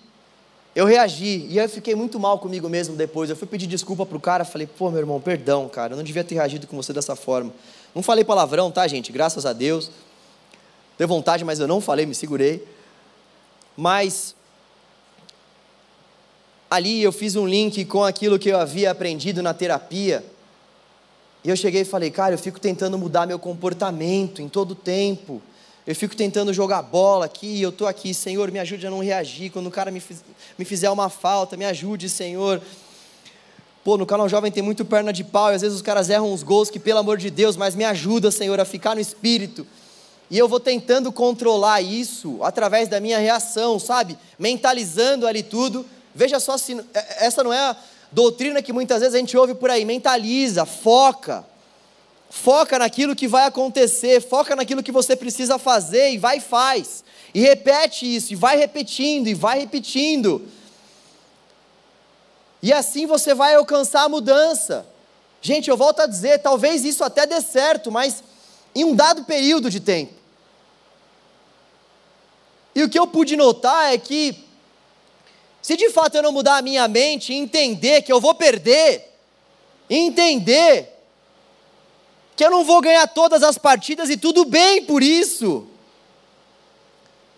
eu 0.72 0.84
reagi 0.84 1.46
e 1.48 1.58
eu 1.58 1.68
fiquei 1.68 1.96
muito 1.96 2.20
mal 2.20 2.38
comigo 2.38 2.68
mesmo 2.68 2.94
depois. 2.94 3.28
Eu 3.28 3.34
fui 3.34 3.48
pedir 3.48 3.66
desculpa 3.66 4.06
pro 4.06 4.20
cara, 4.20 4.44
falei: 4.44 4.64
"Pô, 4.64 4.90
meu 4.92 5.00
irmão, 5.00 5.20
perdão, 5.20 5.68
cara, 5.68 5.94
eu 5.94 5.96
não 5.96 6.04
devia 6.04 6.22
ter 6.22 6.36
reagido 6.36 6.68
com 6.68 6.76
você 6.76 6.92
dessa 6.92 7.16
forma". 7.16 7.52
Não 7.92 8.00
falei 8.00 8.22
palavrão, 8.22 8.70
tá, 8.70 8.86
gente? 8.86 9.10
Graças 9.10 9.44
a 9.44 9.52
Deus. 9.52 9.90
Deu 10.96 11.08
vontade, 11.08 11.44
mas 11.44 11.58
eu 11.58 11.66
não 11.66 11.80
falei, 11.80 12.06
me 12.06 12.14
segurei. 12.14 12.64
Mas 13.76 14.36
ali 16.70 17.02
eu 17.02 17.10
fiz 17.10 17.34
um 17.34 17.44
link 17.44 17.84
com 17.86 18.04
aquilo 18.04 18.38
que 18.38 18.50
eu 18.50 18.58
havia 18.60 18.92
aprendido 18.92 19.42
na 19.42 19.52
terapia. 19.52 20.22
E 21.46 21.48
eu 21.48 21.54
cheguei 21.56 21.82
e 21.82 21.84
falei: 21.84 22.10
"Cara, 22.10 22.34
eu 22.34 22.38
fico 22.38 22.58
tentando 22.58 22.98
mudar 22.98 23.24
meu 23.24 23.38
comportamento 23.38 24.42
em 24.42 24.48
todo 24.48 24.74
tempo". 24.74 25.40
Eu 25.86 25.94
fico 25.94 26.16
tentando 26.16 26.52
jogar 26.52 26.82
bola 26.82 27.26
aqui, 27.26 27.62
eu 27.62 27.68
estou 27.68 27.86
aqui, 27.86 28.12
Senhor, 28.12 28.50
me 28.50 28.58
ajude 28.58 28.84
a 28.88 28.90
não 28.90 28.98
reagir. 28.98 29.50
Quando 29.50 29.68
o 29.68 29.70
cara 29.70 29.92
me, 29.92 30.00
fiz, 30.00 30.24
me 30.58 30.64
fizer 30.64 30.90
uma 30.90 31.08
falta, 31.08 31.56
me 31.56 31.64
ajude, 31.64 32.08
Senhor. 32.08 32.60
Pô, 33.84 33.96
no 33.96 34.04
canal 34.04 34.28
jovem 34.28 34.50
tem 34.50 34.64
muito 34.64 34.84
perna 34.84 35.12
de 35.12 35.22
pau, 35.22 35.52
e 35.52 35.54
às 35.54 35.62
vezes 35.62 35.76
os 35.76 35.82
caras 35.82 36.10
erram 36.10 36.32
uns 36.32 36.42
gols 36.42 36.68
que, 36.68 36.80
pelo 36.80 36.98
amor 36.98 37.18
de 37.18 37.30
Deus, 37.30 37.56
mas 37.56 37.76
me 37.76 37.84
ajuda, 37.84 38.32
Senhor, 38.32 38.58
a 38.58 38.64
ficar 38.64 38.96
no 38.96 39.00
espírito. 39.00 39.64
E 40.28 40.36
eu 40.36 40.48
vou 40.48 40.58
tentando 40.58 41.12
controlar 41.12 41.80
isso 41.80 42.42
através 42.42 42.88
da 42.88 42.98
minha 42.98 43.18
reação, 43.18 43.78
sabe? 43.78 44.18
Mentalizando 44.36 45.24
ali 45.24 45.44
tudo. 45.44 45.86
Veja 46.12 46.40
só 46.40 46.58
se 46.58 46.72
é, 46.92 47.26
essa 47.26 47.44
não 47.44 47.52
é 47.52 47.60
a 47.60 47.76
doutrina 48.16 48.62
que 48.62 48.72
muitas 48.72 49.00
vezes 49.00 49.14
a 49.14 49.18
gente 49.18 49.36
ouve 49.36 49.54
por 49.54 49.68
aí. 49.68 49.84
Mentaliza, 49.84 50.64
foca. 50.64 51.44
Foca 52.30 52.78
naquilo 52.78 53.14
que 53.14 53.28
vai 53.28 53.44
acontecer, 53.44 54.22
foca 54.22 54.56
naquilo 54.56 54.82
que 54.82 54.90
você 54.90 55.14
precisa 55.14 55.58
fazer 55.58 56.12
e 56.12 56.16
vai 56.16 56.38
e 56.38 56.40
faz. 56.40 57.04
E 57.34 57.40
repete 57.40 58.06
isso, 58.16 58.32
e 58.32 58.36
vai 58.36 58.56
repetindo, 58.56 59.26
e 59.26 59.34
vai 59.34 59.58
repetindo. 59.58 60.48
E 62.62 62.72
assim 62.72 63.04
você 63.04 63.34
vai 63.34 63.54
alcançar 63.54 64.04
a 64.04 64.08
mudança. 64.08 64.86
Gente, 65.42 65.68
eu 65.68 65.76
volto 65.76 66.00
a 66.00 66.06
dizer, 66.06 66.38
talvez 66.38 66.86
isso 66.86 67.04
até 67.04 67.26
dê 67.26 67.42
certo, 67.42 67.92
mas 67.92 68.24
em 68.74 68.82
um 68.82 68.94
dado 68.94 69.24
período 69.24 69.68
de 69.68 69.78
tempo. 69.78 70.14
E 72.74 72.82
o 72.82 72.88
que 72.88 72.98
eu 72.98 73.06
pude 73.06 73.36
notar 73.36 73.92
é 73.92 73.98
que, 73.98 74.45
se 75.66 75.76
de 75.76 75.90
fato 75.90 76.14
eu 76.14 76.22
não 76.22 76.30
mudar 76.30 76.58
a 76.58 76.62
minha 76.62 76.86
mente 76.86 77.32
e 77.32 77.36
entender 77.36 78.02
que 78.02 78.12
eu 78.12 78.20
vou 78.20 78.36
perder, 78.36 79.12
entender 79.90 80.96
que 82.36 82.44
eu 82.44 82.52
não 82.52 82.62
vou 82.62 82.80
ganhar 82.80 83.04
todas 83.08 83.42
as 83.42 83.58
partidas 83.58 84.08
e 84.08 84.16
tudo 84.16 84.44
bem 84.44 84.84
por 84.84 85.02
isso. 85.02 85.66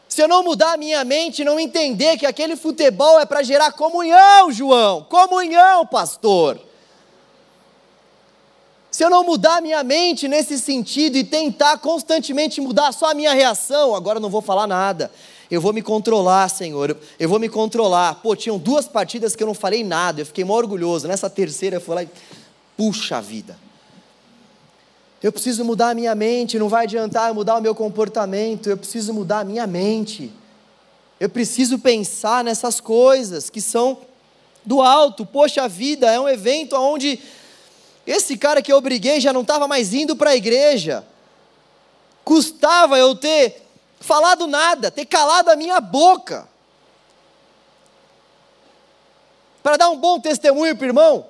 Se 0.06 0.22
eu 0.22 0.28
não 0.28 0.42
mudar 0.42 0.74
a 0.74 0.76
minha 0.76 1.02
mente, 1.06 1.42
não 1.42 1.58
entender 1.58 2.18
que 2.18 2.26
aquele 2.26 2.54
futebol 2.54 3.18
é 3.18 3.24
para 3.24 3.42
gerar 3.42 3.72
comunhão, 3.72 4.52
João, 4.52 5.04
comunhão, 5.04 5.86
pastor. 5.86 6.60
Se 8.90 9.02
eu 9.02 9.08
não 9.08 9.24
mudar 9.24 9.56
a 9.56 9.60
minha 9.62 9.82
mente 9.82 10.28
nesse 10.28 10.58
sentido 10.58 11.16
e 11.16 11.24
tentar 11.24 11.78
constantemente 11.78 12.60
mudar 12.60 12.92
só 12.92 13.10
a 13.10 13.14
minha 13.14 13.32
reação, 13.32 13.94
agora 13.94 14.18
eu 14.18 14.22
não 14.22 14.28
vou 14.28 14.42
falar 14.42 14.66
nada. 14.66 15.10
Eu 15.50 15.60
vou 15.60 15.72
me 15.72 15.80
controlar, 15.80 16.48
Senhor. 16.48 16.96
Eu 17.18 17.28
vou 17.28 17.38
me 17.38 17.48
controlar. 17.48 18.16
Pô, 18.16 18.36
tinham 18.36 18.58
duas 18.58 18.86
partidas 18.86 19.34
que 19.34 19.42
eu 19.42 19.46
não 19.46 19.54
falei 19.54 19.82
nada. 19.82 20.20
Eu 20.20 20.26
fiquei 20.26 20.44
mó 20.44 20.54
orgulhoso. 20.54 21.08
Nessa 21.08 21.30
terceira 21.30 21.76
eu 21.76 21.80
fui 21.80 21.94
lá 21.94 22.02
e. 22.02 22.08
Puxa 22.76 23.20
vida. 23.20 23.58
Eu 25.20 25.32
preciso 25.32 25.64
mudar 25.64 25.90
a 25.90 25.94
minha 25.94 26.14
mente, 26.14 26.58
não 26.58 26.68
vai 26.68 26.84
adiantar 26.84 27.28
eu 27.28 27.34
mudar 27.34 27.56
o 27.56 27.60
meu 27.60 27.74
comportamento, 27.74 28.70
eu 28.70 28.76
preciso 28.76 29.12
mudar 29.12 29.40
a 29.40 29.44
minha 29.44 29.66
mente. 29.66 30.32
Eu 31.18 31.28
preciso 31.28 31.78
pensar 31.80 32.44
nessas 32.44 32.80
coisas 32.80 33.50
que 33.50 33.60
são 33.60 33.98
do 34.64 34.80
alto. 34.80 35.26
Poxa 35.26 35.66
vida, 35.66 36.08
é 36.08 36.20
um 36.20 36.28
evento 36.28 36.76
onde 36.76 37.18
esse 38.06 38.36
cara 38.36 38.62
que 38.62 38.72
eu 38.72 38.80
briguei 38.80 39.20
já 39.20 39.32
não 39.32 39.40
estava 39.40 39.66
mais 39.66 39.92
indo 39.92 40.14
para 40.14 40.30
a 40.30 40.36
igreja. 40.36 41.04
Custava 42.22 42.96
eu 42.96 43.16
ter 43.16 43.67
falado 44.00 44.46
nada, 44.46 44.90
ter 44.90 45.04
calado 45.04 45.50
a 45.50 45.56
minha 45.56 45.80
boca. 45.80 46.48
Para 49.62 49.76
dar 49.76 49.90
um 49.90 49.96
bom 49.96 50.20
testemunho 50.20 50.76
para 50.76 50.84
o 50.84 50.88
irmão, 50.88 51.26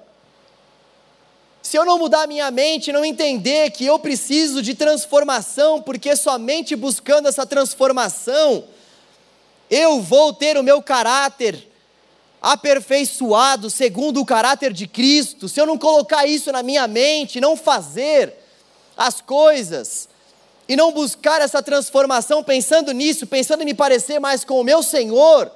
se 1.63 1.77
eu 1.77 1.85
não 1.85 1.99
mudar 1.99 2.27
minha 2.27 2.51
mente, 2.51 2.93
não 2.93 3.05
entender 3.05 3.71
que 3.73 3.85
eu 3.85 3.99
preciso 3.99 4.63
de 4.63 4.75
transformação, 4.75 5.83
porque 5.83 6.17
somente 6.17 6.75
buscando 6.75 7.29
essa 7.29 7.45
transformação, 7.45 8.65
eu 9.69 10.01
vou 10.01 10.33
ter 10.33 10.57
o 10.57 10.63
meu 10.63 10.81
caráter 10.81 11.69
aperfeiçoado 12.41 13.69
segundo 13.69 14.21
o 14.21 14.25
caráter 14.25 14.73
de 14.73 14.87
Cristo. 14.87 15.49
Se 15.49 15.61
eu 15.61 15.67
não 15.67 15.77
colocar 15.77 16.27
isso 16.27 16.51
na 16.53 16.63
minha 16.63 16.87
mente, 16.87 17.41
não 17.41 17.57
fazer 17.57 18.35
as 18.97 19.21
coisas 19.21 20.08
e 20.69 20.77
não 20.77 20.93
buscar 20.93 21.41
essa 21.41 21.63
transformação 21.63 22.45
pensando 22.45 22.93
nisso, 22.93 23.27
pensando 23.27 23.63
em 23.63 23.67
me 23.67 23.75
parecer 23.75 24.19
mais 24.19 24.45
com 24.45 24.61
o 24.61 24.65
meu 24.65 24.83
Senhor 24.83 25.51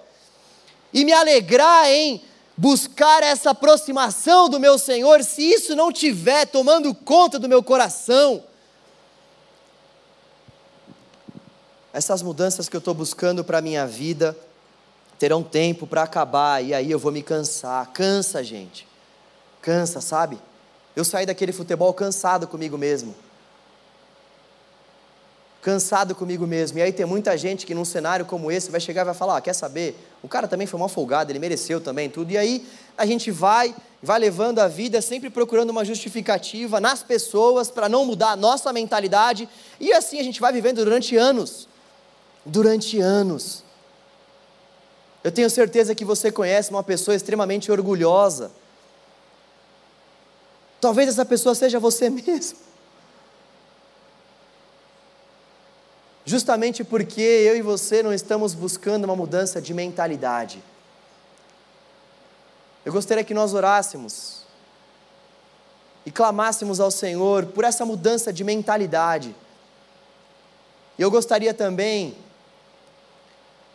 e 0.93 1.05
me 1.05 1.13
alegrar 1.13 1.87
em 1.89 2.23
buscar 2.57 3.23
essa 3.23 3.51
aproximação 3.51 4.49
do 4.49 4.59
meu 4.59 4.79
Senhor, 4.79 5.23
se 5.23 5.43
isso 5.43 5.77
não 5.77 5.93
tiver 5.93 6.47
tomando 6.47 6.95
conta 6.95 7.39
do 7.39 7.49
meu 7.49 7.63
coração, 7.63 8.43
essas 11.93 12.23
mudanças 12.23 12.69
que 12.69 12.77
eu 12.77 12.79
estou 12.79 12.95
buscando 12.95 13.45
para 13.45 13.59
a 13.59 13.63
minha 13.63 13.87
vida 13.87 14.37
terão 15.19 15.43
tempo 15.43 15.87
para 15.87 16.03
acabar 16.03 16.65
e 16.65 16.73
aí 16.73 16.91
eu 16.91 16.99
vou 16.99 17.13
me 17.13 17.23
cansar. 17.23 17.87
Cansa, 17.93 18.43
gente. 18.43 18.89
Cansa, 19.61 20.01
sabe? 20.01 20.39
Eu 20.97 21.05
saí 21.05 21.27
daquele 21.27 21.53
futebol 21.53 21.93
cansado 21.93 22.49
comigo 22.49 22.79
mesmo. 22.79 23.15
Cansado 25.63 26.13
comigo 26.13 26.45
mesmo. 26.45 26.79
E 26.79 26.83
aí 26.83 26.93
tem 26.93 27.07
muita 27.07 27.39
gente 27.39 27.65
que 27.65 27.75
num 27.75 27.85
cenário 27.85 28.27
como 28.27 28.51
esse 28.51 28.71
vai 28.71 28.81
chegar 28.81 29.03
e 29.03 29.05
vai 29.05 29.15
falar: 29.15 29.37
ah, 29.37 29.41
quer 29.41 29.55
saber? 29.55 29.97
O 30.23 30.29
cara 30.29 30.49
também 30.49 30.67
foi 30.67 30.79
mal 30.79 30.89
folgado, 30.89 31.31
ele 31.31 31.39
mereceu 31.39 31.81
também 31.81 32.11
tudo. 32.11 32.33
E 32.33 32.37
aí 32.37 32.67
a 32.99 33.07
gente 33.07 33.31
vai, 33.31 33.75
vai 34.03 34.19
levando 34.19 34.59
a 34.59 34.67
vida 34.67 35.01
sempre 35.01 35.31
procurando 35.31 35.71
uma 35.71 35.85
justificativa 35.85 36.81
nas 36.81 37.03
pessoas 37.03 37.71
para 37.71 37.89
não 37.89 38.05
mudar 38.05 38.33
a 38.33 38.37
nossa 38.37 38.73
mentalidade. 38.73 39.49
E 39.81 39.93
assim 39.93 40.19
a 40.19 40.25
gente 40.25 40.41
vai 40.41 40.53
vivendo 40.53 40.85
durante 40.85 41.17
anos. 41.17 41.69
Durante 42.45 42.99
anos. 42.99 43.63
Eu 45.23 45.31
tenho 45.31 45.49
certeza 45.49 45.95
que 45.95 46.05
você 46.05 46.33
conhece 46.33 46.71
uma 46.71 46.83
pessoa 46.83 47.15
extremamente 47.15 47.71
orgulhosa. 47.71 48.51
Talvez 50.81 51.09
essa 51.09 51.25
pessoa 51.25 51.55
seja 51.55 51.79
você 51.79 52.11
mesmo. 52.11 52.72
Justamente 56.33 56.83
porque 56.83 57.21
eu 57.21 57.55
e 57.55 57.61
você 57.61 58.03
não 58.03 58.11
estamos 58.11 58.55
buscando 58.55 59.05
uma 59.05 59.15
mudança 59.15 59.61
de 59.61 59.75
mentalidade. 59.75 60.65
Eu 62.87 62.91
gostaria 62.91 63.23
que 63.23 63.35
nós 63.35 63.53
orássemos 63.53 64.39
e 66.07 66.11
clamássemos 66.11 66.81
ao 66.81 66.91
Senhor 66.91 67.45
por 67.45 67.65
essa 67.65 67.85
mudança 67.85 68.33
de 68.33 68.45
mentalidade. 68.45 69.37
E 70.99 71.03
eu 71.03 71.11
gostaria 71.11 71.53
também 71.53 72.17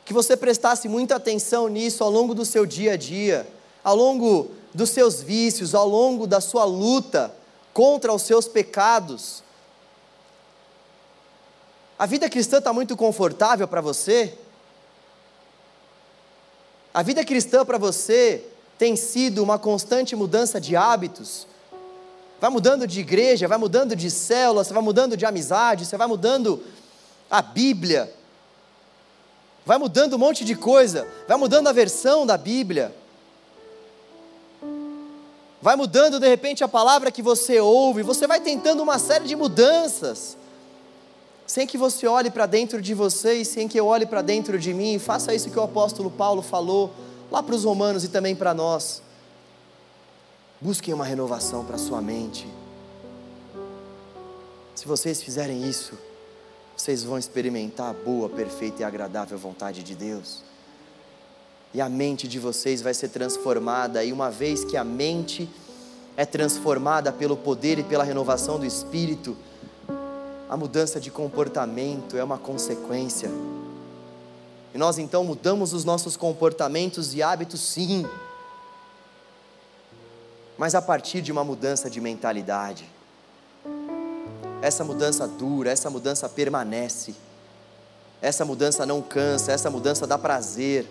que 0.03 0.11
você 0.11 0.35
prestasse 0.35 0.89
muita 0.89 1.17
atenção 1.17 1.67
nisso 1.67 2.03
ao 2.03 2.09
longo 2.09 2.33
do 2.33 2.43
seu 2.43 2.65
dia 2.65 2.93
a 2.93 2.97
dia, 2.97 3.47
ao 3.83 3.95
longo 3.95 4.49
dos 4.73 4.89
seus 4.89 5.21
vícios, 5.21 5.75
ao 5.75 5.87
longo 5.87 6.25
da 6.25 6.41
sua 6.41 6.65
luta 6.65 7.31
contra 7.71 8.11
os 8.11 8.23
seus 8.23 8.47
pecados 8.47 9.43
a 11.99 12.05
vida 12.05 12.29
cristã 12.29 12.59
está 12.59 12.71
muito 12.71 12.95
confortável 12.95 13.67
para 13.67 13.81
você? 13.81 14.37
A 16.93 17.01
vida 17.01 17.25
cristã 17.25 17.65
para 17.65 17.77
você 17.77 18.43
tem 18.77 18.95
sido 18.95 19.41
uma 19.41 19.57
constante 19.57 20.15
mudança 20.15 20.61
de 20.61 20.75
hábitos? 20.75 21.47
Vai 22.39 22.51
mudando 22.51 22.85
de 22.85 22.99
igreja, 22.99 23.47
vai 23.47 23.57
mudando 23.57 23.95
de 23.95 24.11
célula, 24.11 24.63
você 24.63 24.73
vai 24.73 24.83
mudando 24.83 25.17
de 25.17 25.25
amizade, 25.25 25.85
você 25.85 25.97
vai 25.97 26.05
mudando 26.05 26.63
a 27.31 27.41
Bíblia, 27.41 28.13
vai 29.65 29.79
mudando 29.79 30.13
um 30.13 30.19
monte 30.19 30.45
de 30.45 30.53
coisa, 30.55 31.07
vai 31.27 31.35
mudando 31.35 31.67
a 31.67 31.71
versão 31.71 32.27
da 32.27 32.37
Bíblia, 32.37 32.95
vai 35.59 35.75
mudando 35.75 36.19
de 36.19 36.27
repente 36.27 36.63
a 36.63 36.67
palavra 36.67 37.11
que 37.11 37.23
você 37.23 37.59
ouve, 37.59 38.03
você 38.03 38.27
vai 38.27 38.39
tentando 38.39 38.83
uma 38.83 38.99
série 38.99 39.25
de 39.25 39.35
mudanças 39.35 40.37
sem 41.47 41.65
que 41.65 41.77
você 41.77 42.05
olhe 42.05 42.29
para 42.29 42.45
dentro 42.45 42.81
de 42.81 42.93
você 42.93 43.35
e 43.35 43.45
sem 43.45 43.69
que 43.69 43.79
eu 43.79 43.87
olhe 43.87 44.05
para 44.05 44.21
dentro 44.21 44.59
de 44.59 44.73
mim, 44.73 44.99
faça 44.99 45.33
isso 45.33 45.49
que 45.49 45.57
o 45.57 45.63
apóstolo 45.63 46.11
Paulo 46.11 46.41
falou 46.41 46.91
lá 47.31 47.41
para 47.41 47.55
os 47.55 47.63
romanos 47.63 48.03
e 48.03 48.09
também 48.09 48.35
para 48.35 48.53
nós. 48.53 49.01
Busquem 50.59 50.93
uma 50.93 51.05
renovação 51.05 51.63
para 51.63 51.77
sua 51.77 52.01
mente. 52.01 52.45
Se 54.75 54.85
vocês 54.85 55.23
fizerem 55.23 55.67
isso, 55.67 55.97
vocês 56.75 57.03
vão 57.03 57.17
experimentar 57.17 57.91
a 57.91 57.93
boa, 57.93 58.27
perfeita 58.27 58.81
e 58.81 58.85
agradável 58.85 59.37
vontade 59.37 59.81
de 59.83 59.95
Deus. 59.95 60.43
E 61.73 61.79
a 61.79 61.87
mente 61.87 62.27
de 62.27 62.39
vocês 62.39 62.81
vai 62.81 62.93
ser 62.93 63.07
transformada, 63.07 64.03
e 64.03 64.11
uma 64.11 64.29
vez 64.29 64.65
que 64.65 64.75
a 64.75 64.83
mente 64.83 65.49
é 66.17 66.25
transformada 66.25 67.11
pelo 67.11 67.37
poder 67.37 67.79
e 67.79 67.83
pela 67.83 68.03
renovação 68.03 68.59
do 68.59 68.65
espírito, 68.65 69.37
a 70.49 70.55
mudança 70.55 70.99
de 70.99 71.11
comportamento 71.11 72.15
é 72.15 72.23
uma 72.23 72.37
consequência. 72.37 73.29
E 74.73 74.77
nós 74.77 74.97
então 74.97 75.23
mudamos 75.23 75.73
os 75.73 75.83
nossos 75.83 76.15
comportamentos 76.15 77.13
e 77.13 77.21
hábitos, 77.21 77.59
sim, 77.59 78.05
mas 80.57 80.73
a 80.73 80.81
partir 80.81 81.21
de 81.21 81.31
uma 81.31 81.43
mudança 81.43 81.89
de 81.89 81.99
mentalidade. 81.99 82.89
Essa 84.61 84.83
mudança 84.83 85.27
dura, 85.27 85.69
essa 85.69 85.89
mudança 85.89 86.27
permanece, 86.27 87.13
essa 88.21 88.43
mudança 88.43 88.85
não 88.85 89.01
cansa, 89.01 89.51
essa 89.51 89.69
mudança 89.69 90.07
dá 90.07 90.17
prazer, 90.17 90.87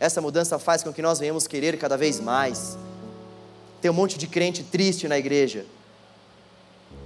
essa 0.00 0.20
mudança 0.20 0.58
faz 0.58 0.82
com 0.82 0.92
que 0.92 1.02
nós 1.02 1.18
venhamos 1.18 1.46
querer 1.46 1.78
cada 1.78 1.96
vez 1.96 2.18
mais. 2.18 2.76
Tem 3.80 3.90
um 3.90 3.94
monte 3.94 4.18
de 4.18 4.26
crente 4.26 4.62
triste 4.62 5.06
na 5.06 5.18
igreja 5.18 5.66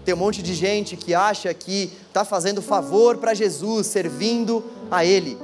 tem 0.04 0.12
um 0.14 0.18
monte 0.18 0.42
de 0.42 0.54
gente 0.54 0.96
que 0.96 1.14
acha 1.14 1.52
que 1.54 1.90
está 2.08 2.24
fazendo 2.24 2.60
favor 2.60 3.16
para 3.16 3.32
Jesus, 3.32 3.86
servindo 3.86 4.62
a 4.90 5.04
Ele. 5.04 5.38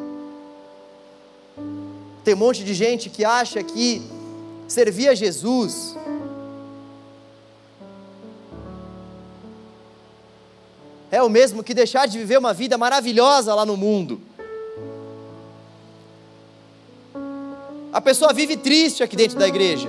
Tem 2.22 2.34
um 2.34 2.38
monte 2.38 2.62
de 2.62 2.74
gente 2.74 3.08
que 3.08 3.24
acha 3.24 3.62
que 3.62 4.02
servir 4.68 5.08
a 5.08 5.14
Jesus 5.14 5.96
é 11.10 11.22
o 11.22 11.28
mesmo 11.28 11.64
que 11.64 11.74
deixar 11.74 12.06
de 12.06 12.18
viver 12.18 12.38
uma 12.38 12.52
vida 12.52 12.78
maravilhosa 12.78 13.54
lá 13.54 13.64
no 13.66 13.76
mundo. 13.76 14.20
A 17.92 18.00
pessoa 18.00 18.32
vive 18.32 18.56
triste 18.56 19.02
aqui 19.02 19.16
dentro 19.16 19.38
da 19.38 19.48
igreja. 19.48 19.88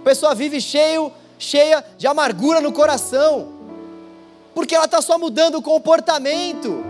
A 0.00 0.04
pessoa 0.04 0.34
vive 0.34 0.60
cheio 0.60 1.12
cheia 1.38 1.84
de 1.96 2.06
amargura 2.06 2.60
no 2.60 2.72
coração, 2.72 3.48
porque 4.54 4.74
ela 4.74 4.86
está 4.86 5.02
só 5.02 5.18
mudando 5.18 5.56
o 5.56 5.62
comportamento. 5.62 6.84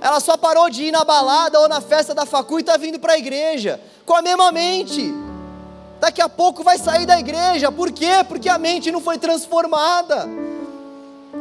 Ela 0.00 0.18
só 0.18 0.36
parou 0.36 0.70
de 0.70 0.84
ir 0.84 0.90
na 0.90 1.04
balada 1.04 1.60
ou 1.60 1.68
na 1.68 1.80
festa 1.80 2.14
da 2.14 2.24
facu 2.24 2.58
e 2.58 2.62
está 2.62 2.76
vindo 2.76 2.98
para 2.98 3.12
a 3.12 3.18
igreja, 3.18 3.80
com 4.04 4.14
a 4.14 4.22
mesma 4.22 4.50
mente. 4.50 5.12
Daqui 6.00 6.22
a 6.22 6.28
pouco 6.28 6.64
vai 6.64 6.78
sair 6.78 7.04
da 7.04 7.20
igreja, 7.20 7.70
por 7.70 7.92
quê? 7.92 8.24
Porque 8.26 8.48
a 8.48 8.58
mente 8.58 8.90
não 8.90 9.00
foi 9.00 9.18
transformada. 9.18 10.26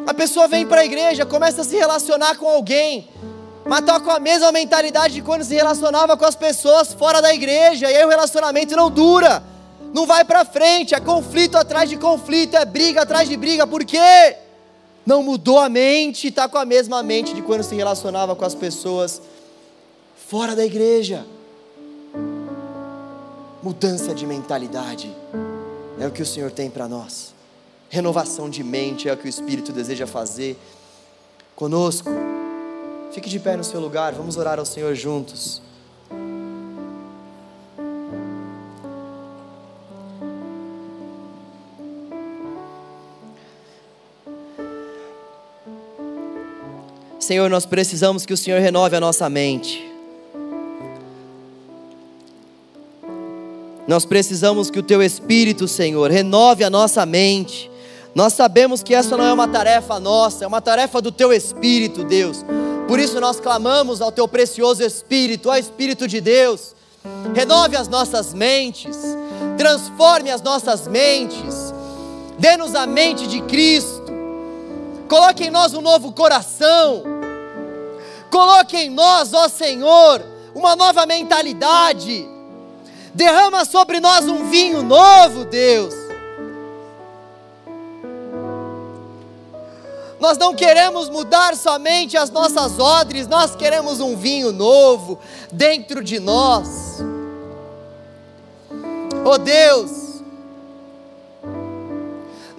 A 0.05 0.13
pessoa 0.13 0.47
vem 0.47 0.67
para 0.67 0.81
a 0.81 0.85
igreja, 0.85 1.25
começa 1.25 1.61
a 1.61 1.63
se 1.63 1.77
relacionar 1.77 2.35
com 2.35 2.47
alguém, 2.47 3.09
mas 3.65 3.79
está 3.79 3.99
com 3.99 4.11
a 4.11 4.19
mesma 4.19 4.51
mentalidade 4.51 5.13
de 5.13 5.21
quando 5.21 5.43
se 5.43 5.55
relacionava 5.55 6.17
com 6.17 6.25
as 6.25 6.35
pessoas 6.35 6.93
fora 6.93 7.21
da 7.21 7.33
igreja, 7.33 7.89
e 7.89 7.95
aí 7.95 8.05
o 8.05 8.09
relacionamento 8.09 8.75
não 8.75 8.91
dura 8.91 9.41
não 9.93 10.05
vai 10.05 10.23
para 10.23 10.45
frente, 10.45 10.93
é 10.93 10.99
conflito 10.99 11.57
atrás 11.57 11.89
de 11.89 11.97
conflito, 11.97 12.55
é 12.55 12.65
briga 12.65 13.01
atrás 13.01 13.27
de 13.27 13.35
briga, 13.35 13.65
por 13.65 13.83
quê? 13.83 14.37
Não 15.05 15.23
mudou 15.23 15.57
a 15.57 15.69
mente, 15.69 16.27
está 16.27 16.47
com 16.47 16.57
a 16.57 16.65
mesma 16.65 17.01
mente 17.01 17.33
de 17.33 17.41
quando 17.41 17.63
se 17.63 17.75
relacionava 17.75 18.35
com 18.35 18.45
as 18.45 18.53
pessoas 18.53 19.21
fora 20.27 20.55
da 20.55 20.65
igreja. 20.65 21.25
Mudança 23.63 24.13
de 24.13 24.25
mentalidade 24.25 25.13
é 25.99 26.07
o 26.07 26.11
que 26.11 26.21
o 26.21 26.25
Senhor 26.25 26.51
tem 26.51 26.69
para 26.69 26.87
nós. 26.87 27.33
Renovação 27.89 28.49
de 28.49 28.63
mente 28.63 29.09
é 29.09 29.13
o 29.13 29.17
que 29.17 29.25
o 29.25 29.29
Espírito 29.29 29.71
deseja 29.71 30.05
fazer 30.05 30.55
conosco. 31.55 32.09
Fique 33.11 33.27
de 33.27 33.39
pé 33.39 33.57
no 33.57 33.63
seu 33.63 33.79
lugar, 33.79 34.13
vamos 34.13 34.37
orar 34.37 34.59
ao 34.59 34.65
Senhor 34.65 34.93
juntos. 34.93 35.61
Senhor, 47.19 47.49
nós 47.49 47.65
precisamos 47.65 48.25
que 48.25 48.33
o 48.33 48.37
Senhor 48.37 48.61
renove 48.61 48.95
a 48.95 48.99
nossa 48.99 49.29
mente. 49.29 49.85
Nós 53.85 54.05
precisamos 54.05 54.69
que 54.69 54.79
o 54.79 54.83
Teu 54.83 55.03
Espírito, 55.03 55.67
Senhor, 55.67 56.09
renove 56.09 56.63
a 56.63 56.69
nossa 56.69 57.05
mente. 57.05 57.69
Nós 58.15 58.33
sabemos 58.33 58.81
que 58.81 58.95
essa 58.95 59.17
não 59.17 59.25
é 59.25 59.33
uma 59.33 59.47
tarefa 59.47 59.99
nossa, 59.99 60.45
é 60.45 60.47
uma 60.47 60.61
tarefa 60.61 61.01
do 61.01 61.11
Teu 61.11 61.33
Espírito, 61.33 62.03
Deus. 62.03 62.45
Por 62.87 62.99
isso 62.99 63.19
nós 63.19 63.39
clamamos 63.39 64.01
ao 64.01 64.11
Teu 64.11 64.27
precioso 64.27 64.81
Espírito, 64.81 65.49
ao 65.49 65.57
Espírito 65.57 66.07
de 66.07 66.21
Deus. 66.21 66.73
Renove 67.35 67.75
as 67.75 67.87
nossas 67.87 68.33
mentes, 68.33 68.97
transforme 69.57 70.31
as 70.31 70.41
nossas 70.41 70.87
mentes, 70.87 71.73
dê-nos 72.37 72.75
a 72.75 72.85
mente 72.85 73.27
de 73.27 73.41
Cristo, 73.41 73.98
coloque 75.09 75.45
em 75.45 75.49
nós 75.49 75.73
um 75.73 75.81
novo 75.81 76.13
coração 76.13 77.19
Coloque 78.29 78.77
em 78.77 78.89
nós, 78.89 79.33
ó 79.33 79.47
Senhor, 79.49 80.21
uma 80.53 80.75
nova 80.75 81.05
mentalidade. 81.05 82.27
Derrama 83.13 83.65
sobre 83.65 83.99
nós 83.99 84.27
um 84.27 84.49
vinho 84.49 84.83
novo, 84.83 85.45
Deus. 85.45 85.93
Nós 90.19 90.37
não 90.37 90.53
queremos 90.53 91.09
mudar 91.09 91.55
somente 91.55 92.17
as 92.17 92.29
nossas 92.29 92.77
odres, 92.77 93.25
nós 93.25 93.55
queremos 93.55 93.99
um 94.01 94.17
vinho 94.17 94.51
novo 94.51 95.17
dentro 95.51 96.03
de 96.03 96.19
nós. 96.19 96.99
Oh 99.25 99.37
Deus, 99.37 100.08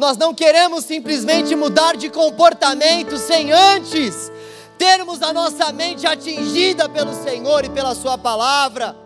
Nós 0.01 0.17
não 0.17 0.33
queremos 0.33 0.87
simplesmente 0.87 1.55
mudar 1.55 1.95
de 1.95 2.09
comportamento 2.09 3.19
sem 3.19 3.53
antes 3.53 4.33
termos 4.79 5.21
a 5.21 5.31
nossa 5.31 5.71
mente 5.73 6.07
atingida 6.07 6.89
pelo 6.89 7.13
Senhor 7.13 7.67
e 7.67 7.69
pela 7.69 7.95
Sua 7.95 8.17
palavra. 8.17 8.97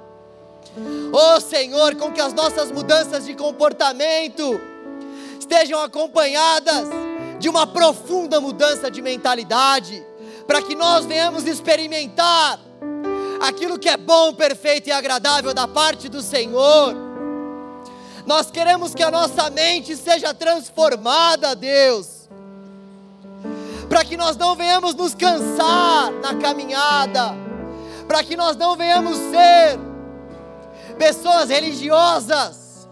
Oh 1.12 1.40
Senhor, 1.40 1.96
com 1.96 2.12
que 2.12 2.20
as 2.20 2.32
nossas 2.32 2.70
mudanças 2.70 3.26
de 3.26 3.34
comportamento 3.34 4.60
estejam 5.36 5.82
acompanhadas 5.82 6.86
de 7.40 7.48
uma 7.48 7.66
profunda 7.66 8.40
mudança 8.40 8.88
de 8.88 9.02
mentalidade, 9.02 10.00
para 10.46 10.62
que 10.62 10.76
nós 10.76 11.04
venhamos 11.06 11.44
experimentar 11.44 12.60
aquilo 13.40 13.80
que 13.80 13.88
é 13.88 13.96
bom, 13.96 14.32
perfeito 14.32 14.90
e 14.90 14.92
agradável 14.92 15.52
da 15.52 15.66
parte 15.66 16.08
do 16.08 16.22
Senhor. 16.22 17.03
Nós 18.26 18.50
queremos 18.50 18.94
que 18.94 19.02
a 19.02 19.10
nossa 19.10 19.50
mente 19.50 19.96
seja 19.96 20.32
transformada, 20.32 21.54
Deus, 21.54 22.28
para 23.88 24.04
que 24.04 24.16
nós 24.16 24.36
não 24.36 24.56
venhamos 24.56 24.94
nos 24.94 25.14
cansar 25.14 26.10
na 26.22 26.34
caminhada, 26.36 27.34
para 28.08 28.24
que 28.24 28.34
nós 28.34 28.56
não 28.56 28.76
venhamos 28.76 29.16
ser 29.16 29.78
pessoas 30.98 31.50
religiosas 31.50 32.88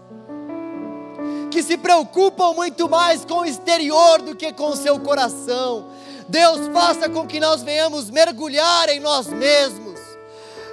que 1.49 1.63
se 1.63 1.77
preocupam 1.77 2.53
muito 2.53 2.89
mais 2.89 3.25
com 3.25 3.39
o 3.39 3.45
exterior 3.45 4.21
do 4.21 4.35
que 4.35 4.51
com 4.53 4.69
o 4.69 4.75
seu 4.75 4.99
coração. 4.99 5.85
Deus, 6.27 6.67
faça 6.73 7.09
com 7.09 7.27
que 7.27 7.39
nós 7.39 7.61
venhamos 7.61 8.09
mergulhar 8.09 8.89
em 8.89 8.99
nós 8.99 9.27
mesmos, 9.27 9.99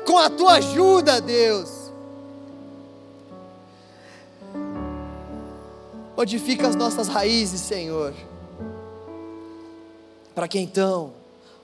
com 0.06 0.18
a 0.18 0.30
tua 0.30 0.54
ajuda, 0.54 1.20
Deus. 1.20 1.79
Modifica 6.16 6.68
as 6.68 6.76
nossas 6.76 7.08
raízes, 7.08 7.60
Senhor, 7.60 8.12
para 10.34 10.48
que 10.48 10.58
então 10.58 11.12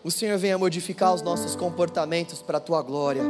o 0.02 0.10
Senhor 0.10 0.38
venha 0.38 0.56
modificar 0.56 1.12
os 1.12 1.20
nossos 1.20 1.56
comportamentos 1.56 2.40
para 2.40 2.58
a 2.58 2.60
tua 2.60 2.80
glória. 2.80 3.24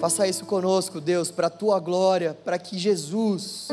Faça 0.00 0.26
isso 0.26 0.44
conosco, 0.46 1.00
Deus, 1.00 1.30
para 1.30 1.46
a 1.46 1.50
tua 1.50 1.78
glória, 1.78 2.36
para 2.44 2.58
que 2.58 2.78
Jesus 2.78 3.68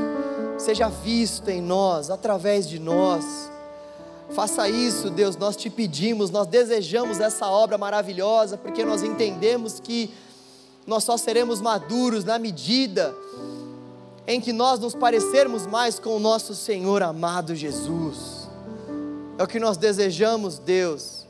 seja 0.57 0.89
visto 0.89 1.49
em 1.49 1.61
nós, 1.61 2.09
através 2.09 2.67
de 2.67 2.79
nós. 2.79 3.49
Faça 4.31 4.69
isso, 4.69 5.09
Deus, 5.09 5.37
nós 5.37 5.55
te 5.55 5.69
pedimos, 5.69 6.29
nós 6.29 6.47
desejamos 6.47 7.19
essa 7.19 7.47
obra 7.47 7.77
maravilhosa, 7.77 8.57
porque 8.57 8.83
nós 8.83 9.03
entendemos 9.03 9.79
que 9.79 10.13
nós 10.85 11.03
só 11.03 11.17
seremos 11.17 11.61
maduros 11.61 12.23
na 12.23 12.37
medida 12.37 13.15
em 14.27 14.41
que 14.41 14.51
nós 14.51 14.79
nos 14.79 14.93
parecermos 14.93 15.65
mais 15.65 15.97
com 15.97 16.15
o 16.15 16.19
nosso 16.19 16.53
Senhor 16.53 17.01
amado 17.01 17.55
Jesus. 17.55 18.49
É 19.37 19.43
o 19.43 19.47
que 19.47 19.59
nós 19.59 19.77
desejamos, 19.77 20.59
Deus. 20.59 21.25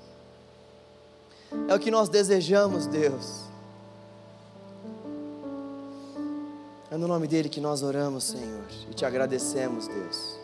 É 1.68 1.76
o 1.76 1.80
que 1.80 1.92
nós 1.92 2.10
desejamos, 2.10 2.88
Deus. 2.88 3.44
É 6.90 6.98
no 6.98 7.08
nome 7.08 7.28
dele 7.28 7.50
que 7.50 7.62
nós 7.62 7.84
oramos, 7.84 8.24
Senhor, 8.24 8.66
e 8.90 8.94
te 8.94 9.06
agradecemos, 9.06 9.88
Deus. 9.88 10.40